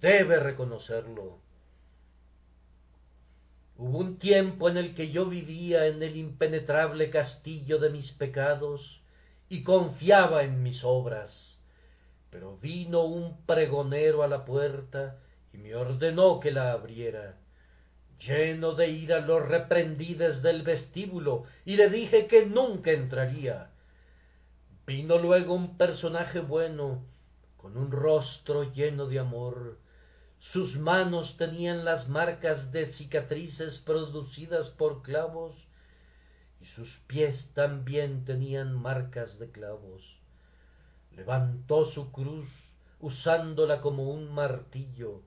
debe 0.01 0.41
reconocerlo. 0.41 1.42
Hubo 3.85 3.99
un 3.99 4.21
tiempo 4.21 4.69
en 4.69 4.77
el 4.77 4.95
que 4.95 5.11
yo 5.11 5.27
vivía 5.27 5.89
en 5.89 6.05
el 6.05 6.17
impenetrable 6.17 7.11
castillo 7.11 7.81
de 7.81 7.91
mis 7.91 8.13
pecados, 8.13 9.03
y 9.49 9.65
confiaba 9.65 10.45
en 10.45 10.63
mis 10.63 10.85
obras. 10.85 11.59
Pero 12.31 12.59
vino 12.59 13.03
un 13.03 13.45
pregonero 13.45 14.23
a 14.23 14.29
la 14.29 14.45
puerta 14.45 15.19
y 15.53 15.59
me 15.59 15.75
ordenó 15.75 16.39
que 16.39 16.53
la 16.53 16.71
abriera. 16.71 17.41
Lleno 18.21 18.75
de 18.77 18.89
ira 18.89 19.19
lo 19.19 19.41
reprendí 19.41 20.15
desde 20.15 20.51
el 20.51 20.63
vestíbulo 20.63 21.43
y 21.65 21.75
le 21.75 21.91
dije 21.91 22.29
que 22.29 22.47
nunca 22.47 22.93
entraría. 22.93 23.73
Vino 24.87 25.19
luego 25.19 25.55
un 25.55 25.77
personaje 25.77 26.39
bueno, 26.39 27.05
con 27.57 27.77
un 27.77 27.91
rostro 27.91 28.73
lleno 28.73 29.07
de 29.07 29.19
amor. 29.19 29.79
Sus 30.51 30.77
manos 30.77 31.37
tenían 31.39 31.85
las 31.85 32.09
marcas 32.09 32.73
de 32.73 32.93
cicatrices 32.95 33.79
producidas 33.79 34.69
por 34.71 35.03
clavos 35.03 35.55
y 36.61 36.67
sus 36.67 36.89
pies 37.07 37.49
también 37.55 38.25
tenían 38.25 38.75
marcas 38.75 39.39
de 39.39 39.51
clavos. 39.51 40.03
Levantó 41.17 41.87
su 41.93 42.11
cruz 42.11 42.49
usándola 43.01 43.81
como 43.81 44.11
un 44.11 44.33
martillo. 44.35 45.23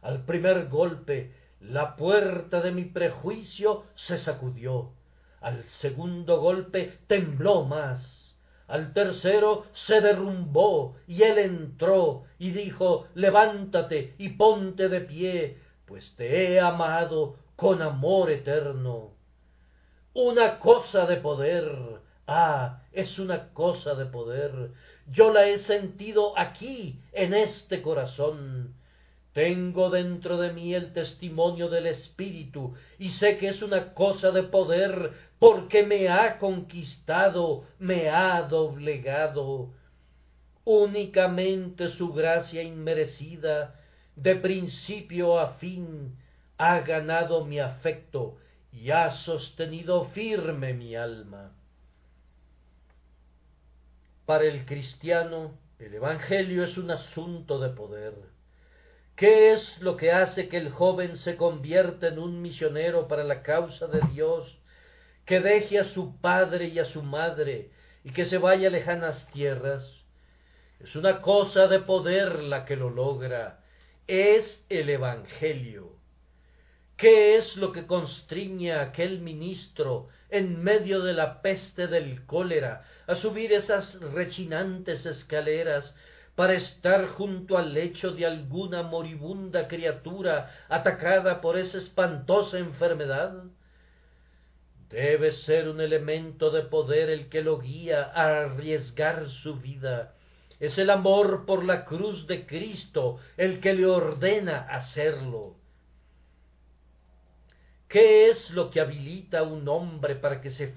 Al 0.00 0.24
primer 0.24 0.68
golpe 0.68 1.34
la 1.60 1.96
puerta 1.96 2.60
de 2.60 2.72
mi 2.72 2.84
prejuicio 2.84 3.84
se 3.94 4.18
sacudió. 4.18 4.92
Al 5.40 5.64
segundo 5.80 6.40
golpe 6.40 6.98
tembló 7.08 7.64
más. 7.64 8.21
Al 8.72 8.94
tercero 8.94 9.66
se 9.86 10.00
derrumbó 10.00 10.96
y 11.06 11.24
él 11.24 11.36
entró 11.36 12.24
y 12.38 12.52
dijo 12.52 13.06
Levántate 13.14 14.14
y 14.16 14.30
ponte 14.30 14.88
de 14.88 15.02
pie, 15.02 15.58
pues 15.84 16.14
te 16.16 16.54
he 16.54 16.58
amado 16.58 17.36
con 17.54 17.82
amor 17.82 18.30
eterno 18.30 19.10
una 20.14 20.58
cosa 20.58 21.04
de 21.04 21.18
poder. 21.18 21.70
Ah, 22.26 22.80
es 22.92 23.18
una 23.18 23.48
cosa 23.52 23.94
de 23.94 24.06
poder. 24.06 24.70
Yo 25.10 25.34
la 25.34 25.48
he 25.48 25.58
sentido 25.58 26.38
aquí, 26.38 26.98
en 27.12 27.34
este 27.34 27.82
corazón. 27.82 28.74
Tengo 29.34 29.90
dentro 29.90 30.38
de 30.38 30.52
mí 30.52 30.74
el 30.74 30.94
testimonio 30.94 31.68
del 31.68 31.88
Espíritu 31.88 32.74
y 32.98 33.10
sé 33.12 33.38
que 33.38 33.48
es 33.48 33.62
una 33.62 33.94
cosa 33.94 34.30
de 34.30 34.42
poder 34.42 35.12
porque 35.42 35.82
me 35.82 36.08
ha 36.08 36.38
conquistado, 36.38 37.64
me 37.80 38.08
ha 38.08 38.42
doblegado. 38.42 39.70
Únicamente 40.62 41.90
su 41.90 42.12
gracia 42.12 42.62
inmerecida, 42.62 43.74
de 44.14 44.36
principio 44.36 45.40
a 45.40 45.54
fin, 45.54 46.16
ha 46.58 46.78
ganado 46.82 47.44
mi 47.44 47.58
afecto 47.58 48.38
y 48.70 48.92
ha 48.92 49.10
sostenido 49.10 50.04
firme 50.10 50.74
mi 50.74 50.94
alma. 50.94 51.50
Para 54.24 54.44
el 54.44 54.64
cristiano 54.64 55.58
El 55.80 55.94
Evangelio 55.94 56.62
es 56.62 56.78
un 56.78 56.92
asunto 56.92 57.58
de 57.58 57.70
poder. 57.70 58.14
¿Qué 59.16 59.54
es 59.54 59.80
lo 59.80 59.96
que 59.96 60.12
hace 60.12 60.48
que 60.48 60.58
el 60.58 60.70
joven 60.70 61.16
se 61.16 61.36
convierta 61.36 62.06
en 62.06 62.20
un 62.20 62.40
misionero 62.40 63.08
para 63.08 63.24
la 63.24 63.42
causa 63.42 63.88
de 63.88 64.02
Dios, 64.12 64.61
que 65.24 65.40
deje 65.40 65.78
a 65.78 65.84
su 65.84 66.20
padre 66.20 66.66
y 66.66 66.78
a 66.78 66.84
su 66.84 67.02
madre 67.02 67.70
y 68.04 68.12
que 68.12 68.26
se 68.26 68.38
vaya 68.38 68.68
a 68.68 68.70
lejanas 68.70 69.26
tierras? 69.32 70.04
Es 70.80 70.96
una 70.96 71.20
cosa 71.20 71.68
de 71.68 71.80
poder 71.80 72.42
la 72.42 72.64
que 72.64 72.76
lo 72.76 72.90
logra, 72.90 73.60
es 74.06 74.64
el 74.68 74.90
Evangelio. 74.90 75.92
¿Qué 76.96 77.36
es 77.36 77.56
lo 77.56 77.72
que 77.72 77.86
constriñe 77.86 78.72
a 78.72 78.82
aquel 78.82 79.20
ministro 79.20 80.08
en 80.28 80.62
medio 80.62 81.02
de 81.02 81.12
la 81.12 81.42
peste 81.42 81.86
del 81.86 82.26
cólera 82.26 82.84
a 83.06 83.14
subir 83.16 83.52
esas 83.52 83.98
rechinantes 84.00 85.06
escaleras 85.06 85.94
para 86.34 86.54
estar 86.54 87.08
junto 87.08 87.58
al 87.58 87.74
lecho 87.74 88.12
de 88.12 88.26
alguna 88.26 88.82
moribunda 88.82 89.68
criatura 89.68 90.64
atacada 90.68 91.40
por 91.40 91.58
esa 91.58 91.78
espantosa 91.78 92.58
enfermedad? 92.58 93.44
Debe 94.92 95.32
ser 95.32 95.70
un 95.70 95.80
elemento 95.80 96.50
de 96.50 96.64
poder 96.64 97.08
el 97.08 97.30
que 97.30 97.40
lo 97.40 97.58
guía 97.58 98.12
a 98.14 98.42
arriesgar 98.42 99.26
su 99.42 99.56
vida. 99.56 100.14
Es 100.60 100.76
el 100.76 100.90
amor 100.90 101.46
por 101.46 101.64
la 101.64 101.86
cruz 101.86 102.26
de 102.26 102.44
Cristo 102.44 103.18
el 103.38 103.60
que 103.60 103.72
le 103.72 103.86
ordena 103.86 104.58
hacerlo. 104.68 105.56
¿Qué 107.88 108.28
es 108.28 108.50
lo 108.50 108.70
que 108.70 108.82
habilita 108.82 109.38
a 109.38 109.42
un 109.44 109.66
hombre 109.66 110.14
para 110.14 110.42
que 110.42 110.50
se, 110.50 110.74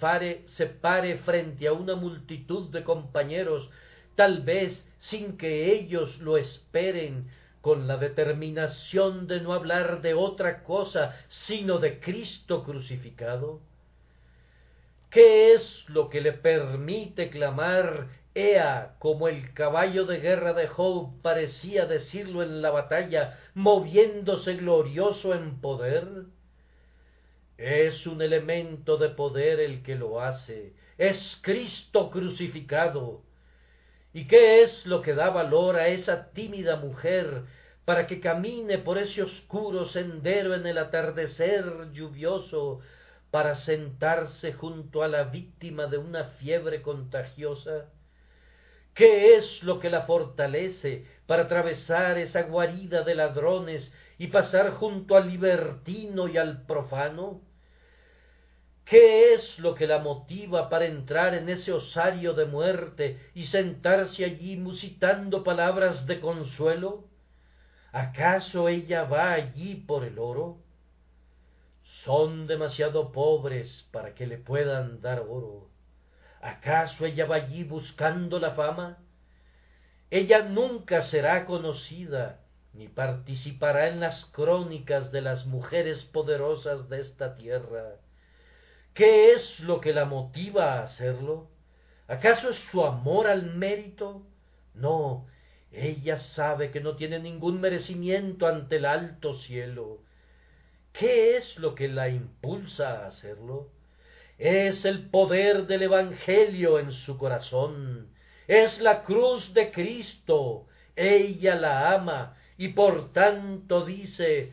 se 0.48 0.66
pare 0.66 1.18
frente 1.18 1.68
a 1.68 1.74
una 1.74 1.96
multitud 1.96 2.70
de 2.72 2.86
compañeros, 2.86 3.70
tal 4.16 4.44
vez 4.44 4.82
sin 5.00 5.38
que 5.38 5.74
ellos 5.74 6.18
lo 6.20 6.38
esperen, 6.38 7.30
con 7.60 7.86
la 7.86 7.98
determinación 7.98 9.28
de 9.28 9.42
no 9.42 9.54
hablar 9.54 10.02
de 10.02 10.14
otra 10.14 10.64
cosa 10.64 11.18
sino 11.48 11.80
de 11.80 12.00
Cristo 12.00 12.64
crucificado? 12.64 13.60
¿Qué 15.16 15.54
es 15.54 15.86
lo 15.88 16.10
que 16.10 16.20
le 16.20 16.34
permite 16.34 17.30
clamar 17.30 18.10
Ea, 18.34 18.98
como 19.00 19.30
el 19.30 19.54
caballo 19.54 20.04
de 20.04 20.20
guerra 20.20 20.52
de 20.52 20.68
Job 20.68 21.22
parecía 21.22 21.86
decirlo 21.86 22.44
en 22.44 22.62
la 22.62 22.70
batalla, 22.70 23.40
moviéndose 23.54 24.56
glorioso 24.56 25.34
en 25.34 25.62
poder? 25.62 26.26
Es 27.58 28.06
un 28.06 28.22
elemento 28.22 28.98
de 28.98 29.08
poder 29.08 29.62
el 29.62 29.84
que 29.84 29.96
lo 29.96 30.20
hace, 30.20 30.74
es 30.98 31.40
Cristo 31.42 32.12
crucificado. 32.12 33.22
¿Y 34.12 34.28
qué 34.28 34.64
es 34.64 34.86
lo 34.86 35.02
que 35.02 35.14
da 35.14 35.30
valor 35.30 35.78
a 35.78 35.88
esa 35.88 36.34
tímida 36.34 36.76
mujer 36.76 37.44
para 37.86 38.06
que 38.06 38.20
camine 38.20 38.80
por 38.80 38.98
ese 38.98 39.24
oscuro 39.24 39.88
sendero 39.88 40.56
en 40.56 40.68
el 40.68 40.78
atardecer 40.78 41.94
lluvioso 41.94 42.82
para 43.36 43.56
sentarse 43.56 44.54
junto 44.54 45.04
a 45.04 45.10
la 45.10 45.26
víctima 45.26 45.88
de 45.88 45.98
una 45.98 46.24
fiebre 46.40 46.82
contagiosa? 46.82 47.92
¿Qué 48.94 49.36
es 49.36 49.62
lo 49.62 49.82
que 49.82 49.90
la 49.90 50.04
fortalece 50.04 51.06
para 51.28 51.44
atravesar 51.44 52.18
esa 52.18 52.44
guarida 52.44 53.04
de 53.04 53.14
ladrones 53.14 53.92
y 54.18 54.28
pasar 54.28 54.76
junto 54.76 55.18
al 55.18 55.28
libertino 55.28 56.30
y 56.30 56.38
al 56.38 56.66
profano? 56.66 57.42
¿Qué 58.86 59.34
es 59.34 59.60
lo 59.60 59.76
que 59.76 59.86
la 59.86 60.00
motiva 60.00 60.70
para 60.70 60.86
entrar 60.86 61.36
en 61.36 61.50
ese 61.50 61.74
osario 61.74 62.36
de 62.36 62.46
muerte 62.46 63.20
y 63.34 63.48
sentarse 63.48 64.24
allí 64.24 64.56
musitando 64.56 65.44
palabras 65.44 66.08
de 66.08 66.22
consuelo? 66.22 67.10
¿Acaso 67.92 68.70
ella 68.70 69.04
va 69.04 69.34
allí 69.34 69.76
por 69.76 70.06
el 70.06 70.20
oro? 70.20 70.65
Son 72.06 72.46
demasiado 72.46 73.12
pobres 73.12 73.88
para 73.92 74.14
que 74.14 74.28
le 74.28 74.38
puedan 74.38 75.02
dar 75.02 75.22
oro. 75.22 75.70
¿Acaso 76.40 77.04
ella 77.04 77.26
va 77.26 77.38
allí 77.38 77.64
buscando 77.64 78.38
la 78.38 78.52
fama? 78.52 79.00
Ella 80.12 80.44
nunca 80.44 81.02
será 81.10 81.48
conocida, 81.48 82.42
ni 82.74 82.88
participará 82.88 83.88
en 83.88 84.02
las 84.02 84.24
crónicas 84.26 85.12
de 85.12 85.22
las 85.22 85.48
mujeres 85.48 86.04
poderosas 86.06 86.90
de 86.90 87.02
esta 87.02 87.36
tierra. 87.36 87.96
¿Qué 88.94 89.34
es 89.34 89.60
lo 89.62 89.82
que 89.82 89.92
la 89.92 90.06
motiva 90.06 90.74
a 90.74 90.84
hacerlo? 90.84 91.50
¿Acaso 92.08 92.52
es 92.52 92.58
su 92.70 92.86
amor 92.86 93.26
al 93.26 93.56
mérito? 93.56 94.22
No, 94.76 95.26
ella 95.72 96.20
sabe 96.20 96.70
que 96.70 96.82
no 96.82 96.98
tiene 96.98 97.18
ningún 97.18 97.60
merecimiento 97.60 98.46
ante 98.46 98.76
el 98.76 98.86
alto 98.86 99.40
cielo. 99.40 100.02
¿Qué 101.00 101.38
es 101.38 101.58
lo 101.58 101.76
que 101.76 101.88
la 101.88 102.10
impulsa 102.10 103.04
a 103.04 103.08
hacerlo? 103.08 103.70
es 104.38 104.84
el 104.84 105.10
poder 105.10 105.66
del 105.66 105.84
Evangelio 105.84 106.80
en 106.80 106.92
su 106.92 107.18
corazón, 107.18 108.10
es 108.48 108.80
la 108.80 109.04
cruz 109.04 109.54
de 109.54 109.72
Cristo, 109.72 110.68
ella 110.96 111.56
la 111.56 111.94
ama 111.94 112.38
y 112.58 112.70
por 112.70 113.14
tanto 113.14 113.86
dice, 113.86 114.52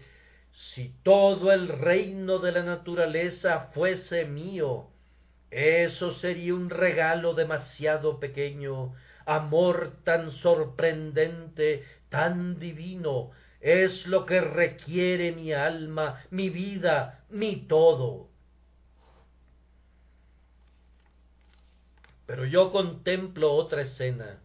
si 0.75 0.95
todo 1.03 1.53
el 1.53 1.69
reino 1.69 2.39
de 2.39 2.53
la 2.53 2.63
naturaleza 2.63 3.71
fuese 3.75 4.25
mío, 4.25 4.89
eso 5.51 6.13
sería 6.15 6.55
un 6.55 6.71
regalo 6.71 7.35
demasiado 7.35 8.21
pequeño, 8.21 8.95
amor 9.27 9.97
tan 10.05 10.31
sorprendente, 10.31 11.85
tan 12.09 12.59
divino, 12.59 13.31
es 13.63 14.07
lo 14.07 14.27
que 14.27 14.41
requiere 14.41 15.33
mi 15.33 15.53
alma, 15.53 16.21
mi 16.31 16.51
vida, 16.51 17.25
mi 17.31 17.57
todo. 17.69 18.29
Pero 22.27 22.45
yo 22.45 22.73
contemplo 22.73 23.53
otra 23.53 23.83
escena. 23.83 24.41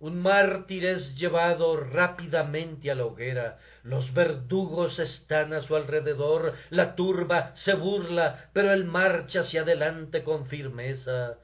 Un 0.00 0.20
mártir 0.20 0.84
es 0.84 1.14
llevado 1.14 1.76
rápidamente 1.76 2.90
a 2.90 2.96
la 2.96 3.04
hoguera, 3.04 3.58
los 3.84 4.12
verdugos 4.12 4.98
están 4.98 5.52
a 5.52 5.62
su 5.62 5.76
alrededor, 5.76 6.54
la 6.70 6.96
turba 6.96 7.52
se 7.54 7.74
burla, 7.74 8.50
pero 8.52 8.72
él 8.72 8.84
marcha 8.84 9.42
hacia 9.42 9.62
adelante 9.62 10.24
con 10.24 10.46
firmeza. 10.46 11.38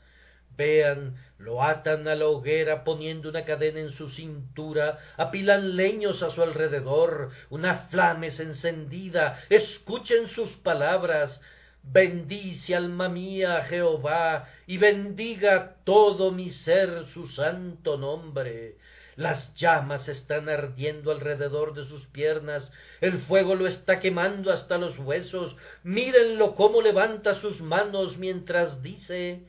Vean, 0.56 1.14
lo 1.39 1.62
atan 1.62 2.09
a 2.09 2.16
la 2.16 2.26
hoguera 2.26 2.82
poniendo 2.82 3.28
una 3.28 3.45
cadena 3.45 3.78
en 3.78 3.93
su 3.93 4.11
cintura, 4.11 4.99
apilan 5.16 5.76
leños 5.76 6.22
a 6.22 6.32
su 6.32 6.43
alrededor, 6.43 7.30
una 7.49 7.86
flama 7.91 8.26
es 8.26 8.41
encendida, 8.41 9.41
escuchen 9.49 10.28
sus 10.28 10.51
palabras, 10.59 11.41
Bendice 11.84 12.74
alma 12.74 13.09
mía 13.09 13.64
Jehová, 13.68 14.49
y 14.66 14.78
bendiga 14.78 15.76
todo 15.84 16.32
mi 16.32 16.51
ser 16.51 17.07
su 17.14 17.28
santo 17.28 17.97
nombre. 17.97 18.76
Las 19.14 19.55
llamas 19.55 20.09
están 20.09 20.49
ardiendo 20.49 21.12
alrededor 21.12 21.74
de 21.74 21.86
sus 21.86 22.05
piernas, 22.07 22.68
el 23.01 23.20
fuego 23.22 23.55
lo 23.55 23.68
está 23.68 24.01
quemando 24.01 24.53
hasta 24.53 24.76
los 24.76 24.99
huesos. 24.99 25.57
Mírenlo 25.84 26.57
cómo 26.57 26.82
levanta 26.82 27.41
sus 27.41 27.61
manos 27.61 28.18
mientras 28.18 28.82
dice 28.82 29.45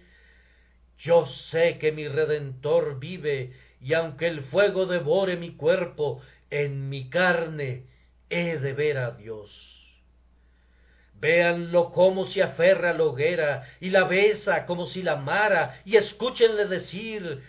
Yo 1.00 1.28
sé 1.52 1.78
que 1.78 1.92
mi 1.92 2.08
Redentor 2.08 3.00
vive, 3.00 3.54
y 3.82 3.94
aunque 3.94 4.28
el 4.28 4.44
fuego 4.46 4.86
devore 4.86 5.38
mi 5.38 5.56
cuerpo, 5.56 6.22
en 6.50 6.90
mi 6.90 7.10
carne 7.10 7.86
he 8.30 8.58
de 8.58 8.74
ver 8.74 8.98
a 8.98 9.12
Dios. 9.12 9.50
Véanlo 11.20 11.92
cómo 11.92 12.28
se 12.28 12.44
aferra 12.44 12.92
a 12.92 12.94
la 12.94 13.04
hoguera 13.04 13.68
y 13.82 13.90
la 13.90 14.06
besa 14.06 14.66
como 14.66 14.88
si 14.88 15.04
la 15.04 15.14
amara, 15.14 15.82
y 15.86 15.98
escúchenle 15.98 16.68
decir 16.68 17.44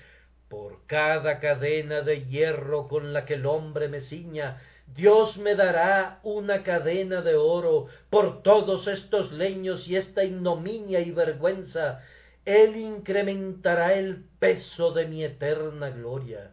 por 0.49 0.85
cada 0.87 1.39
cadena 1.39 2.03
de 2.03 2.27
hierro 2.27 2.89
con 2.89 3.13
la 3.13 3.25
que 3.25 3.35
el 3.35 3.47
hombre 3.47 3.89
me 3.89 4.01
ciña, 4.03 4.61
Dios 4.95 5.37
me 5.37 5.55
dará 5.55 6.19
una 6.25 6.65
cadena 6.65 7.23
de 7.23 7.37
oro 7.37 7.87
por 8.11 8.43
todos 8.43 8.89
estos 8.89 9.31
leños 9.31 9.87
y 9.87 9.95
esta 9.97 10.25
ignominia 10.25 11.01
y 11.01 11.13
vergüenza. 11.13 12.01
Él 12.45 12.77
incrementará 12.77 13.95
el 13.95 14.25
peso 14.39 14.93
de 14.93 15.07
mi 15.07 15.25
eterna 15.25 15.91
gloria. 15.91 16.53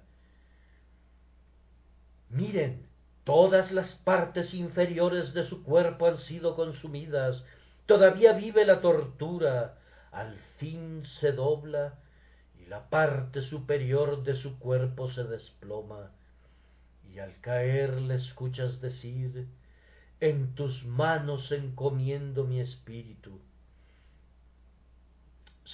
Miren, 2.29 2.87
Todas 3.27 3.73
las 3.73 3.89
partes 4.05 4.53
inferiores 4.53 5.33
de 5.33 5.45
su 5.49 5.61
cuerpo 5.61 6.07
han 6.07 6.17
sido 6.17 6.55
consumidas. 6.55 7.43
Todavía 7.85 8.31
vive 8.31 8.63
la 8.65 8.79
tortura. 8.79 9.79
Al 10.13 10.37
fin 10.59 11.03
se 11.19 11.33
dobla 11.33 11.95
y 12.57 12.67
la 12.67 12.89
parte 12.89 13.41
superior 13.41 14.23
de 14.23 14.37
su 14.37 14.57
cuerpo 14.59 15.11
se 15.11 15.25
desploma. 15.25 16.13
Y 17.13 17.19
al 17.19 17.37
caer 17.41 17.99
le 17.99 18.15
escuchas 18.15 18.79
decir, 18.79 19.49
en 20.21 20.55
tus 20.55 20.85
manos 20.85 21.51
encomiendo 21.51 22.45
mi 22.45 22.61
espíritu. 22.61 23.41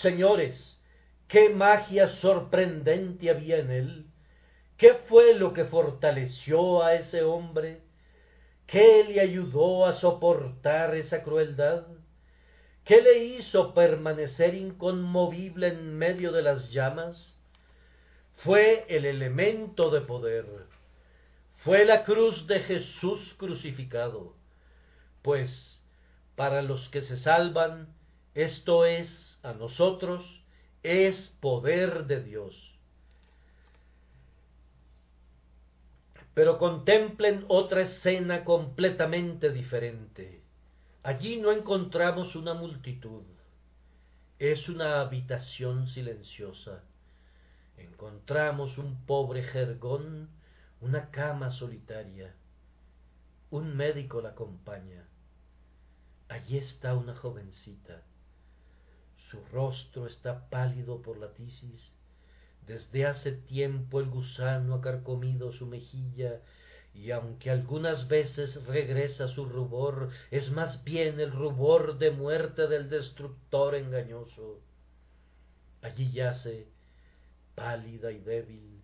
Señores, 0.01 0.79
qué 1.27 1.49
magia 1.49 2.09
sorprendente 2.21 3.29
había 3.29 3.57
en 3.57 3.71
él 3.71 4.13
¿Qué 4.83 4.95
fue 5.07 5.35
lo 5.35 5.53
que 5.53 5.63
fortaleció 5.63 6.83
a 6.83 6.95
ese 6.95 7.23
hombre? 7.23 7.81
¿Qué 8.67 9.05
le 9.07 9.21
ayudó 9.21 9.85
a 9.85 9.99
soportar 10.01 10.95
esa 10.95 11.23
crueldad? 11.23 11.85
¿Qué 12.83 13.01
le 13.01 13.23
hizo 13.23 13.73
permanecer 13.73 14.55
inconmovible 14.55 15.67
en 15.67 15.97
medio 15.97 16.31
de 16.31 16.41
las 16.41 16.69
llamas? 16.71 17.33
Fue 18.43 18.85
el 18.89 19.05
elemento 19.05 19.89
de 19.89 20.01
poder, 20.01 20.45
fue 21.59 21.85
la 21.85 22.03
cruz 22.03 22.45
de 22.47 22.59
Jesús 22.61 23.35
crucificado, 23.37 24.35
pues 25.21 25.79
para 26.35 26.61
los 26.61 26.89
que 26.89 27.03
se 27.03 27.15
salvan, 27.19 27.87
esto 28.33 28.85
es 28.85 29.32
a 29.43 29.53
nosotros, 29.53 30.25
es 30.81 31.15
poder 31.39 32.05
de 32.07 32.23
Dios. 32.23 32.55
Pero 36.33 36.57
contemplen 36.57 37.45
otra 37.47 37.81
escena 37.81 38.43
completamente 38.43 39.51
diferente. 39.51 40.41
Allí 41.03 41.37
no 41.37 41.51
encontramos 41.51 42.35
una 42.35 42.53
multitud, 42.53 43.23
es 44.39 44.67
una 44.67 45.01
habitación 45.01 45.87
silenciosa. 45.87 46.83
Encontramos 47.77 48.77
un 48.77 49.05
pobre 49.05 49.43
jergón, 49.43 50.29
una 50.81 51.11
cama 51.11 51.51
solitaria. 51.51 52.33
Un 53.51 53.75
médico 53.75 54.21
la 54.21 54.29
acompaña. 54.29 55.07
Allí 56.29 56.57
está 56.57 56.95
una 56.95 57.15
jovencita. 57.15 58.01
Su 59.34 59.43
rostro 59.51 60.05
está 60.05 60.47
pálido 60.51 61.01
por 61.01 61.17
la 61.17 61.34
tisis. 61.34 61.91
Desde 62.67 63.07
hace 63.07 63.31
tiempo 63.31 63.99
el 63.99 64.07
gusano 64.07 64.75
ha 64.75 64.81
carcomido 64.81 65.51
su 65.51 65.65
mejilla 65.65 66.39
y 66.93 67.09
aunque 67.09 67.49
algunas 67.49 68.07
veces 68.07 68.63
regresa 68.67 69.27
su 69.29 69.45
rubor, 69.45 70.11
es 70.29 70.51
más 70.51 70.84
bien 70.84 71.19
el 71.19 71.31
rubor 71.31 71.97
de 71.97 72.11
muerte 72.11 72.67
del 72.67 72.91
destructor 72.91 73.73
engañoso. 73.73 74.61
Allí 75.81 76.11
yace, 76.11 76.67
pálida 77.55 78.11
y 78.11 78.19
débil, 78.19 78.84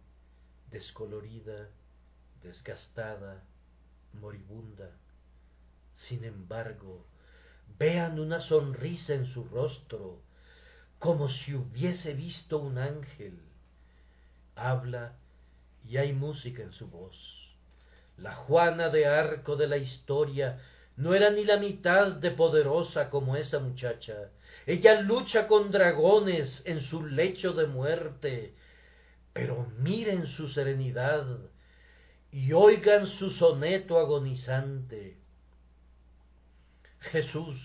descolorida, 0.71 1.69
desgastada, 2.41 3.43
moribunda. 4.13 4.89
Sin 6.07 6.23
embargo, 6.23 7.05
vean 7.77 8.19
una 8.19 8.41
sonrisa 8.41 9.13
en 9.13 9.27
su 9.27 9.43
rostro, 9.43 10.27
como 10.99 11.29
si 11.29 11.55
hubiese 11.55 12.13
visto 12.13 12.59
un 12.59 12.77
ángel. 12.77 13.39
Habla 14.55 15.13
y 15.87 15.97
hay 15.97 16.13
música 16.13 16.61
en 16.61 16.73
su 16.73 16.87
voz. 16.87 17.15
La 18.17 18.35
Juana 18.35 18.89
de 18.89 19.07
Arco 19.07 19.55
de 19.55 19.67
la 19.67 19.77
historia 19.77 20.59
no 20.97 21.13
era 21.13 21.29
ni 21.29 21.45
la 21.45 21.57
mitad 21.57 22.11
de 22.11 22.31
poderosa 22.31 23.09
como 23.09 23.37
esa 23.37 23.59
muchacha. 23.59 24.29
Ella 24.65 25.01
lucha 25.01 25.47
con 25.47 25.71
dragones 25.71 26.61
en 26.65 26.81
su 26.81 27.05
lecho 27.05 27.53
de 27.53 27.67
muerte, 27.67 28.53
pero 29.31 29.71
miren 29.77 30.27
su 30.27 30.49
serenidad 30.49 31.25
y 32.31 32.51
oigan 32.51 33.07
su 33.07 33.31
soneto 33.31 33.97
agonizante. 33.97 35.17
Jesús, 36.99 37.57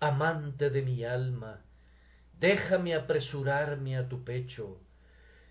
amante 0.00 0.70
de 0.70 0.82
mi 0.82 1.04
alma, 1.04 1.62
déjame 2.40 2.94
apresurarme 2.94 3.96
a 3.96 4.08
tu 4.08 4.24
pecho, 4.24 4.78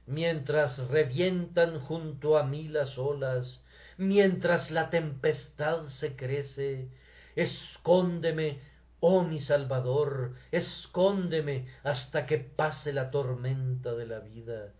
mientras 0.07 0.77
revientan 0.89 1.79
junto 1.79 2.37
a 2.37 2.43
mí 2.43 2.67
las 2.67 2.97
olas, 2.97 3.63
mientras 3.97 4.71
la 4.71 4.89
tempestad 4.89 5.87
se 5.99 6.15
crece, 6.15 6.89
escóndeme, 7.35 8.59
oh 8.99 9.23
mi 9.23 9.39
Salvador, 9.39 10.33
escóndeme 10.51 11.67
hasta 11.83 12.25
que 12.25 12.39
pase 12.39 12.91
la 12.91 13.11
tormenta 13.11 13.93
de 13.93 14.07
la 14.07 14.19
vida. 14.19 14.73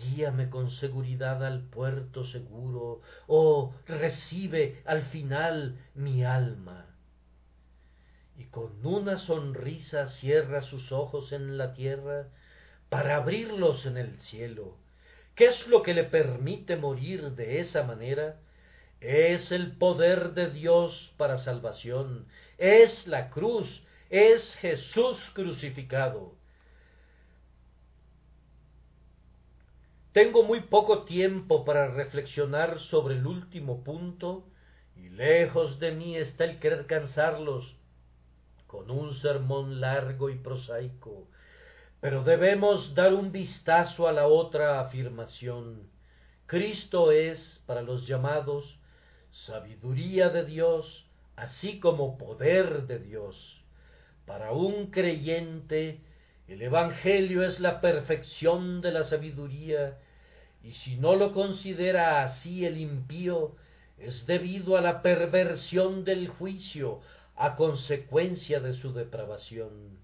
Guíame 0.00 0.48
con 0.48 0.70
seguridad 0.70 1.44
al 1.44 1.62
puerto 1.68 2.24
seguro, 2.24 3.02
oh 3.26 3.74
recibe 3.86 4.82
al 4.86 5.02
final 5.06 5.76
mi 5.94 6.24
alma 6.24 6.97
y 8.38 8.44
con 8.44 8.86
una 8.86 9.18
sonrisa 9.18 10.06
cierra 10.10 10.62
sus 10.62 10.92
ojos 10.92 11.32
en 11.32 11.58
la 11.58 11.74
tierra 11.74 12.28
para 12.88 13.16
abrirlos 13.16 13.84
en 13.84 13.96
el 13.96 14.16
cielo. 14.20 14.76
¿Qué 15.34 15.46
es 15.46 15.66
lo 15.66 15.82
que 15.82 15.92
le 15.92 16.04
permite 16.04 16.76
morir 16.76 17.32
de 17.32 17.58
esa 17.60 17.82
manera? 17.82 18.36
Es 19.00 19.50
el 19.50 19.72
poder 19.72 20.34
de 20.34 20.50
Dios 20.50 21.12
para 21.16 21.38
salvación, 21.38 22.26
es 22.58 23.08
la 23.08 23.30
cruz, 23.30 23.68
es 24.08 24.54
Jesús 24.56 25.18
crucificado. 25.34 26.32
Tengo 30.12 30.44
muy 30.44 30.60
poco 30.60 31.04
tiempo 31.04 31.64
para 31.64 31.88
reflexionar 31.88 32.78
sobre 32.82 33.16
el 33.16 33.26
último 33.26 33.82
punto, 33.82 34.44
y 34.96 35.08
lejos 35.10 35.78
de 35.80 35.92
mí 35.92 36.16
está 36.16 36.44
el 36.44 36.58
querer 36.60 36.86
cansarlos 36.86 37.77
con 38.68 38.90
un 38.90 39.14
sermón 39.14 39.80
largo 39.80 40.30
y 40.30 40.36
prosaico, 40.36 41.26
pero 42.00 42.22
debemos 42.22 42.94
dar 42.94 43.12
un 43.12 43.32
vistazo 43.32 44.06
a 44.06 44.12
la 44.12 44.28
otra 44.28 44.80
afirmación. 44.80 45.90
Cristo 46.46 47.10
es, 47.10 47.60
para 47.66 47.82
los 47.82 48.06
llamados, 48.06 48.78
sabiduría 49.46 50.28
de 50.28 50.44
Dios, 50.44 51.06
así 51.34 51.80
como 51.80 52.18
poder 52.18 52.86
de 52.86 52.98
Dios. 53.00 53.60
Para 54.26 54.52
un 54.52 54.90
creyente, 54.90 56.00
el 56.46 56.62
Evangelio 56.62 57.42
es 57.42 57.58
la 57.60 57.80
perfección 57.80 58.80
de 58.80 58.92
la 58.92 59.04
sabiduría, 59.04 59.98
y 60.62 60.72
si 60.72 60.96
no 60.96 61.16
lo 61.16 61.32
considera 61.32 62.22
así 62.24 62.66
el 62.66 62.76
impío, 62.78 63.56
es 63.96 64.26
debido 64.26 64.76
a 64.76 64.80
la 64.80 65.02
perversión 65.02 66.04
del 66.04 66.28
juicio, 66.28 67.00
a 67.38 67.56
consecuencia 67.56 68.60
de 68.60 68.74
su 68.74 68.92
depravación. 68.92 69.98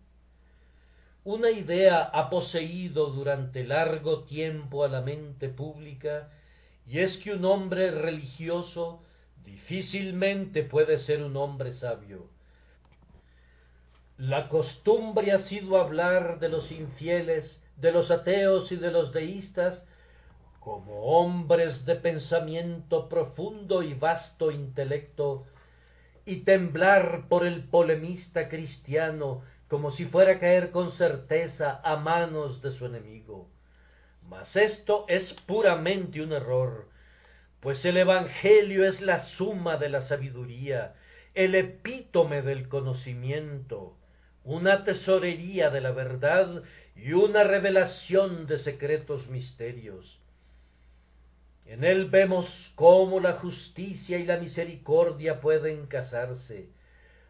Una 1.24 1.50
idea 1.50 2.02
ha 2.02 2.30
poseído 2.30 3.10
durante 3.10 3.64
largo 3.64 4.24
tiempo 4.24 4.84
a 4.84 4.88
la 4.88 5.00
mente 5.00 5.48
pública, 5.48 6.30
y 6.86 7.00
es 7.00 7.16
que 7.18 7.32
un 7.32 7.44
hombre 7.44 7.90
religioso 7.90 9.02
difícilmente 9.44 10.62
puede 10.62 11.00
ser 11.00 11.22
un 11.22 11.36
hombre 11.36 11.74
sabio. 11.74 12.28
La 14.16 14.48
costumbre 14.48 15.32
ha 15.32 15.40
sido 15.48 15.80
hablar 15.80 16.38
de 16.38 16.48
los 16.48 16.70
infieles, 16.70 17.60
de 17.76 17.90
los 17.90 18.10
ateos 18.10 18.70
y 18.70 18.76
de 18.76 18.90
los 18.92 19.12
deístas 19.12 19.84
como 20.60 21.02
hombres 21.02 21.84
de 21.84 21.96
pensamiento 21.96 23.08
profundo 23.08 23.82
y 23.82 23.92
vasto 23.92 24.50
intelecto, 24.50 25.44
y 26.26 26.42
temblar 26.44 27.28
por 27.28 27.46
el 27.46 27.64
polemista 27.64 28.48
cristiano 28.48 29.42
como 29.68 29.92
si 29.92 30.06
fuera 30.06 30.32
a 30.32 30.38
caer 30.38 30.70
con 30.70 30.92
certeza 30.92 31.80
a 31.82 31.96
manos 31.96 32.62
de 32.62 32.72
su 32.72 32.86
enemigo. 32.86 33.48
Mas 34.28 34.54
esto 34.56 35.04
es 35.08 35.32
puramente 35.46 36.22
un 36.22 36.32
error, 36.32 36.88
pues 37.60 37.84
el 37.84 37.96
Evangelio 37.96 38.86
es 38.88 39.00
la 39.00 39.24
suma 39.36 39.76
de 39.76 39.88
la 39.88 40.02
sabiduría, 40.02 40.94
el 41.34 41.54
epítome 41.54 42.42
del 42.42 42.68
conocimiento, 42.68 43.96
una 44.44 44.84
tesorería 44.84 45.70
de 45.70 45.80
la 45.80 45.90
verdad 45.90 46.62
y 46.94 47.12
una 47.12 47.42
revelación 47.44 48.46
de 48.46 48.60
secretos 48.60 49.26
misterios. 49.28 50.20
En 51.66 51.82
él 51.84 52.10
vemos 52.10 52.46
cómo 52.74 53.20
la 53.20 53.34
justicia 53.34 54.18
y 54.18 54.24
la 54.24 54.36
misericordia 54.36 55.40
pueden 55.40 55.86
casarse. 55.86 56.68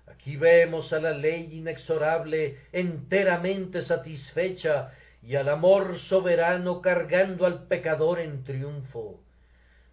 Aquí 0.07 0.37
vemos 0.37 0.93
a 0.93 0.99
la 0.99 1.13
ley 1.13 1.49
inexorable 1.53 2.59
enteramente 2.73 3.85
satisfecha 3.85 4.93
y 5.23 5.37
al 5.37 5.49
amor 5.49 5.99
soberano 6.09 6.83
cargando 6.83 7.47
al 7.47 7.67
pecador 7.67 8.21
en 8.21 8.45
triunfo. 8.45 9.21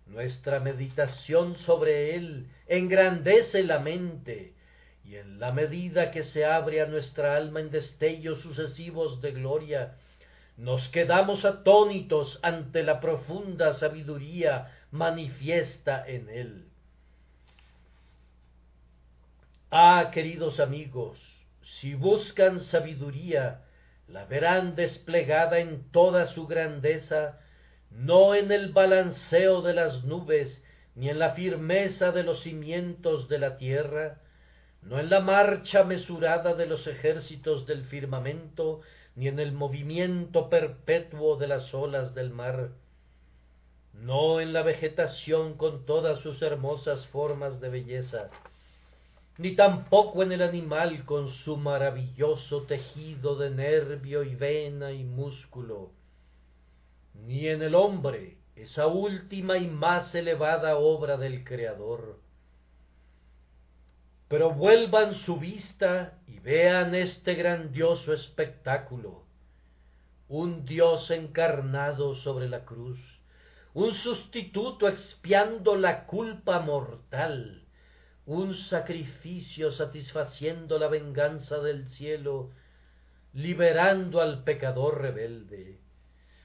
Nuestra 0.07 0.59
meditación 0.59 1.55
sobre 1.65 2.15
él 2.15 2.47
engrandece 2.67 3.63
la 3.63 3.79
mente, 3.79 4.53
y 5.05 5.15
en 5.15 5.39
la 5.39 5.53
medida 5.53 6.11
que 6.11 6.25
se 6.25 6.43
abre 6.43 6.81
a 6.81 6.85
nuestra 6.85 7.37
alma 7.37 7.61
en 7.61 7.71
destellos 7.71 8.41
sucesivos 8.41 9.21
de 9.21 9.31
gloria, 9.31 9.95
nos 10.61 10.87
quedamos 10.89 11.43
atónitos 11.43 12.37
ante 12.43 12.83
la 12.83 12.99
profunda 12.99 13.73
sabiduría 13.79 14.71
manifiesta 14.91 16.07
en 16.07 16.29
él. 16.29 16.65
Ah, 19.71 20.11
queridos 20.13 20.59
amigos, 20.59 21.17
si 21.79 21.95
buscan 21.95 22.59
sabiduría, 22.59 23.61
la 24.07 24.25
verán 24.25 24.75
desplegada 24.75 25.57
en 25.57 25.89
toda 25.89 26.27
su 26.27 26.45
grandeza, 26.45 27.39
no 27.89 28.35
en 28.35 28.51
el 28.51 28.71
balanceo 28.71 29.63
de 29.63 29.73
las 29.73 30.03
nubes, 30.03 30.63
ni 30.93 31.09
en 31.09 31.17
la 31.17 31.31
firmeza 31.31 32.11
de 32.11 32.21
los 32.21 32.43
cimientos 32.43 33.27
de 33.29 33.39
la 33.39 33.57
tierra, 33.57 34.19
no 34.83 34.99
en 34.99 35.09
la 35.09 35.21
marcha 35.21 35.83
mesurada 35.83 36.53
de 36.53 36.67
los 36.67 36.85
ejércitos 36.85 37.65
del 37.65 37.85
firmamento, 37.85 38.81
ni 39.15 39.27
en 39.27 39.39
el 39.39 39.51
movimiento 39.51 40.49
perpetuo 40.49 41.37
de 41.37 41.47
las 41.47 41.73
olas 41.73 42.15
del 42.15 42.29
mar, 42.29 42.71
no 43.93 44.39
en 44.39 44.53
la 44.53 44.63
vegetación 44.63 45.57
con 45.57 45.85
todas 45.85 46.19
sus 46.21 46.41
hermosas 46.41 47.05
formas 47.07 47.59
de 47.59 47.69
belleza, 47.69 48.29
ni 49.37 49.55
tampoco 49.55 50.23
en 50.23 50.31
el 50.31 50.41
animal 50.41 51.05
con 51.05 51.29
su 51.29 51.57
maravilloso 51.57 52.63
tejido 52.63 53.35
de 53.35 53.49
nervio 53.49 54.23
y 54.23 54.35
vena 54.35 54.91
y 54.91 55.03
músculo, 55.03 55.91
ni 57.13 57.47
en 57.47 57.61
el 57.61 57.75
hombre, 57.75 58.37
esa 58.55 58.87
última 58.87 59.57
y 59.57 59.67
más 59.67 60.13
elevada 60.15 60.77
obra 60.77 61.17
del 61.17 61.43
Creador. 61.43 62.19
Pero 64.31 64.51
vuelvan 64.51 65.15
su 65.25 65.35
vista 65.35 66.13
y 66.25 66.39
vean 66.39 66.95
este 66.95 67.33
grandioso 67.35 68.13
espectáculo. 68.13 69.25
Un 70.29 70.63
Dios 70.63 71.11
encarnado 71.11 72.15
sobre 72.15 72.47
la 72.47 72.63
cruz, 72.63 72.97
un 73.73 73.93
sustituto 73.93 74.87
expiando 74.87 75.75
la 75.75 76.05
culpa 76.05 76.61
mortal, 76.61 77.63
un 78.25 78.55
sacrificio 78.55 79.73
satisfaciendo 79.73 80.79
la 80.79 80.87
venganza 80.87 81.59
del 81.59 81.89
cielo, 81.89 82.51
liberando 83.33 84.21
al 84.21 84.45
pecador 84.45 85.01
rebelde. 85.01 85.77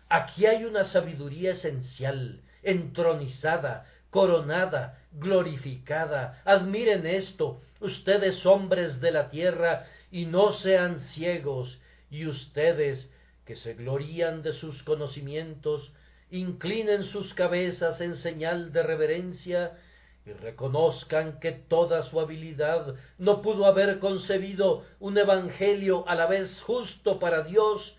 Aquí 0.08 0.46
hay 0.46 0.64
una 0.64 0.86
sabiduría 0.86 1.52
esencial, 1.52 2.42
entronizada, 2.64 3.86
coronada, 4.16 4.98
glorificada. 5.12 6.40
Admiren 6.46 7.04
esto, 7.04 7.60
ustedes 7.80 8.46
hombres 8.46 8.98
de 9.02 9.10
la 9.10 9.28
tierra, 9.28 9.84
y 10.10 10.24
no 10.24 10.54
sean 10.54 11.00
ciegos, 11.12 11.78
y 12.10 12.24
ustedes 12.24 13.12
que 13.44 13.56
se 13.56 13.74
glorían 13.74 14.40
de 14.40 14.54
sus 14.54 14.82
conocimientos, 14.84 15.92
inclinen 16.30 17.04
sus 17.04 17.34
cabezas 17.34 18.00
en 18.00 18.16
señal 18.16 18.72
de 18.72 18.82
reverencia 18.84 19.76
y 20.24 20.32
reconozcan 20.32 21.38
que 21.38 21.52
toda 21.52 22.02
su 22.04 22.18
habilidad 22.18 22.94
no 23.18 23.42
pudo 23.42 23.66
haber 23.66 23.98
concebido 23.98 24.82
un 24.98 25.18
evangelio 25.18 26.08
a 26.08 26.14
la 26.14 26.24
vez 26.24 26.58
justo 26.62 27.18
para 27.18 27.42
Dios 27.42 27.94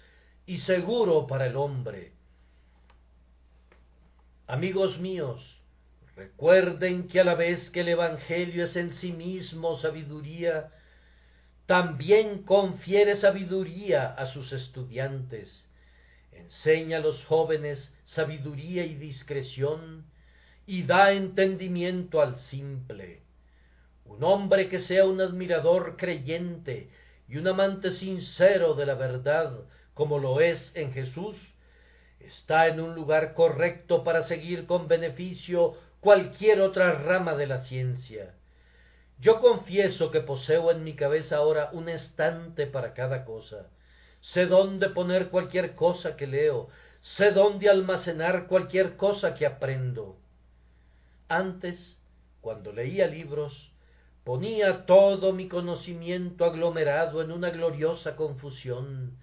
y 0.48 0.57
seguro 0.61 1.27
para 1.27 1.45
el 1.45 1.57
hombre. 1.57 2.14
Amigos 4.48 4.98
míos, 4.98 5.56
recuerden 6.18 7.07
que 7.07 7.22
a 7.22 7.23
la 7.23 7.35
vez 7.35 7.69
que 7.69 7.81
el 7.81 7.89
Evangelio 7.89 8.65
es 8.65 8.76
en 8.76 8.95
sí 8.95 9.14
mismo 9.14 9.77
sabiduría, 9.77 10.72
también 11.68 12.41
confiere 12.41 13.18
sabiduría 13.18 14.07
a 14.14 14.26
sus 14.34 14.52
estudiantes, 14.52 15.64
enseña 16.31 16.98
a 16.98 17.02
los 17.02 17.23
jóvenes 17.26 17.94
sabiduría 18.06 18.84
y 18.84 18.95
discreción, 18.95 20.06
y 20.65 20.84
da 20.84 21.11
entendimiento 21.11 22.19
al 22.19 22.39
simple. 22.49 23.22
Un 24.06 24.23
hombre 24.23 24.69
que 24.69 24.80
sea 24.81 25.06
un 25.06 25.22
admirador 25.22 25.98
creyente 25.98 26.89
y 27.30 27.38
un 27.38 27.48
amante 27.48 27.95
sincero 27.98 28.73
de 28.73 28.88
la 28.88 28.95
verdad, 28.95 29.53
como 29.94 30.18
lo 30.18 30.41
es 30.41 30.72
en 30.73 30.94
Jesús, 30.94 31.35
está 32.19 32.68
en 32.68 32.80
un 32.80 32.95
lugar 32.95 33.34
correcto 33.35 34.03
para 34.03 34.23
seguir 34.23 34.65
con 34.65 34.88
beneficio 34.88 35.77
cualquier 35.99 36.61
otra 36.61 36.91
rama 36.93 37.35
de 37.35 37.47
la 37.47 37.63
ciencia. 37.63 38.33
Yo 39.19 39.39
confieso 39.41 40.11
que 40.11 40.21
poseo 40.21 40.71
en 40.71 40.83
mi 40.83 40.95
cabeza 40.95 41.37
ahora 41.37 41.69
un 41.73 41.89
estante 41.89 42.67
para 42.67 42.93
cada 42.93 43.25
cosa. 43.25 43.67
Sé 44.21 44.45
dónde 44.45 44.89
poner 44.89 45.29
cualquier 45.29 45.75
cosa 45.75 46.15
que 46.15 46.27
leo, 46.27 46.69
sé 47.15 47.31
dónde 47.31 47.69
almacenar 47.69 48.47
cualquier 48.47 48.95
cosa 48.95 49.33
que 49.33 49.45
aprendo. 49.45 50.17
Antes, 51.29 51.97
cuando 52.41 52.71
leía 52.71 53.07
libros, 53.07 53.71
ponía 54.23 54.85
todo 54.85 55.33
mi 55.33 55.47
conocimiento 55.47 56.45
aglomerado 56.45 57.21
en 57.21 57.31
una 57.31 57.49
gloriosa 57.49 58.15
confusión, 58.15 59.17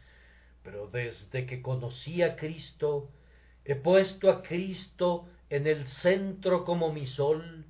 pero 0.63 0.89
desde 0.89 1.47
que 1.47 1.63
conocí 1.63 2.23
a 2.23 2.37
Cristo, 2.37 3.11
he 3.65 3.75
puesto 3.75 4.31
a 4.31 4.43
Cristo 4.43 5.29
en 5.57 5.67
el 5.67 5.87
centro 6.03 6.65
como 6.65 6.93
mi 6.93 7.07
sol, 7.07 7.65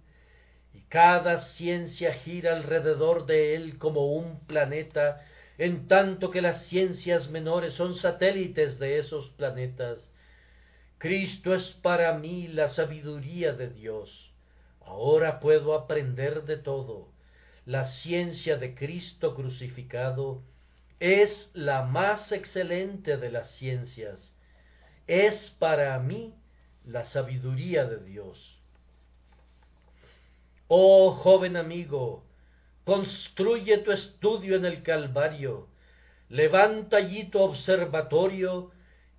y 0.72 0.80
cada 0.88 1.42
ciencia 1.54 2.14
gira 2.14 2.56
alrededor 2.56 3.26
de 3.26 3.54
él 3.54 3.78
como 3.78 4.06
un 4.14 4.40
planeta, 4.46 5.24
en 5.58 5.86
tanto 5.86 6.30
que 6.30 6.42
las 6.42 6.64
ciencias 6.66 7.28
menores 7.30 7.74
son 7.74 7.96
satélites 7.96 8.78
de 8.78 8.98
esos 8.98 9.28
planetas. 9.30 9.98
Cristo 10.98 11.54
es 11.54 11.64
para 11.82 12.16
mí 12.18 12.48
la 12.48 12.70
sabiduría 12.70 13.52
de 13.52 13.68
Dios. 13.68 14.32
Ahora 14.80 15.40
puedo 15.40 15.74
aprender 15.74 16.44
de 16.44 16.56
todo. 16.56 17.08
La 17.66 17.88
ciencia 18.02 18.56
de 18.56 18.74
Cristo 18.74 19.34
crucificado 19.34 20.42
es 21.00 21.50
la 21.52 21.82
más 21.82 22.30
excelente 22.32 23.16
de 23.16 23.30
las 23.30 23.50
ciencias, 23.56 24.20
es 25.06 25.50
para 25.58 25.98
mí 25.98 26.34
la 26.86 27.04
sabiduría 27.06 27.86
de 27.86 28.04
Dios. 28.04 28.58
Oh 30.68 31.12
joven 31.12 31.56
amigo, 31.56 32.24
construye 32.84 33.78
tu 33.78 33.92
estudio 33.92 34.56
en 34.56 34.64
el 34.64 34.82
Calvario, 34.82 35.68
levanta 36.28 36.98
allí 36.98 37.24
tu 37.24 37.38
observatorio 37.40 38.70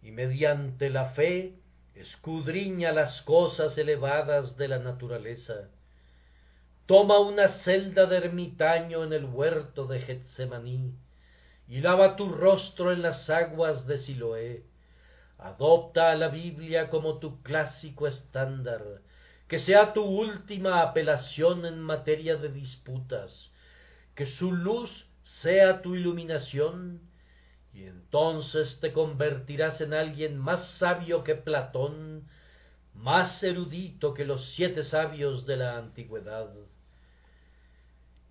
y 0.02 0.12
mediante 0.12 0.90
la 0.90 1.12
fe 1.12 1.54
escudriña 1.96 2.92
las 2.92 3.22
cosas 3.22 3.78
elevadas 3.78 4.58
de 4.58 4.68
la 4.68 4.80
naturaleza. 4.80 5.70
Toma 6.86 7.20
una 7.20 7.48
celda 7.64 8.06
de 8.06 8.18
ermitaño 8.18 9.04
en 9.04 9.14
el 9.14 9.26
huerto 9.26 9.88
de 9.88 10.02
Getsemaní 10.02 10.94
y 11.68 11.82
lava 11.82 12.16
tu 12.16 12.30
rostro 12.30 12.92
en 12.92 13.02
las 13.02 13.30
aguas 13.30 13.88
de 13.88 13.98
Siloé. 14.00 14.64
Adopta 15.38 16.12
a 16.12 16.16
la 16.16 16.30
Biblia 16.30 16.90
como 16.90 17.20
tu 17.20 17.42
clásico 17.44 18.08
estándar, 18.08 19.02
que 19.48 19.60
sea 19.60 19.94
tu 19.94 20.04
última 20.04 20.82
apelación 20.82 21.66
en 21.66 21.80
materia 21.82 22.38
de 22.38 22.50
disputas, 22.50 23.52
que 24.16 24.26
su 24.26 24.52
luz 24.52 25.06
sea 25.42 25.82
tu 25.82 25.96
iluminación, 25.96 27.02
y 27.74 27.84
entonces 27.84 28.80
te 28.80 28.94
convertirás 28.94 29.82
en 29.82 29.94
alguien 29.94 30.38
más 30.38 30.66
sabio 30.78 31.24
que 31.24 31.36
Platón, 31.36 32.28
más 32.94 33.44
erudito 33.44 34.14
que 34.14 34.24
los 34.24 34.46
siete 34.56 34.86
sabios 34.86 35.46
de 35.46 35.58
la 35.58 35.78
antigüedad. 35.78 36.50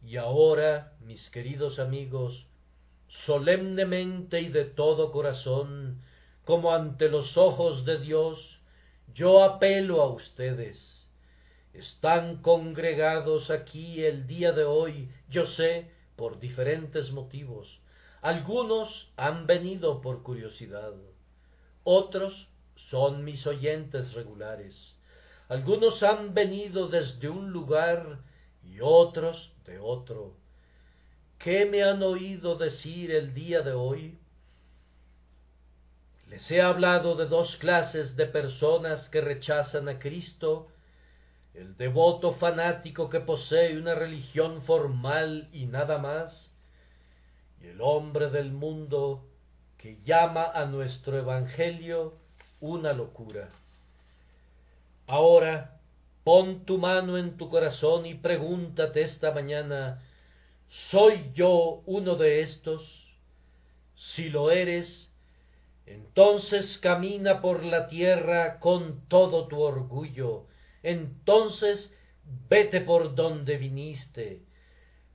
Y 0.02 0.16
ahora, 0.16 0.94
mis 1.00 1.28
queridos 1.30 1.78
amigos, 1.78 2.46
solemnemente 3.26 4.40
y 4.40 4.48
de 4.48 4.64
todo 4.64 5.12
corazón, 5.12 6.00
como 6.44 6.72
ante 6.72 7.08
los 7.08 7.36
ojos 7.36 7.84
de 7.84 7.98
Dios, 7.98 8.38
yo 9.14 9.42
apelo 9.42 10.02
a 10.02 10.08
ustedes. 10.08 10.78
Están 11.72 12.42
congregados 12.42 13.50
aquí 13.50 14.04
el 14.04 14.26
día 14.26 14.52
de 14.52 14.64
hoy, 14.64 15.10
yo 15.28 15.46
sé, 15.46 15.90
por 16.16 16.38
diferentes 16.38 17.10
motivos. 17.10 17.80
Algunos 18.22 19.12
han 19.16 19.46
venido 19.46 20.00
por 20.00 20.22
curiosidad, 20.22 20.92
otros 21.82 22.48
son 22.90 23.24
mis 23.24 23.46
oyentes 23.46 24.12
regulares. 24.12 24.74
Algunos 25.48 26.02
han 26.02 26.32
venido 26.32 26.88
desde 26.88 27.28
un 27.28 27.50
lugar 27.50 28.20
y 28.62 28.78
otros 28.80 29.52
de 29.66 29.78
otro 29.78 30.34
¿Qué 31.44 31.66
me 31.66 31.82
han 31.82 32.02
oído 32.02 32.56
decir 32.56 33.10
el 33.10 33.34
día 33.34 33.60
de 33.60 33.72
hoy? 33.72 34.18
Les 36.28 36.50
he 36.50 36.60
hablado 36.60 37.16
de 37.16 37.26
dos 37.26 37.56
clases 37.58 38.16
de 38.16 38.26
personas 38.26 39.08
que 39.10 39.20
rechazan 39.20 39.88
a 39.88 39.98
Cristo, 39.98 40.68
el 41.54 41.76
devoto 41.76 42.34
fanático 42.34 43.08
que 43.08 43.20
posee 43.20 43.78
una 43.78 43.94
religión 43.94 44.62
formal 44.62 45.48
y 45.52 45.66
nada 45.66 45.98
más, 45.98 46.50
y 47.62 47.68
el 47.68 47.80
hombre 47.80 48.30
del 48.30 48.52
mundo 48.52 49.24
que 49.78 49.98
llama 50.04 50.50
a 50.52 50.64
nuestro 50.66 51.16
Evangelio 51.16 52.14
una 52.60 52.92
locura. 52.92 53.50
Ahora, 55.06 55.78
pon 56.24 56.64
tu 56.64 56.78
mano 56.78 57.18
en 57.18 57.36
tu 57.36 57.48
corazón 57.50 58.06
y 58.06 58.14
pregúntate 58.14 59.02
esta 59.02 59.30
mañana, 59.30 60.00
¿Soy 60.90 61.30
yo 61.34 61.82
uno 61.86 62.16
de 62.16 62.42
estos? 62.42 62.82
Si 64.14 64.28
lo 64.28 64.50
eres, 64.50 65.08
entonces 65.86 66.78
camina 66.78 67.40
por 67.40 67.62
la 67.64 67.88
tierra 67.88 68.58
con 68.58 69.06
todo 69.08 69.48
tu 69.48 69.60
orgullo, 69.60 70.46
entonces 70.82 71.92
vete 72.48 72.80
por 72.80 73.14
donde 73.14 73.58
viniste, 73.58 74.42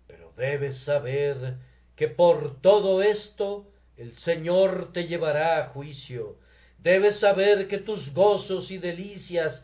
pero 0.08 0.32
debes 0.38 0.78
saber 0.84 1.58
que 1.96 2.08
por 2.08 2.62
todo 2.62 3.02
esto 3.02 3.72
el 3.98 4.16
Señor 4.20 4.92
te 4.94 5.08
llevará 5.08 5.60
a 5.60 5.68
juicio, 5.70 6.38
debes 6.78 7.20
saber 7.20 7.68
que 7.68 7.80
tus 7.80 8.14
gozos 8.14 8.70
y 8.72 8.78
delicias 8.78 9.64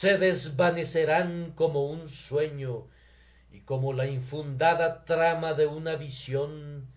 se 0.00 0.18
desvanecerán 0.18 1.52
como 1.54 1.86
un 1.86 2.10
sueño, 2.28 2.88
y 3.50 3.60
como 3.60 3.92
la 3.92 4.08
infundada 4.08 5.04
trama 5.04 5.54
de 5.54 5.66
una 5.66 5.94
visión 5.94 6.88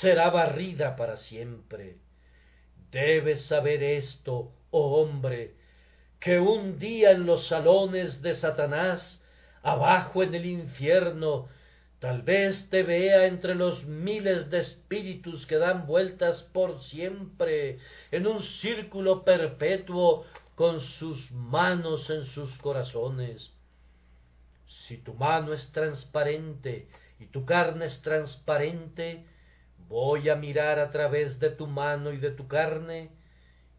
será 0.00 0.30
barrida 0.30 0.96
para 0.96 1.16
siempre. 1.18 1.98
Debes 2.90 3.46
saber 3.46 3.82
esto, 3.82 4.52
oh 4.70 5.02
hombre, 5.02 5.54
que 6.20 6.38
un 6.38 6.78
día 6.78 7.12
en 7.12 7.26
los 7.26 7.46
salones 7.48 8.22
de 8.22 8.36
Satanás, 8.36 9.20
abajo 9.62 10.22
en 10.22 10.34
el 10.34 10.46
infierno, 10.46 11.48
tal 11.98 12.22
vez 12.22 12.68
te 12.70 12.82
vea 12.82 13.26
entre 13.26 13.54
los 13.54 13.84
miles 13.84 14.50
de 14.50 14.60
espíritus 14.60 15.46
que 15.46 15.56
dan 15.56 15.86
vueltas 15.86 16.42
por 16.52 16.82
siempre 16.84 17.78
en 18.10 18.26
un 18.26 18.42
círculo 18.42 19.24
perpetuo 19.24 20.24
con 20.54 20.80
sus 20.80 21.30
manos 21.32 22.08
en 22.10 22.26
sus 22.26 22.56
corazones. 22.58 23.52
Si 24.86 24.98
tu 24.98 25.14
mano 25.14 25.52
es 25.52 25.70
transparente 25.72 26.88
y 27.18 27.26
tu 27.26 27.44
carne 27.44 27.86
es 27.86 28.00
transparente, 28.02 29.24
voy 29.88 30.28
a 30.28 30.36
mirar 30.36 30.78
a 30.78 30.90
través 30.90 31.38
de 31.38 31.50
tu 31.50 31.66
mano 31.66 32.12
y 32.12 32.18
de 32.18 32.30
tu 32.30 32.48
carne, 32.48 33.10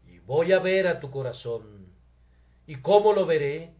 y 0.06 0.18
voy 0.20 0.52
a 0.52 0.58
ver 0.58 0.86
a 0.86 1.00
tu 1.00 1.10
corazón. 1.10 1.92
¿Y 2.66 2.76
cómo 2.76 3.12
lo 3.12 3.26
veré? 3.26 3.72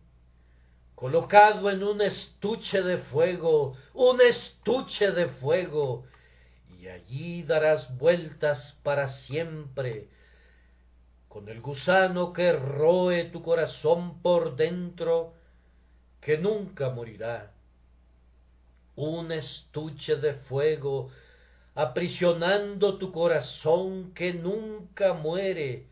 Colocado 0.95 1.71
en 1.71 1.83
un 1.83 2.01
estuche 2.01 2.83
de 2.83 2.99
fuego, 2.99 3.77
un 3.95 4.21
estuche 4.21 5.11
de 5.13 5.29
fuego, 5.29 6.07
y 6.79 6.89
allí 6.89 7.43
darás 7.45 7.97
vueltas 7.99 8.77
para 8.83 9.09
siempre, 9.21 10.09
con 11.29 11.49
el 11.49 11.61
gusano 11.61 12.33
que 12.33 12.53
roe 12.53 13.25
tu 13.27 13.43
corazón 13.43 14.23
por 14.23 14.57
dentro, 14.57 15.35
que 16.21 16.39
nunca 16.39 16.91
morirá. 16.91 17.53
Un 18.97 19.31
estuche 19.31 20.17
de 20.17 20.35
fuego 20.35 21.11
aprisionando 21.79 22.99
tu 22.99 23.13
corazón 23.13 24.13
que 24.13 24.35
nunca 24.35 25.13
muere, 25.13 25.87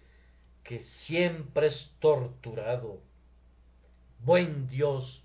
que 0.64 0.82
siempre 1.06 1.68
es 1.68 1.90
torturado. 2.00 2.98
Buen 4.18 4.66
Dios, 4.66 5.22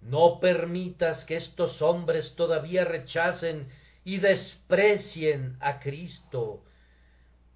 no 0.00 0.40
permitas 0.40 1.24
que 1.24 1.36
estos 1.36 1.80
hombres 1.82 2.34
todavía 2.34 2.84
rechacen 2.84 3.68
y 4.04 4.18
desprecien 4.18 5.56
a 5.60 5.78
Cristo, 5.78 6.64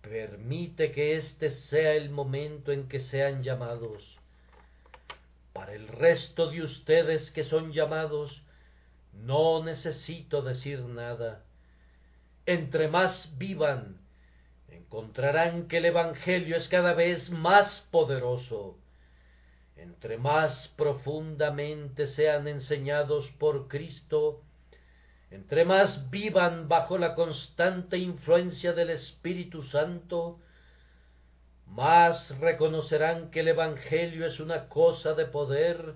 Permite 0.00 0.92
que 0.92 1.16
este 1.16 1.50
sea 1.68 1.94
el 1.94 2.10
momento 2.10 2.72
en 2.72 2.88
que 2.88 3.00
sean 3.00 3.42
llamados. 3.42 4.16
Para 5.52 5.74
el 5.74 5.88
resto 5.88 6.50
de 6.50 6.62
ustedes 6.62 7.30
que 7.32 7.44
son 7.44 7.72
llamados, 7.72 8.40
no 9.12 9.62
necesito 9.62 10.40
decir 10.40 10.80
nada. 10.80 11.44
Entre 12.46 12.88
más 12.88 13.30
vivan, 13.38 14.00
encontrarán 14.68 15.68
que 15.68 15.78
el 15.78 15.84
Evangelio 15.84 16.56
es 16.56 16.68
cada 16.68 16.94
vez 16.94 17.30
más 17.30 17.86
poderoso. 17.90 18.76
Entre 19.76 20.18
más 20.18 20.68
profundamente 20.76 22.08
sean 22.08 22.48
enseñados 22.48 23.28
por 23.38 23.68
Cristo, 23.68 24.42
entre 25.30 25.64
más 25.64 26.10
vivan 26.10 26.68
bajo 26.68 26.98
la 26.98 27.14
constante 27.14 27.98
influencia 27.98 28.72
del 28.72 28.90
Espíritu 28.90 29.62
Santo, 29.64 30.40
más 31.66 32.36
reconocerán 32.40 33.30
que 33.30 33.40
el 33.40 33.48
Evangelio 33.48 34.26
es 34.26 34.40
una 34.40 34.68
cosa 34.68 35.14
de 35.14 35.26
poder 35.26 35.94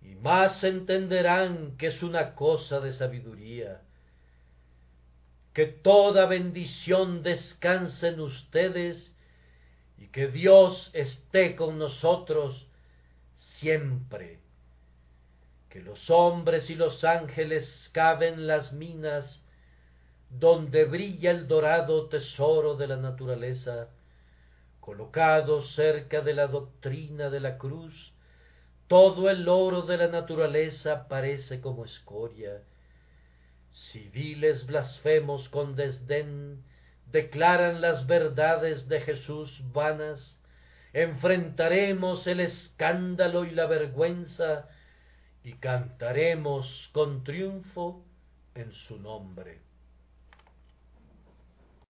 y 0.00 0.14
más 0.14 0.64
entenderán 0.64 1.76
que 1.76 1.88
es 1.88 2.02
una 2.02 2.34
cosa 2.34 2.80
de 2.80 2.94
sabiduría. 2.94 3.82
Que 5.54 5.66
toda 5.66 6.26
bendición 6.26 7.22
descanse 7.22 8.08
en 8.08 8.20
ustedes 8.20 9.14
y 9.96 10.08
que 10.08 10.28
Dios 10.28 10.90
esté 10.92 11.56
con 11.56 11.78
nosotros 11.78 12.66
siempre 13.60 14.44
que 15.74 15.82
los 15.82 16.08
hombres 16.08 16.70
y 16.70 16.76
los 16.76 17.02
ángeles 17.02 17.90
caben 17.90 18.46
las 18.46 18.72
minas 18.72 19.42
donde 20.30 20.84
brilla 20.84 21.32
el 21.32 21.48
dorado 21.48 22.08
tesoro 22.08 22.76
de 22.76 22.86
la 22.86 22.96
naturaleza, 22.96 23.88
colocado 24.78 25.62
cerca 25.62 26.20
de 26.20 26.32
la 26.32 26.46
doctrina 26.46 27.28
de 27.28 27.40
la 27.40 27.58
cruz, 27.58 28.12
todo 28.86 29.28
el 29.28 29.48
oro 29.48 29.82
de 29.82 29.96
la 29.96 30.06
naturaleza 30.06 31.08
parece 31.08 31.60
como 31.60 31.84
escoria. 31.84 32.62
Civiles 33.74 34.66
blasfemos 34.66 35.48
con 35.48 35.74
desdén 35.74 36.62
declaran 37.10 37.80
las 37.80 38.06
verdades 38.06 38.88
de 38.88 39.00
Jesús 39.00 39.50
vanas, 39.72 40.20
enfrentaremos 40.92 42.26
el 42.26 42.40
escándalo 42.40 43.44
y 43.44 43.50
la 43.50 43.66
vergüenza 43.66 44.68
y 45.42 45.54
cantaremos 45.54 46.90
con 46.92 47.24
triunfo 47.24 48.04
en 48.54 48.72
su 48.72 48.98
nombre. 48.98 49.60